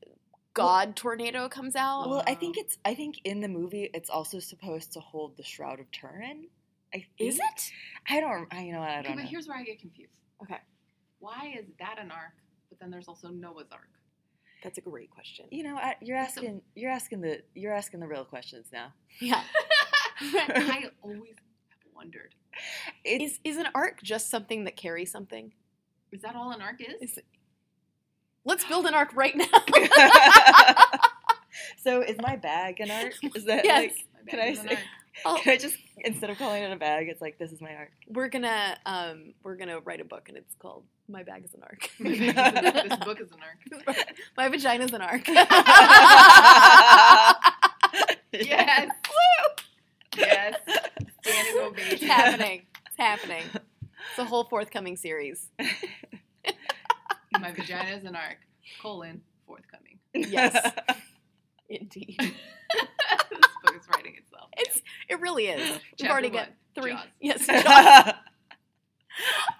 God 0.53 0.95
tornado 0.95 1.47
comes 1.49 1.75
out. 1.75 2.09
Well, 2.09 2.23
I 2.25 2.33
think 2.35 2.57
it's. 2.57 2.77
I 2.83 2.95
think 2.95 3.21
in 3.23 3.39
the 3.41 3.47
movie, 3.47 3.89
it's 3.93 4.09
also 4.09 4.39
supposed 4.39 4.91
to 4.93 4.99
hold 4.99 5.37
the 5.37 5.43
Shroud 5.43 5.79
of 5.79 5.89
Turin. 5.91 6.47
I 6.93 7.05
Is 7.19 7.37
it? 7.37 7.71
I 8.09 8.19
don't. 8.19 8.51
I 8.51 8.63
you 8.63 8.73
know. 8.73 8.81
I 8.81 8.99
Okay, 8.99 9.07
don't 9.09 9.15
but 9.17 9.23
know. 9.23 9.29
here's 9.29 9.47
where 9.47 9.57
I 9.57 9.63
get 9.63 9.79
confused. 9.79 10.19
Okay. 10.41 10.57
Why 11.19 11.53
is 11.59 11.65
that 11.79 11.99
an 11.99 12.09
ark, 12.11 12.33
but 12.69 12.79
then 12.79 12.89
there's 12.89 13.07
also 13.07 13.27
Noah's 13.27 13.67
Ark? 13.71 13.89
That's 14.63 14.77
a 14.77 14.81
great 14.81 15.09
question. 15.11 15.45
You 15.51 15.63
know, 15.63 15.75
I, 15.77 15.95
you're 16.01 16.17
asking. 16.17 16.61
You're 16.75 16.91
asking 16.91 17.21
the. 17.21 17.41
You're 17.55 17.73
asking 17.73 17.99
the 18.01 18.07
real 18.07 18.25
questions 18.25 18.67
now. 18.73 18.93
Yeah. 19.19 19.41
I 20.21 20.89
always 21.01 21.29
have 21.69 21.79
wondered. 21.95 22.35
It's 23.05 23.35
Is 23.35 23.39
is 23.45 23.57
an 23.57 23.67
arc 23.73 24.01
just 24.03 24.29
something 24.29 24.65
that 24.65 24.75
carries 24.75 25.11
something? 25.11 25.53
Is 26.11 26.21
that 26.23 26.35
all 26.35 26.51
an 26.51 26.61
arc 26.61 26.81
is? 26.81 26.95
Is- 27.17 27.19
Let's 28.45 28.65
build 28.65 28.85
an 28.85 28.93
arc 28.95 29.13
right 29.15 29.35
now. 29.35 29.45
so 31.77 32.01
is 32.01 32.17
my 32.21 32.35
bag 32.35 32.79
an 32.79 32.91
arc? 32.91 33.13
Is 33.35 33.45
that 33.45 33.63
Yes. 33.65 33.93
like? 34.17 34.27
Can 34.27 34.39
I 34.39 34.53
say-. 34.53 34.79
Oh, 35.25 35.37
Can 35.41 35.53
I 35.53 35.57
just 35.57 35.75
instead 35.97 36.29
of 36.29 36.37
calling 36.37 36.63
it 36.63 36.71
a 36.71 36.75
bag, 36.77 37.09
it's 37.09 37.21
like 37.21 37.37
this 37.37 37.51
is 37.51 37.59
my 37.61 37.75
arc. 37.75 37.91
we're 38.07 38.29
gonna 38.29 38.77
um 38.85 39.33
we're 39.43 39.55
gonna 39.57 39.79
write 39.81 39.99
a 40.01 40.05
book 40.05 40.29
and 40.29 40.37
it's 40.37 40.55
called 40.55 40.83
My 41.09 41.23
Bag 41.23 41.43
is 41.45 41.53
an 41.53 41.61
Ark. 41.63 41.89
My 41.99 42.09
bag 42.11 42.21
is 42.21 42.29
an 42.29 42.37
ark. 42.37 42.89
This 42.89 42.99
book 42.99 43.19
is 43.21 43.31
an 43.31 43.39
ark. 43.87 43.97
My 44.37 44.47
vagina 44.47 44.85
is 44.85 44.93
an 44.93 45.01
ark. 45.01 45.27
Yes. 48.31 48.89
yes. 50.15 50.55
Standing 51.23 51.61
ovation. 51.63 51.93
It's 51.93 52.03
happening. 52.13 52.61
It's 52.87 52.97
happening. 52.97 53.43
It's 53.55 54.19
a 54.19 54.25
whole 54.25 54.43
forthcoming 54.43 54.97
series. 54.97 55.49
My 57.39 57.51
vagina 57.51 57.89
is 57.97 58.03
an 58.05 58.15
ark. 58.15 58.37
Colon 58.81 59.21
forthcoming. 59.47 59.97
Yes. 60.13 60.73
Indeed. 61.69 62.17
This 63.79 63.87
book 63.87 63.95
is 63.95 64.03
writing 64.05 64.15
itself. 64.17 64.49
It's 64.57 64.81
it 65.07 65.19
really 65.21 65.47
is. 65.47 65.79
We've 66.01 66.09
already 66.11 66.29
got 66.29 66.49
three. 66.75 66.91
Jaws. 66.91 67.05
Yes. 67.21 67.45
Jaws. 67.63 68.13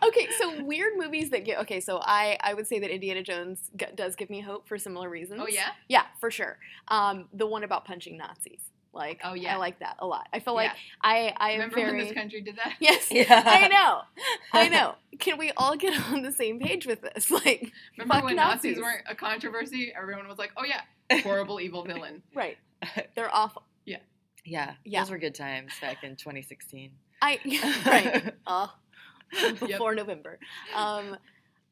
okay, 0.08 0.28
so 0.38 0.64
weird 0.64 0.94
movies 0.98 1.30
that 1.32 1.44
get 1.46 1.60
okay. 1.60 1.80
So 1.80 2.00
I 2.02 2.38
I 2.42 2.54
would 2.54 2.68
say 2.68 2.80
that 2.80 2.90
Indiana 2.94 3.24
Jones 3.24 3.70
g- 3.76 3.86
does 3.96 4.16
give 4.16 4.30
me 4.30 4.42
hope 4.42 4.68
for 4.68 4.78
similar 4.78 5.10
reasons. 5.10 5.42
Oh 5.44 5.48
yeah. 5.48 5.70
Yeah, 5.88 6.04
for 6.20 6.32
sure. 6.32 6.58
Um, 6.88 7.28
the 7.34 7.46
one 7.48 7.64
about 7.64 7.86
punching 7.86 8.18
Nazis. 8.18 8.62
Like, 8.92 9.22
Oh, 9.24 9.36
yeah. 9.36 9.54
I 9.54 9.58
like 9.58 9.80
that 9.82 9.98
a 10.00 10.08
lot. 10.08 10.28
I 10.34 10.40
feel 10.40 10.56
like 10.56 10.72
Yeah. 10.72 10.76
I 11.02 11.34
I 11.38 11.50
am 11.52 11.60
Remember 11.60 11.76
very 11.76 11.98
when 11.98 12.06
this 12.08 12.14
country 12.14 12.42
did 12.42 12.56
that? 12.58 12.74
yes. 12.80 13.08
Yeah. 13.12 13.44
I 13.46 13.68
know. 13.68 14.02
I 14.52 14.68
know. 14.70 14.96
Can 15.20 15.38
we 15.38 15.52
all 15.58 15.76
get 15.76 15.94
on 16.12 16.24
the 16.24 16.32
same 16.32 16.60
page 16.60 16.88
with 16.88 17.02
this? 17.02 17.30
Like, 17.30 17.72
Remember 17.98 18.14
Fuck 18.16 18.24
when 18.24 18.36
Nazis. 18.36 18.78
Nazis. 18.78 18.78
weren't 18.82 19.04
a 19.08 19.16
controversy? 19.16 19.94
Everyone 19.96 20.28
was 20.28 20.38
like, 20.40 20.52
"Oh 20.58 20.64
yeah, 20.64 20.82
horrible 21.22 21.60
evil 21.62 21.84
villain." 21.84 22.24
right? 22.34 22.58
They're 23.16 23.34
awful. 23.34 23.64
Yeah, 23.86 24.74
Yeah. 24.86 25.02
those 25.02 25.12
were 25.12 25.18
good 25.18 25.36
times 25.36 25.72
back 25.82 26.04
in 26.04 26.16
2016. 26.16 26.92
I 27.22 27.40
right. 27.86 28.34
Uh, 28.48 28.68
before 29.60 29.94
November. 29.96 30.40
Um, 30.76 31.18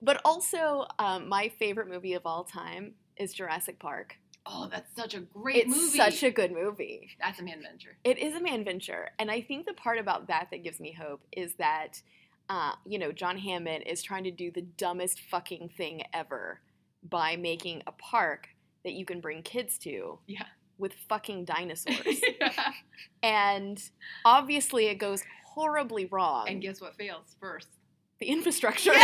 but 0.01 0.21
also, 0.25 0.85
um, 0.99 1.27
my 1.27 1.49
favorite 1.57 1.87
movie 1.89 2.13
of 2.13 2.21
all 2.25 2.43
time 2.43 2.93
is 3.15 3.33
Jurassic 3.33 3.79
Park. 3.79 4.15
Oh, 4.45 4.69
that's 4.71 4.95
such 4.95 5.13
a 5.15 5.19
great 5.21 5.65
it's 5.65 5.69
movie. 5.75 5.97
such 5.97 6.23
a 6.23 6.29
good 6.31 6.51
movie. 6.51 7.09
that's 7.19 7.39
a 7.39 7.43
man 7.43 7.61
venture. 7.61 7.97
It 8.03 8.17
is 8.19 8.35
a 8.35 8.39
man 8.41 8.63
venture, 8.63 9.09
and 9.19 9.31
I 9.31 9.41
think 9.41 9.65
the 9.65 9.73
part 9.73 9.97
about 9.97 10.27
that 10.27 10.49
that 10.51 10.63
gives 10.63 10.79
me 10.79 10.91
hope 10.93 11.21
is 11.31 11.55
that, 11.55 12.01
uh, 12.47 12.73
you 12.85 12.99
know, 12.99 13.11
John 13.11 13.37
Hammond 13.39 13.85
is 13.87 14.03
trying 14.03 14.23
to 14.25 14.31
do 14.31 14.51
the 14.51 14.61
dumbest 14.61 15.19
fucking 15.19 15.69
thing 15.75 16.03
ever 16.13 16.61
by 17.09 17.35
making 17.35 17.81
a 17.87 17.91
park 17.91 18.49
that 18.83 18.93
you 18.93 19.03
can 19.05 19.19
bring 19.19 19.41
kids 19.41 19.77
to. 19.79 20.19
Yeah. 20.27 20.45
With 20.77 20.93
fucking 21.09 21.45
dinosaurs. 21.45 21.97
Yeah. 22.39 22.71
and 23.23 23.81
obviously 24.25 24.87
it 24.87 24.95
goes 24.95 25.23
horribly 25.45 26.05
wrong. 26.05 26.47
And 26.47 26.61
guess 26.61 26.79
what 26.81 26.95
fails 26.95 27.35
first? 27.39 27.67
the 28.19 28.27
infrastructure. 28.27 28.93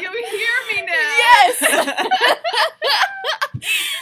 You 0.00 0.10
hear 0.10 0.56
me 0.72 0.82
now? 0.86 0.92
yes! 0.92 1.60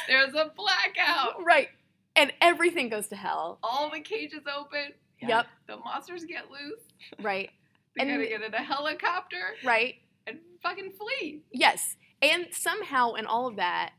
There's 0.09 0.35
a 0.35 0.51
blackout. 0.57 1.45
right. 1.45 1.69
And 2.17 2.33
everything 2.41 2.89
goes 2.89 3.09
to 3.09 3.17
hell. 3.17 3.59
All 3.63 3.91
the 3.91 4.01
cages 4.01 4.43
open. 4.57 4.93
Yep. 5.21 5.47
The 5.67 5.77
monsters 5.79 6.25
get 6.25 6.51
loose. 6.51 6.81
Right. 7.21 7.51
They 7.97 8.03
And- 8.03 8.11
gotta 8.11 8.27
get 8.29 8.43
in 8.43 8.55
a 8.55 8.63
helicopter 8.63 9.55
Right. 9.65 9.97
and 10.27 10.39
fucking 10.63 10.93
flee. 10.93 11.43
Yes. 11.53 11.97
And 12.21 12.47
somehow 12.53 13.15
in 13.15 13.27
all 13.27 13.47
of 13.49 13.57
that, 13.57 13.93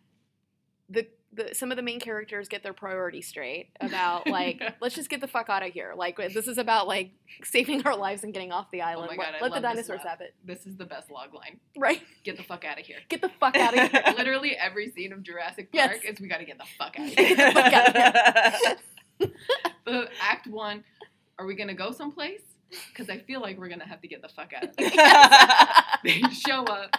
the, 0.89 1.07
the 1.31 1.55
some 1.55 1.71
of 1.71 1.77
the 1.77 1.81
main 1.81 1.99
characters 1.99 2.47
get 2.47 2.61
their 2.61 2.73
priorities 2.73 3.27
straight 3.27 3.69
about 3.81 4.27
like 4.39 4.59
Yeah. 4.59 4.71
let's 4.81 4.93
just 4.95 5.09
get 5.09 5.21
the 5.21 5.27
fuck 5.27 5.49
out 5.49 5.63
of 5.65 5.71
here. 5.73 5.93
Like 5.95 6.17
this 6.17 6.47
is 6.47 6.57
about 6.57 6.87
like 6.87 7.11
saving 7.43 7.85
our 7.87 7.95
lives 7.95 8.23
and 8.23 8.33
getting 8.33 8.51
off 8.51 8.69
the 8.71 8.81
oh 8.81 8.85
island. 8.85 9.09
Oh 9.13 9.15
God, 9.15 9.33
let 9.33 9.41
let 9.41 9.53
the 9.53 9.59
dinosaurs 9.61 10.01
have 10.03 10.21
it. 10.21 10.35
This 10.45 10.65
is 10.67 10.75
the 10.77 10.85
best 10.85 11.09
log 11.09 11.33
line. 11.33 11.59
Right. 11.77 12.01
Get 12.23 12.37
the 12.37 12.43
fuck 12.43 12.63
out 12.65 12.79
of 12.79 12.85
here. 12.85 12.97
Get 13.09 13.21
the 13.21 13.29
fuck 13.39 13.55
out 13.57 13.77
of 13.77 13.89
here. 13.91 14.03
Literally 14.17 14.55
every 14.55 14.91
scene 14.91 15.11
of 15.13 15.23
Jurassic 15.23 15.69
Yes. 15.73 15.87
Park 15.89 16.05
is 16.05 16.19
we 16.19 16.27
gotta 16.27 16.45
get 16.45 16.57
the 16.59 16.65
fuck 16.77 16.99
out 16.99 17.09
of 17.09 17.15
Get 17.15 17.27
here. 17.27 17.35
the 17.47 17.51
fuck 17.53 17.73
out 17.73 18.77
of 19.21 19.31
the 19.85 20.07
act 20.21 20.47
one, 20.47 20.83
are 21.39 21.45
we 21.45 21.55
gonna 21.55 21.73
go 21.73 21.91
someplace? 21.91 22.41
Because 22.89 23.09
I 23.09 23.19
feel 23.19 23.39
like 23.41 23.57
we're 23.57 23.69
gonna 23.69 23.87
have 23.87 24.01
to 24.01 24.07
get 24.07 24.21
the 24.21 24.29
fuck 24.29 24.51
out 24.53 24.63
of 24.65 24.69
here. 24.77 24.91
they 26.03 26.21
show 26.33 26.63
up 26.65 26.95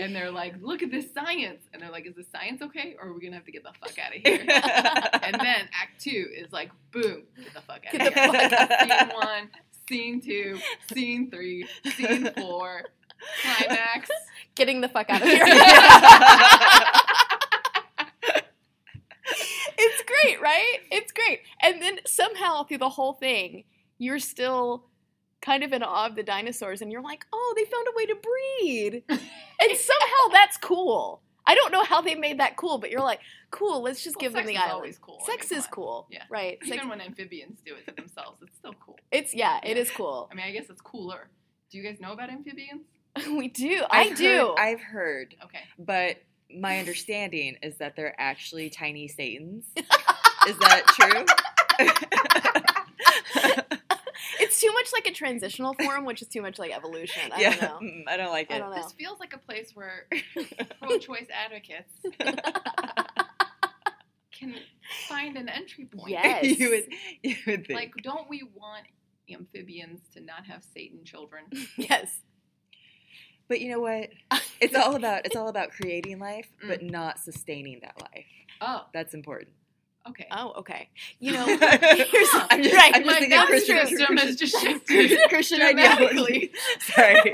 and 0.00 0.14
they're 0.16 0.30
like, 0.30 0.54
look 0.60 0.82
at 0.82 0.90
this 0.90 1.12
science. 1.12 1.62
And 1.72 1.82
they're 1.82 1.90
like, 1.90 2.06
is 2.06 2.14
this 2.16 2.26
science 2.32 2.62
okay? 2.62 2.96
Or 3.00 3.08
are 3.08 3.12
we 3.12 3.20
gonna 3.20 3.36
have 3.36 3.44
to 3.44 3.52
get 3.52 3.62
the 3.62 3.72
fuck 3.80 3.98
out 3.98 4.16
of 4.16 4.22
here? 4.22 4.40
and 5.22 5.34
then 5.40 5.68
act 5.80 6.00
two 6.00 6.26
is 6.34 6.52
like, 6.52 6.70
boom, 6.90 7.22
get 7.36 7.54
the 7.54 7.60
fuck 7.60 7.84
out 7.86 7.92
Get 7.92 8.08
of 8.08 8.14
here. 8.14 8.28
fuck 8.28 8.80
scene 8.80 9.16
one, 9.16 9.50
scene 9.88 10.20
two, 10.20 10.58
scene 10.92 11.30
three, 11.30 11.66
scene 11.96 12.30
four, 12.36 12.84
climax. 13.42 14.10
Getting 14.54 14.80
the 14.80 14.88
fuck 14.88 15.10
out 15.10 15.22
of 15.22 15.28
here. 15.28 15.44
it's 19.78 20.02
great, 20.02 20.40
right? 20.40 20.78
It's 20.90 21.12
great. 21.12 21.40
And 21.62 21.80
then 21.80 21.98
somehow 22.06 22.64
through 22.64 22.78
the 22.78 22.88
whole 22.88 23.12
thing, 23.14 23.64
you're 23.98 24.18
still 24.18 24.86
kind 25.42 25.62
of 25.62 25.72
in 25.72 25.82
awe 25.82 26.06
of 26.06 26.14
the 26.16 26.22
dinosaurs 26.22 26.82
and 26.82 26.92
you're 26.92 27.02
like, 27.02 27.24
oh, 27.32 27.54
they 27.56 27.64
found 27.64 27.86
a 27.88 27.96
way 27.96 28.06
to 28.06 28.14
breed. 28.14 29.02
and 29.08 29.76
somehow 29.78 30.32
that's 30.32 30.56
cool. 30.58 31.22
I 31.46 31.54
don't 31.54 31.72
know 31.72 31.82
how 31.82 32.00
they 32.02 32.14
made 32.14 32.38
that 32.38 32.56
cool, 32.56 32.78
but 32.78 32.90
you're 32.90 33.00
like, 33.00 33.20
cool, 33.50 33.82
let's 33.82 34.04
just 34.04 34.16
Well, 34.16 34.20
give 34.20 34.32
them 34.34 34.44
the 34.46 34.52
is 34.52 34.58
island. 34.58 34.72
always 34.72 34.98
cool. 34.98 35.18
I 35.22 35.26
Sex 35.32 35.50
mean, 35.50 35.58
is 35.58 35.64
come 35.66 35.72
cool. 35.74 36.06
Yeah. 36.10 36.22
Right. 36.30 36.58
Sex, 36.62 36.76
Even 36.76 36.88
when 36.90 37.00
amphibians 37.00 37.58
do 37.64 37.74
it 37.74 37.86
to 37.88 37.94
themselves, 37.94 38.38
it's 38.42 38.56
still 38.58 38.74
cool. 38.84 38.98
it's 39.10 39.34
yeah, 39.34 39.58
it 39.64 39.76
Yeah. 39.76 39.82
is 39.82 39.90
cool. 39.90 40.28
I 40.30 40.34
mean, 40.34 40.44
I 40.44 40.52
guess 40.52 40.68
it's 40.70 40.80
cooler. 40.82 41.28
Do 41.70 41.78
you 41.78 41.84
guys 41.84 41.98
know 42.00 42.12
about 42.12 42.30
amphibians? 42.30 42.82
we 43.28 43.48
do. 43.48 43.82
I 43.90 44.02
I've 44.02 44.16
do. 44.16 44.24
Heard, 44.26 44.54
I've 44.58 44.80
heard, 44.80 45.34
Okay. 45.44 45.60
but 45.78 46.18
my 46.54 46.78
understanding 46.78 47.56
is 47.62 47.78
that 47.78 47.96
they're 47.96 48.14
actually 48.20 48.70
tiny 48.82 49.08
satans. 49.08 49.64
is 50.46 50.58
that 50.58 50.84
true? 50.88 51.24
It's 54.60 54.62
too 54.62 54.72
much 54.72 54.90
like 54.92 55.06
a 55.06 55.12
transitional 55.14 55.74
form, 55.74 56.04
which 56.04 56.22
is 56.22 56.28
too 56.28 56.42
much 56.42 56.58
like 56.58 56.70
evolution. 56.74 57.32
I 57.32 57.40
yeah, 57.40 57.56
don't 57.56 57.82
know. 57.82 57.88
mm, 57.88 58.02
I 58.08 58.16
don't 58.16 58.30
like 58.30 58.50
I 58.50 58.56
it. 58.56 58.58
don't 58.60 58.70
know. 58.70 58.82
This 58.82 58.92
feels 58.92 59.18
like 59.20 59.32
a 59.34 59.38
place 59.38 59.72
where 59.74 60.06
pro-choice 60.82 61.26
advocates 61.32 61.92
can 64.32 64.54
find 65.08 65.36
an 65.36 65.48
entry 65.48 65.86
point. 65.86 66.10
Yes. 66.10 66.44
you 66.58 66.70
would, 66.70 66.84
you 67.22 67.36
would 67.46 67.66
think. 67.66 67.78
Like, 67.78 67.92
don't 68.02 68.28
we 68.28 68.42
want 68.54 68.86
amphibians 69.32 70.00
to 70.14 70.20
not 70.20 70.46
have 70.46 70.64
Satan 70.74 71.04
children? 71.04 71.44
yes. 71.76 72.20
but 73.48 73.60
you 73.60 73.70
know 73.70 73.80
what? 73.80 74.10
It's 74.60 74.74
all 74.74 74.94
about 74.96 75.24
it's 75.26 75.36
all 75.36 75.48
about 75.48 75.70
creating 75.70 76.18
life, 76.18 76.46
Mm. 76.64 76.68
but 76.68 76.82
not 76.82 77.18
sustaining 77.18 77.80
that 77.82 78.00
life. 78.00 78.26
Oh, 78.60 78.82
That's 78.92 79.14
important. 79.14 79.50
Okay. 80.08 80.26
Oh, 80.32 80.52
okay. 80.58 80.88
You 81.18 81.32
know, 81.32 81.44
I'm 81.60 81.78
here's 81.80 82.08
just, 82.10 82.34
right. 82.34 82.50
I'm 82.50 82.62
just 82.62 83.06
My 83.06 83.12
thinking 83.12 83.30
gut 83.30 83.46
Christian, 83.48 83.86
system 83.86 84.16
has 84.16 84.36
just 84.36 84.58
shifted 84.60 85.18
Christian 85.28 85.60
ideology. 85.62 86.52
Sorry. 86.80 87.32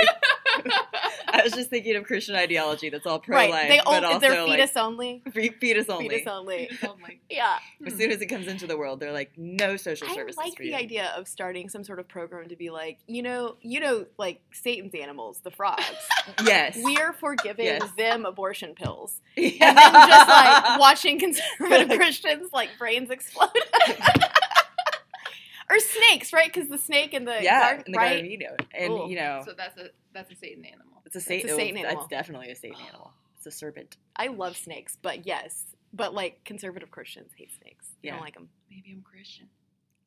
I 1.29 1.43
was 1.45 1.53
just 1.53 1.71
thinking 1.71 1.97
of 1.97 2.05
Christian 2.05 2.35
ideology 2.35 2.91
that's 2.91 3.07
all 3.07 3.21
pro-life, 3.21 3.51
right. 3.51 3.51
life, 3.51 3.69
They 3.69 3.81
but 3.85 4.05
all, 4.05 4.13
also 4.15 4.19
they're 4.21 4.43
like 4.43 4.59
fetus 4.59 4.77
only. 4.77 5.23
fetus 5.33 5.89
only. 5.89 6.09
Fetus 6.09 6.27
only. 6.27 6.71
Only. 6.87 7.21
Yeah. 7.31 7.59
As 7.87 7.93
hmm. 7.93 7.99
soon 7.99 8.11
as 8.11 8.21
it 8.21 8.27
comes 8.27 8.47
into 8.49 8.67
the 8.67 8.77
world, 8.77 9.01
they're 9.01 9.13
like, 9.13 9.33
no 9.37 9.77
social 9.77 10.09
I 10.09 10.15
services 10.15 10.39
I 10.39 10.45
like 10.45 10.57
for 10.57 10.63
the 10.63 10.71
you. 10.71 10.75
idea 10.77 11.13
of 11.17 11.29
starting 11.29 11.69
some 11.69 11.85
sort 11.85 12.01
of 12.01 12.09
program 12.09 12.49
to 12.49 12.57
be 12.57 12.71
like, 12.71 12.99
you 13.07 13.23
know, 13.23 13.57
you 13.61 13.81
know, 13.81 14.07
like 14.19 14.41
Satan's 14.53 14.95
animals, 14.95 15.41
the 15.45 15.51
frogs. 15.51 15.85
Yes. 16.45 16.79
We're 16.83 17.13
for 17.13 17.37
giving 17.37 17.67
Yes. 17.67 17.91
them 17.97 18.25
abortion 18.27 18.75
pills, 18.75 19.21
yeah. 19.37 19.69
and 19.69 19.77
then 19.77 20.09
just 20.09 20.29
like 20.29 20.81
watching 20.81 21.19
conservative 21.19 21.97
Christians 21.99 22.49
like 22.57 22.71
brains 22.79 23.11
explode. 23.11 23.51
or 25.71 25.79
snakes, 25.81 26.33
right? 26.33 26.53
Because 26.53 26.69
the 26.69 26.79
snake 26.79 27.15
in 27.15 27.25
the 27.25 27.39
yeah, 27.43 27.61
garden, 27.61 27.85
in 27.87 27.93
the 27.93 27.99
right? 27.99 28.09
Garden 28.09 28.25
of 28.27 28.31
Eden. 28.33 28.57
And 28.75 28.89
Cool. 28.89 29.11
you 29.11 29.17
know, 29.17 29.43
So 29.45 29.53
that's 29.57 29.77
a 29.79 29.89
that's 30.13 30.31
a 30.33 30.37
Satan 30.37 30.65
animal. 30.65 31.03
it's 31.05 31.17
a 31.17 31.21
Satan. 31.21 31.51
a 31.51 31.55
Satan 31.55 31.77
oh, 31.77 31.81
animal. 31.81 32.01
That's 32.03 32.11
definitely 32.11 32.51
a 32.51 32.57
Satan 32.57 32.79
animal. 32.89 33.13
It's 33.37 33.47
a 33.47 33.51
serpent. 33.51 33.97
I 34.17 34.29
love 34.29 34.57
snakes, 34.57 34.97
but 35.01 35.27
yes, 35.27 35.65
but 35.93 36.15
like 36.15 36.43
conservative 36.45 36.91
Christians 36.91 37.33
hate 37.37 37.51
snakes. 37.61 37.87
I 37.93 37.97
Yeah. 38.03 38.13
don't 38.13 38.21
like 38.23 38.35
them. 38.35 38.49
Maybe 38.71 38.93
I'm 38.93 39.03
Christian. 39.03 39.49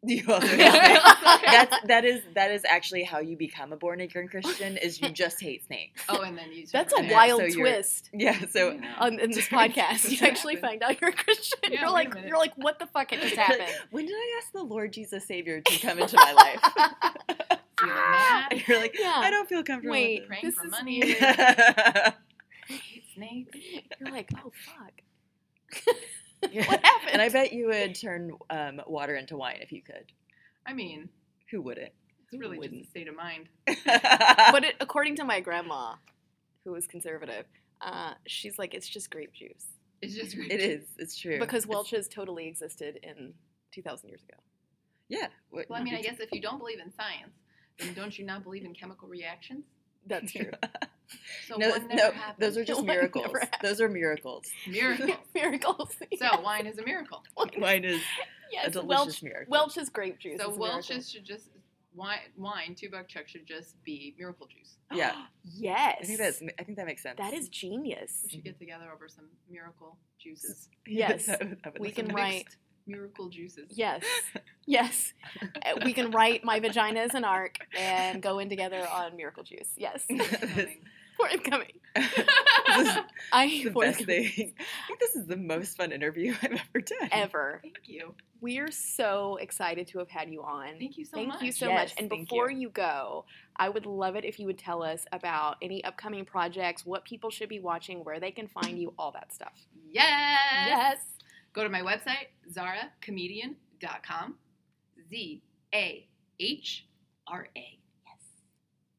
You 0.02 0.24
also 0.30 0.47
hate 0.47 0.60
Yeah. 0.60 0.93
snakes. 0.93 1.41
That's 1.45 1.76
that 1.88 2.06
is 2.06 2.22
that 2.34 2.52
is 2.52 2.64
actually 2.66 3.04
how 3.04 3.20
you 3.20 3.36
become 3.36 3.74
a 3.74 3.76
born 3.76 4.00
again 4.00 4.30
Christian. 4.30 4.78
Is 4.78 5.02
you 5.02 5.10
just 5.10 5.41
hate 5.41 5.66
snakes. 5.66 6.04
Oh, 6.08 6.22
and 6.22 6.38
then 6.38 6.52
you. 6.54 6.66
That's 6.72 6.93
a 6.93 7.04
it. 7.04 7.12
wild 7.12 7.41
so 7.52 7.60
twist. 7.60 8.10
Yeah. 8.14 8.39
So 8.50 8.72
You 8.72 8.80
know. 8.82 8.93
On, 9.00 9.20
in 9.20 9.32
this 9.32 9.47
podcast, 9.50 10.10
you 10.10 10.26
actually 10.26 10.56
happened? 10.56 10.82
find 10.82 10.84
out 10.84 11.02
you're 11.02 11.10
a 11.10 11.14
Christian. 11.14 11.60
Yeah, 11.70 11.82
you're 11.82 11.89
like, 11.91 12.14
you're 12.26 12.38
like, 12.38 12.54
what 12.56 12.80
the 12.80 12.88
fuck 12.88 13.12
had 13.12 13.20
just 13.22 13.36
happened? 13.36 13.68
when 13.91 14.06
did 14.06 14.16
I 14.16 14.39
ask 14.41 14.54
the 14.54 14.64
Lord 14.64 14.93
Jesus 14.93 15.26
Savior 15.28 15.60
to 15.60 15.80
come 15.80 16.00
into 16.00 16.16
my 16.16 16.32
life? 16.34 16.62
You're 17.82 17.93
mad. 17.93 18.64
You're 18.68 18.80
like, 18.80 18.97
Yeah. 18.97 19.14
I 19.18 19.30
don't 19.30 19.50
feel 19.50 19.64
comfortable. 19.64 19.91
Wait, 19.91 20.22
with 20.22 20.28
Praying 20.30 20.41
this 20.45 20.56
for 20.56 20.66
is 20.66 20.72
money. 20.72 21.02
Hate 22.68 23.04
snakes. 23.16 23.58
You're 24.00 24.12
like, 24.12 24.30
oh 24.45 24.52
fuck. 24.66 24.93
What 26.68 26.84
happened? 26.86 27.12
And 27.14 27.22
I 27.22 27.30
bet 27.30 27.54
you 27.54 27.68
would 27.68 27.96
turn 28.00 28.32
um, 28.50 28.82
water 28.88 29.16
into 29.16 29.36
wine 29.38 29.58
if 29.62 29.72
you 29.72 29.82
could. 29.82 30.12
I 30.66 30.74
mean, 30.74 31.10
Who 31.52 31.62
wouldn't? 31.62 31.92
it's 32.32 32.40
really 32.40 32.58
just 32.58 32.60
wouldn't? 32.70 32.86
a 32.86 32.90
state 32.90 33.08
of 33.08 33.16
mind. 33.16 33.50
but 33.66 34.64
it, 34.64 34.76
according 34.80 35.16
to 35.18 35.24
my 35.26 35.40
grandma, 35.40 35.96
who 36.64 36.72
was 36.72 36.86
conservative, 36.88 37.46
uh, 37.82 38.14
she's 38.28 38.58
like, 38.60 38.74
it's 38.74 38.88
just 38.88 39.10
grape 39.10 39.34
juice 39.34 39.66
It's 40.02 40.14
just 40.16 40.36
grape 40.36 40.50
juice. 40.52 40.60
it 40.60 40.64
is. 40.64 40.84
It's 40.98 41.18
true. 41.18 41.40
because 41.40 41.64
It's- 41.64 41.74
Welch's 41.76 42.08
totally 42.08 42.48
existed 42.48 43.00
in 43.04 43.34
2,000 43.74 44.10
years 44.10 44.22
ago. 44.24 44.38
Yeah. 45.08 45.28
What- 45.50 45.70
Well, 45.70 45.80
I 45.80 45.84
mean, 45.84 45.96
I 45.96 46.02
guess 46.02 46.20
if 46.20 46.30
you 46.32 46.42
don't 46.42 46.60
believe 46.60 46.80
in 46.80 46.92
science, 46.94 47.34
then 47.80 47.94
don't 47.94 48.18
you 48.18 48.26
not 48.26 48.44
believe 48.44 48.64
in 48.66 48.74
chemical 48.76 49.08
reactions? 49.08 49.64
That's 50.06 50.32
true. 50.34 50.52
So 51.47 51.55
no, 51.57 51.70
no, 51.70 52.12
happened. 52.12 52.36
those 52.39 52.57
are 52.57 52.64
just 52.64 52.80
One 52.86 52.88
miracles. 52.88 53.28
Those 53.62 53.82
are 53.82 53.89
miracles. 53.89 54.45
miracles. 54.68 55.18
Miracles. 55.36 55.95
So 56.20 56.41
wine 56.41 56.66
is 56.68 56.78
a 56.78 56.84
miracle. 56.86 57.24
Wine 57.57 57.86
is 57.86 57.99
a 57.99 58.01
yes, 58.51 58.72
delicious 58.72 58.88
Welch, 58.88 59.24
miracle. 59.24 59.51
Welch's 59.51 59.89
grape 59.89 60.20
juice. 60.20 60.39
So 60.41 60.51
is 60.51 60.57
a. 60.57 60.60
Welch's 60.60 61.10
should 61.10 61.26
just 61.26 61.49
wine. 61.93 62.20
Wine 62.38 62.76
two 62.76 62.89
buck 62.89 63.07
chuck 63.07 63.28
should 63.28 63.45
just 63.47 63.82
be 63.84 64.16
miracle 64.18 64.47
juice. 64.47 64.76
Yeah. 64.91 65.14
yes. 65.43 65.97
I 66.01 66.05
think 66.05 66.18
that's. 66.20 66.41
I 66.60 66.64
think 66.64 66.78
that 66.78 66.86
makes 66.88 67.03
sense. 67.03 67.18
that 67.20 67.34
is 67.34 67.47
genius. 67.49 68.22
We 68.24 68.30
should 68.32 68.43
get 68.43 68.57
together 68.60 68.86
over 68.93 69.07
some 69.07 69.26
miracle 69.49 69.97
juices. 70.20 70.68
Yes. 70.88 71.28
That 71.28 71.39
would- 71.39 71.57
that 71.64 71.74
would 71.74 71.82
We 71.82 71.91
can 71.91 72.07
write- 72.07 72.34
Mixed 72.45 72.57
miracle 72.88 73.30
juices. 73.30 73.68
Yes. 73.70 74.03
Yes. 74.66 75.14
Uh, 75.43 75.80
we 75.86 75.93
can 75.93 76.10
write 76.10 76.43
My 76.43 76.60
Vagina 76.60 77.01
is 77.01 77.14
an 77.14 77.24
Arc 77.24 77.57
and 77.78 78.20
go 78.20 78.39
in 78.39 78.49
together 78.49 78.84
on 78.91 79.16
Miracle 79.16 79.43
Juice. 79.43 79.70
Yes. 79.78 80.07
Coming. 81.20 81.38
Forthcoming. 81.39 81.72
this 81.95 82.88
is 82.88 82.97
I 83.34 83.61
the 83.65 83.72
best 83.72 84.05
thing. 84.05 84.26
I 84.59 84.88
think 84.88 84.99
this 84.99 85.15
is 85.15 85.26
the 85.28 85.38
most 85.38 85.76
fun 85.78 85.91
interview 85.91 86.34
I've 86.41 86.51
ever 86.53 86.82
done. 86.82 87.09
Ever. 87.11 87.59
Thank 87.61 87.80
you. 87.86 88.13
We're 88.41 88.72
so 88.72 89.36
excited 89.41 89.88
to 89.88 89.99
have 89.99 90.09
had 90.09 90.30
you 90.30 90.41
on. 90.43 90.78
Thank 90.80 90.97
you 90.97 91.03
so 91.03 91.17
Thank 91.17 91.28
much. 91.30 91.41
you 91.41 91.51
so 91.51 91.67
Yes, 91.67 91.89
much. 91.91 91.99
And 91.99 92.09
before 92.09 92.49
you. 92.49 92.59
you. 92.61 92.70
go, 92.70 93.26
I 93.57 93.67
would 93.67 93.86
love 93.86 94.15
it 94.15 94.24
if 94.24 94.39
you 94.39 94.45
would 94.45 94.57
tell 94.57 94.82
us 94.82 95.05
about 95.11 95.57
any 95.61 95.84
upcoming 95.84 96.24
projects, 96.24 96.86
what 96.86 97.03
people 97.03 97.30
should 97.30 97.49
be 97.49 97.59
watching, 97.59 98.05
where 98.05 98.20
they 98.20 98.32
can 98.32 98.47
find 98.47 98.80
you, 98.80 98.93
all 98.97 99.11
that 99.11 99.34
stuff. 99.34 99.67
Yes. 99.91 100.39
Yes. 100.67 100.97
Go 101.53 101.63
to 101.63 101.70
my 101.70 101.82
website, 101.82 102.28
zahracomedian.com. 102.53 104.36
Z 105.09 105.41
A 105.74 106.07
H 106.39 106.86
R 107.28 107.47
A. 107.57 107.80
Yes. 108.05 108.22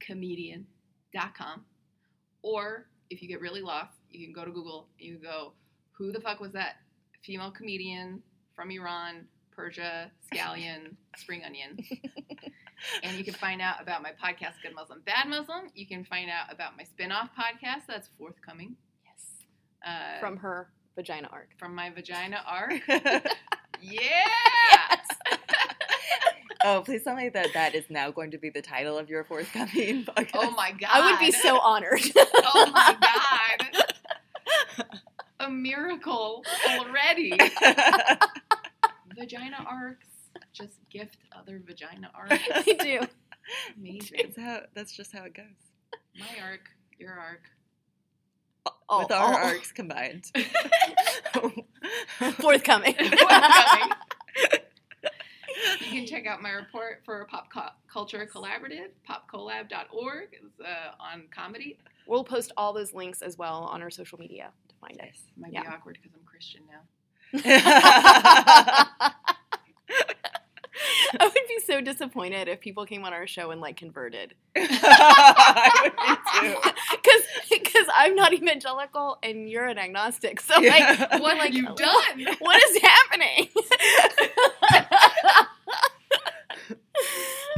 Comedian.com. 0.06 1.64
Or 2.42 2.86
if 3.10 3.22
you 3.22 3.28
get 3.28 3.40
really 3.40 3.60
lost, 3.62 3.96
you 4.10 4.24
can 4.24 4.32
go 4.34 4.44
to 4.44 4.50
Google. 4.50 4.88
and 4.98 5.06
You 5.08 5.14
can 5.18 5.22
go, 5.22 5.52
who 5.92 6.12
the 6.12 6.20
fuck 6.20 6.40
was 6.40 6.52
that 6.52 6.76
female 7.22 7.50
comedian 7.50 8.22
from 8.56 8.70
Iran, 8.70 9.26
Persia, 9.54 10.10
scallion, 10.32 10.94
spring 11.16 11.42
onion? 11.44 11.78
and 13.02 13.16
you 13.18 13.24
can 13.24 13.34
find 13.34 13.60
out 13.60 13.82
about 13.82 14.02
my 14.02 14.10
podcast, 14.12 14.54
Good 14.62 14.74
Muslim, 14.74 15.02
Bad 15.04 15.28
Muslim. 15.28 15.70
You 15.74 15.86
can 15.86 16.04
find 16.04 16.30
out 16.30 16.52
about 16.52 16.76
my 16.76 16.84
spin 16.84 17.12
off 17.12 17.28
podcast 17.38 17.86
that's 17.88 18.08
forthcoming. 18.18 18.76
Yes. 19.04 19.46
Uh, 19.86 20.18
From 20.20 20.36
her 20.38 20.70
vagina 20.96 21.28
arc. 21.32 21.50
from 21.58 21.74
my 21.74 21.90
vagina 21.90 22.42
arc. 22.46 22.72
oh, 26.64 26.82
please 26.84 27.02
tell 27.02 27.16
me 27.16 27.28
that 27.30 27.48
that 27.54 27.74
is 27.74 27.84
now 27.90 28.10
going 28.10 28.30
to 28.30 28.38
be 28.38 28.50
the 28.50 28.62
title 28.62 28.98
of 28.98 29.08
your 29.08 29.24
forthcoming 29.24 30.04
podcast. 30.04 30.30
Oh 30.34 30.50
my 30.52 30.72
god. 30.72 30.90
I 30.92 31.10
would 31.10 31.20
be 31.20 31.32
so 31.32 31.58
honored. 31.60 32.00
Oh 32.52 32.70
my 32.72 32.96
god. 33.00 33.84
A 35.40 35.50
miracle 35.50 36.44
already. 36.68 37.32
Vagina 39.16 39.64
arcs. 39.68 40.06
Just 40.52 40.78
gift 40.90 41.18
other 41.36 41.62
vagina 41.64 42.10
arcs. 42.14 42.42
I 42.54 42.62
do. 42.62 43.00
Amazing. 43.76 44.18
that's 44.24 44.38
how. 44.38 44.60
That's 44.74 44.92
just 44.92 45.12
how 45.12 45.24
it 45.24 45.34
goes. 45.34 45.44
My 46.18 46.42
arc, 46.44 46.68
your 46.98 47.12
arc. 47.12 47.42
Oh, 48.88 49.00
With 49.00 49.12
our 49.12 49.34
oh, 49.34 49.46
arcs 49.46 49.72
combined. 49.72 50.26
Forthcoming. 52.40 52.94
Forthcoming. 52.94 52.94
You 55.80 55.86
can 55.90 56.06
check 56.06 56.26
out 56.26 56.40
my 56.42 56.50
report 56.50 57.02
for 57.04 57.24
Pop 57.30 57.50
Cu- 57.52 57.60
Culture 57.92 58.28
Collaborative, 58.32 58.88
popcollab.org. 59.08 60.28
It's 60.32 60.60
uh, 60.60 60.92
on 61.00 61.24
comedy. 61.34 61.78
We'll 62.06 62.24
post 62.24 62.52
all 62.56 62.72
those 62.72 62.92
links 62.94 63.22
as 63.22 63.36
well 63.38 63.68
on 63.70 63.82
our 63.82 63.90
social 63.90 64.18
media 64.18 64.50
to 64.68 64.74
find 64.76 64.94
it. 64.96 65.02
Nice. 65.04 65.22
Might 65.36 65.52
Yeah. 65.52 65.62
be 65.62 65.68
awkward 65.68 65.98
because 66.02 66.16
I'm 66.18 66.24
Christian 66.26 66.62
now. 66.68 66.80
I 71.12 71.24
would 71.24 71.32
be 71.34 71.58
so 71.66 71.80
disappointed 71.80 72.48
if 72.48 72.60
people 72.60 72.86
came 72.86 73.04
on 73.04 73.12
our 73.12 73.26
show 73.26 73.50
and 73.50 73.60
like 73.60 73.76
converted. 73.76 74.34
I 74.56 75.80
would 75.82 75.96
be 75.96 76.48
too. 76.48 76.70
Because 76.90 77.22
because 77.50 77.86
I'm 77.94 78.14
not 78.14 78.32
evangelical 78.34 79.18
and 79.22 79.48
you're 79.48 79.66
an 79.66 79.78
agnostic. 79.78 80.40
So 80.40 80.60
Yeah. 80.60 80.96
like, 81.10 81.20
What 81.20 81.36
like, 81.38 81.46
have 81.46 81.54
you 81.54 81.66
done? 81.74 82.26
what 82.40 82.62
is 82.62 82.78
happening? 82.82 83.48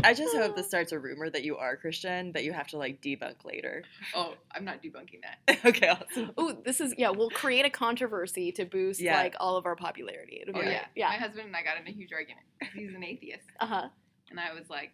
I 0.05 0.15
just 0.15 0.37
hope 0.37 0.57
this 0.57 0.67
starts 0.69 0.93
a 0.93 0.99
rumor 0.99 1.31
that 1.31 1.45
you 1.45 1.57
are 1.57 1.77
Christian 1.77 2.33
that 2.33 2.45
you 2.45 2.53
have 2.53 2.67
to 2.69 2.79
like 2.79 3.01
debunk 3.01 3.45
later. 3.45 3.83
Oh, 4.15 4.35
I'm 4.55 4.65
not 4.65 4.83
debunking 4.83 5.21
that. 5.23 5.59
okay, 5.65 5.89
awesome. 5.89 6.33
Ooh, 6.39 6.57
this 6.65 6.81
is 6.81 6.95
yeah. 6.99 7.11
We'll 7.11 7.31
create 7.31 7.65
a 7.65 7.71
controversy 7.71 8.53
to 8.53 8.65
boost 8.65 9.01
Yeah. 9.01 9.17
like 9.17 9.35
all 9.41 9.57
of 9.57 9.65
our 9.67 9.77
popularity. 9.77 10.41
It'll 10.43 10.55
be 10.55 10.61
Oh 10.61 10.63
great. 10.63 10.73
yeah. 10.73 10.85
yeah. 10.95 11.09
My 11.09 11.17
husband 11.17 11.47
and 11.47 11.57
I 11.57 11.63
got 11.63 11.81
in 11.81 11.87
a 11.87 11.91
huge 11.93 12.13
argument. 12.13 12.45
He's 12.75 12.95
an 12.95 13.03
atheist, 13.05 13.47
Uh 13.61 13.67
huh. 13.67 13.89
and 14.31 14.39
I 14.41 14.53
was 14.53 14.69
like, 14.71 14.93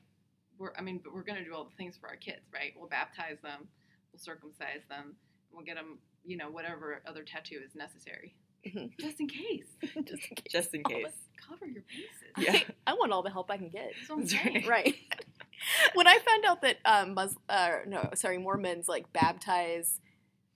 "We're, 0.59 0.73
I 0.79 0.83
mean, 0.83 1.01
but 1.03 1.13
we're 1.15 1.23
gonna 1.25 1.45
do 1.45 1.55
all 1.55 1.65
the 1.65 1.77
things 1.77 1.97
for 1.97 2.09
our 2.09 2.17
kids, 2.17 2.43
right? 2.53 2.73
We'll 2.77 2.89
baptize 2.89 3.39
them, 3.43 3.69
we'll 4.13 4.21
circumcise 4.21 4.83
them, 4.89 5.17
we'll 5.53 5.65
get 5.65 5.77
them, 5.77 5.99
you 6.25 6.37
know, 6.37 6.51
whatever 6.51 7.03
other 7.07 7.23
tattoo 7.25 7.61
is 7.65 7.75
necessary, 7.75 8.35
Mhm. 8.67 8.91
just 9.01 9.21
in 9.21 9.29
case. 9.29 9.67
Just 9.83 10.29
in 10.31 10.37
case. 10.37 10.53
Just 10.53 10.75
in 10.75 10.83
Oh, 10.87 10.89
case. 10.91 11.13
Let's 11.39 11.47
cover 11.49 11.67
your 11.67 11.83
bases. 11.89 12.67
Yeah. 12.67 12.75
I 12.87 12.95
want 12.95 13.13
all 13.13 13.23
the 13.23 13.31
help 13.31 13.51
I 13.51 13.57
can 13.57 13.69
get. 13.69 13.93
That's 14.01 14.11
I'm 14.11 14.21
That's 14.21 14.45
right. 14.45 14.67
Right. 14.69 14.95
when 15.95 16.07
I 16.07 16.19
found 16.19 16.45
out 16.45 16.63
that 16.63 16.77
um, 16.85 17.15
Mus- 17.15 17.37
uh, 17.49 17.71
no, 17.87 18.11
sorry, 18.15 18.39
Mormons 18.39 18.89
like 18.89 19.13
baptize, 19.13 20.01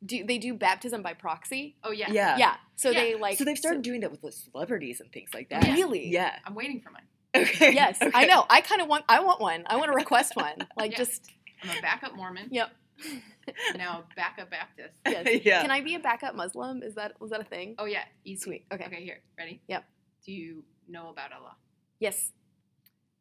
do 0.05 0.25
they 0.25 0.39
do 0.39 0.55
baptism 0.55 1.03
by 1.03 1.15
proxy? 1.15 1.77
Oh 1.85 1.91
yeah. 1.93 2.11
Yeah. 2.11 2.37
Yeah. 2.37 2.55
So 2.77 2.91
Yeah. 2.91 3.01
they 3.01 3.15
like. 3.15 3.39
so 3.39 3.45
they've 3.45 3.59
started 3.59 3.79
so- 3.79 3.83
doing 3.91 4.01
that 4.01 4.11
with 4.11 4.23
like, 4.23 4.33
celebrities 4.33 5.01
and 5.01 5.11
things 5.13 5.31
like 5.35 5.51
that. 5.51 5.65
Really? 5.65 6.09
Yeah. 6.09 6.35
I'm 6.45 6.55
waiting 6.55 6.81
for 6.81 6.91
mine. 6.91 7.03
Okay. 7.35 7.73
yes, 7.73 7.99
I 8.15 8.27
know. 8.27 8.45
I 8.51 8.61
kind 8.61 8.83
of 8.83 8.89
want. 8.89 9.05
I 9.09 9.21
want 9.21 9.41
one. 9.41 9.65
I 9.67 9.77
want 9.77 9.91
to 9.91 9.95
request 9.95 10.37
one. 10.37 10.55
Like 10.77 10.93
Yeah. 10.93 10.99
just. 10.99 11.31
I'm 11.63 11.79
a 11.79 11.81
backup 11.81 12.15
Mormon. 12.15 12.49
Yep. 12.51 12.71
Now 13.77 14.05
backup 14.15 14.51
Baptist. 14.51 14.95
Yes. 15.05 15.41
yeah. 15.45 15.63
Can 15.63 15.71
I 15.73 15.81
be 15.81 15.97
a 15.97 15.99
backup 15.99 16.37
Muslim? 16.37 16.83
Is 16.83 16.95
that 16.95 17.21
was 17.21 17.31
that 17.31 17.41
a 17.41 17.45
thing? 17.45 17.75
Oh 17.79 17.87
yeah, 17.87 18.05
easy. 18.25 18.41
Sweet. 18.41 18.67
Okay. 18.73 18.85
Okay, 18.85 19.03
here, 19.03 19.19
ready? 19.37 19.61
Yep. 19.67 19.85
Do 20.25 20.33
you 20.33 20.65
know 20.89 21.09
about 21.11 21.33
Allah? 21.33 21.57
Yes. 21.99 22.31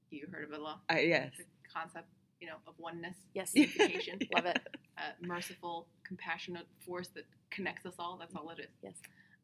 You 0.09 0.27
heard 0.31 0.43
of 0.51 0.59
Allah? 0.59 0.81
I, 0.89 0.99
yes. 1.01 1.31
The 1.37 1.45
concept, 1.73 2.07
you 2.39 2.47
know, 2.47 2.55
of 2.67 2.73
oneness, 2.77 3.15
Yes. 3.33 3.51
unification, 3.55 4.19
Love 4.35 4.45
it. 4.45 4.59
uh, 4.97 5.01
merciful, 5.21 5.87
compassionate 6.03 6.67
force 6.85 7.07
that 7.09 7.25
connects 7.49 7.85
us 7.85 7.95
all. 7.97 8.17
That's 8.19 8.35
all 8.35 8.49
it 8.49 8.59
is. 8.59 8.69
Yes. 8.83 8.95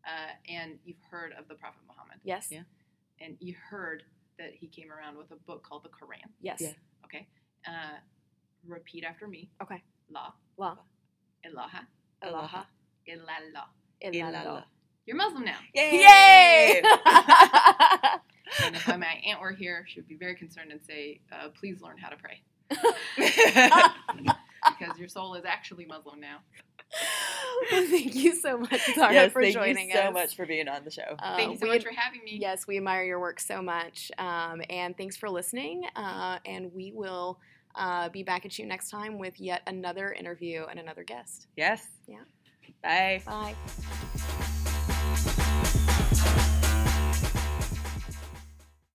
Uh, 0.05 0.31
and 0.51 0.77
you've 0.85 1.01
heard 1.09 1.33
of 1.37 1.47
the 1.47 1.55
Prophet 1.55 1.79
Muhammad, 1.87 2.17
Yes. 2.23 2.47
Yeah. 2.51 2.61
and 3.21 3.37
you 3.39 3.55
heard 3.69 4.03
that 4.37 4.51
he 4.53 4.67
came 4.67 4.91
around 4.91 5.17
with 5.17 5.31
a 5.31 5.35
book 5.35 5.63
called 5.67 5.83
the 5.83 5.89
Quran. 5.89 6.29
Yes. 6.41 6.61
Yeah. 6.61 6.73
Okay. 7.05 7.27
Uh, 7.67 7.97
repeat 8.67 9.03
after 9.03 9.27
me. 9.27 9.49
Okay. 9.61 9.81
La 10.09 10.31
La 10.57 10.75
ilaha 11.43 11.87
ilaha 12.23 12.65
illallah. 13.07 13.65
illallah. 14.03 14.63
You're 15.07 15.15
Muslim 15.17 15.45
now. 15.45 15.57
Yay! 15.73 16.01
Yay! 16.01 16.81
And 18.63 18.75
if 18.75 18.87
my 18.87 19.21
aunt 19.25 19.41
were 19.41 19.51
here, 19.51 19.85
she 19.87 19.99
would 19.99 20.07
be 20.07 20.15
very 20.15 20.33
concerned 20.35 20.71
and 20.71 20.81
say, 20.81 21.19
uh, 21.33 21.49
"Please 21.49 21.81
learn 21.81 21.97
how 21.97 22.07
to 22.09 22.15
pray." 22.15 22.41
because 24.79 24.97
your 24.97 25.09
soul 25.09 25.35
is 25.35 25.43
actually 25.45 25.85
Muslim 25.85 26.19
now. 26.21 26.37
thank 27.69 28.15
you 28.15 28.33
so 28.35 28.57
much, 28.57 28.79
Zahra, 28.95 29.13
yes, 29.13 29.31
for 29.33 29.41
joining 29.41 29.57
us. 29.69 29.75
thank 29.75 29.89
you 29.89 29.95
so 29.95 30.07
us. 30.07 30.13
much 30.13 30.35
for 30.37 30.45
being 30.45 30.69
on 30.69 30.85
the 30.85 30.91
show. 30.91 31.15
Uh, 31.19 31.35
Thank 31.35 31.51
you 31.51 31.57
so 31.57 31.65
we 31.65 31.73
much 31.73 31.83
for 31.83 31.91
having 31.93 32.23
me. 32.23 32.37
Yes, 32.39 32.65
we 32.67 32.77
admire 32.77 33.03
your 33.03 33.19
work 33.19 33.39
so 33.41 33.61
much. 33.61 34.11
Um, 34.17 34.61
and 34.69 34.95
thanks 34.97 35.17
for 35.17 35.29
listening. 35.29 35.83
Uh, 35.95 36.39
and 36.45 36.73
we 36.73 36.93
will 36.95 37.39
uh, 37.75 38.07
be 38.09 38.23
back 38.23 38.45
at 38.45 38.57
you 38.57 38.65
next 38.65 38.89
time 38.89 39.19
with 39.19 39.39
yet 39.41 39.61
another 39.67 40.13
interview 40.13 40.65
and 40.69 40.79
another 40.79 41.03
guest. 41.03 41.47
yes. 41.57 41.85
Yeah. 42.07 42.19
Bye. 42.81 43.21
Bye. 43.25 43.55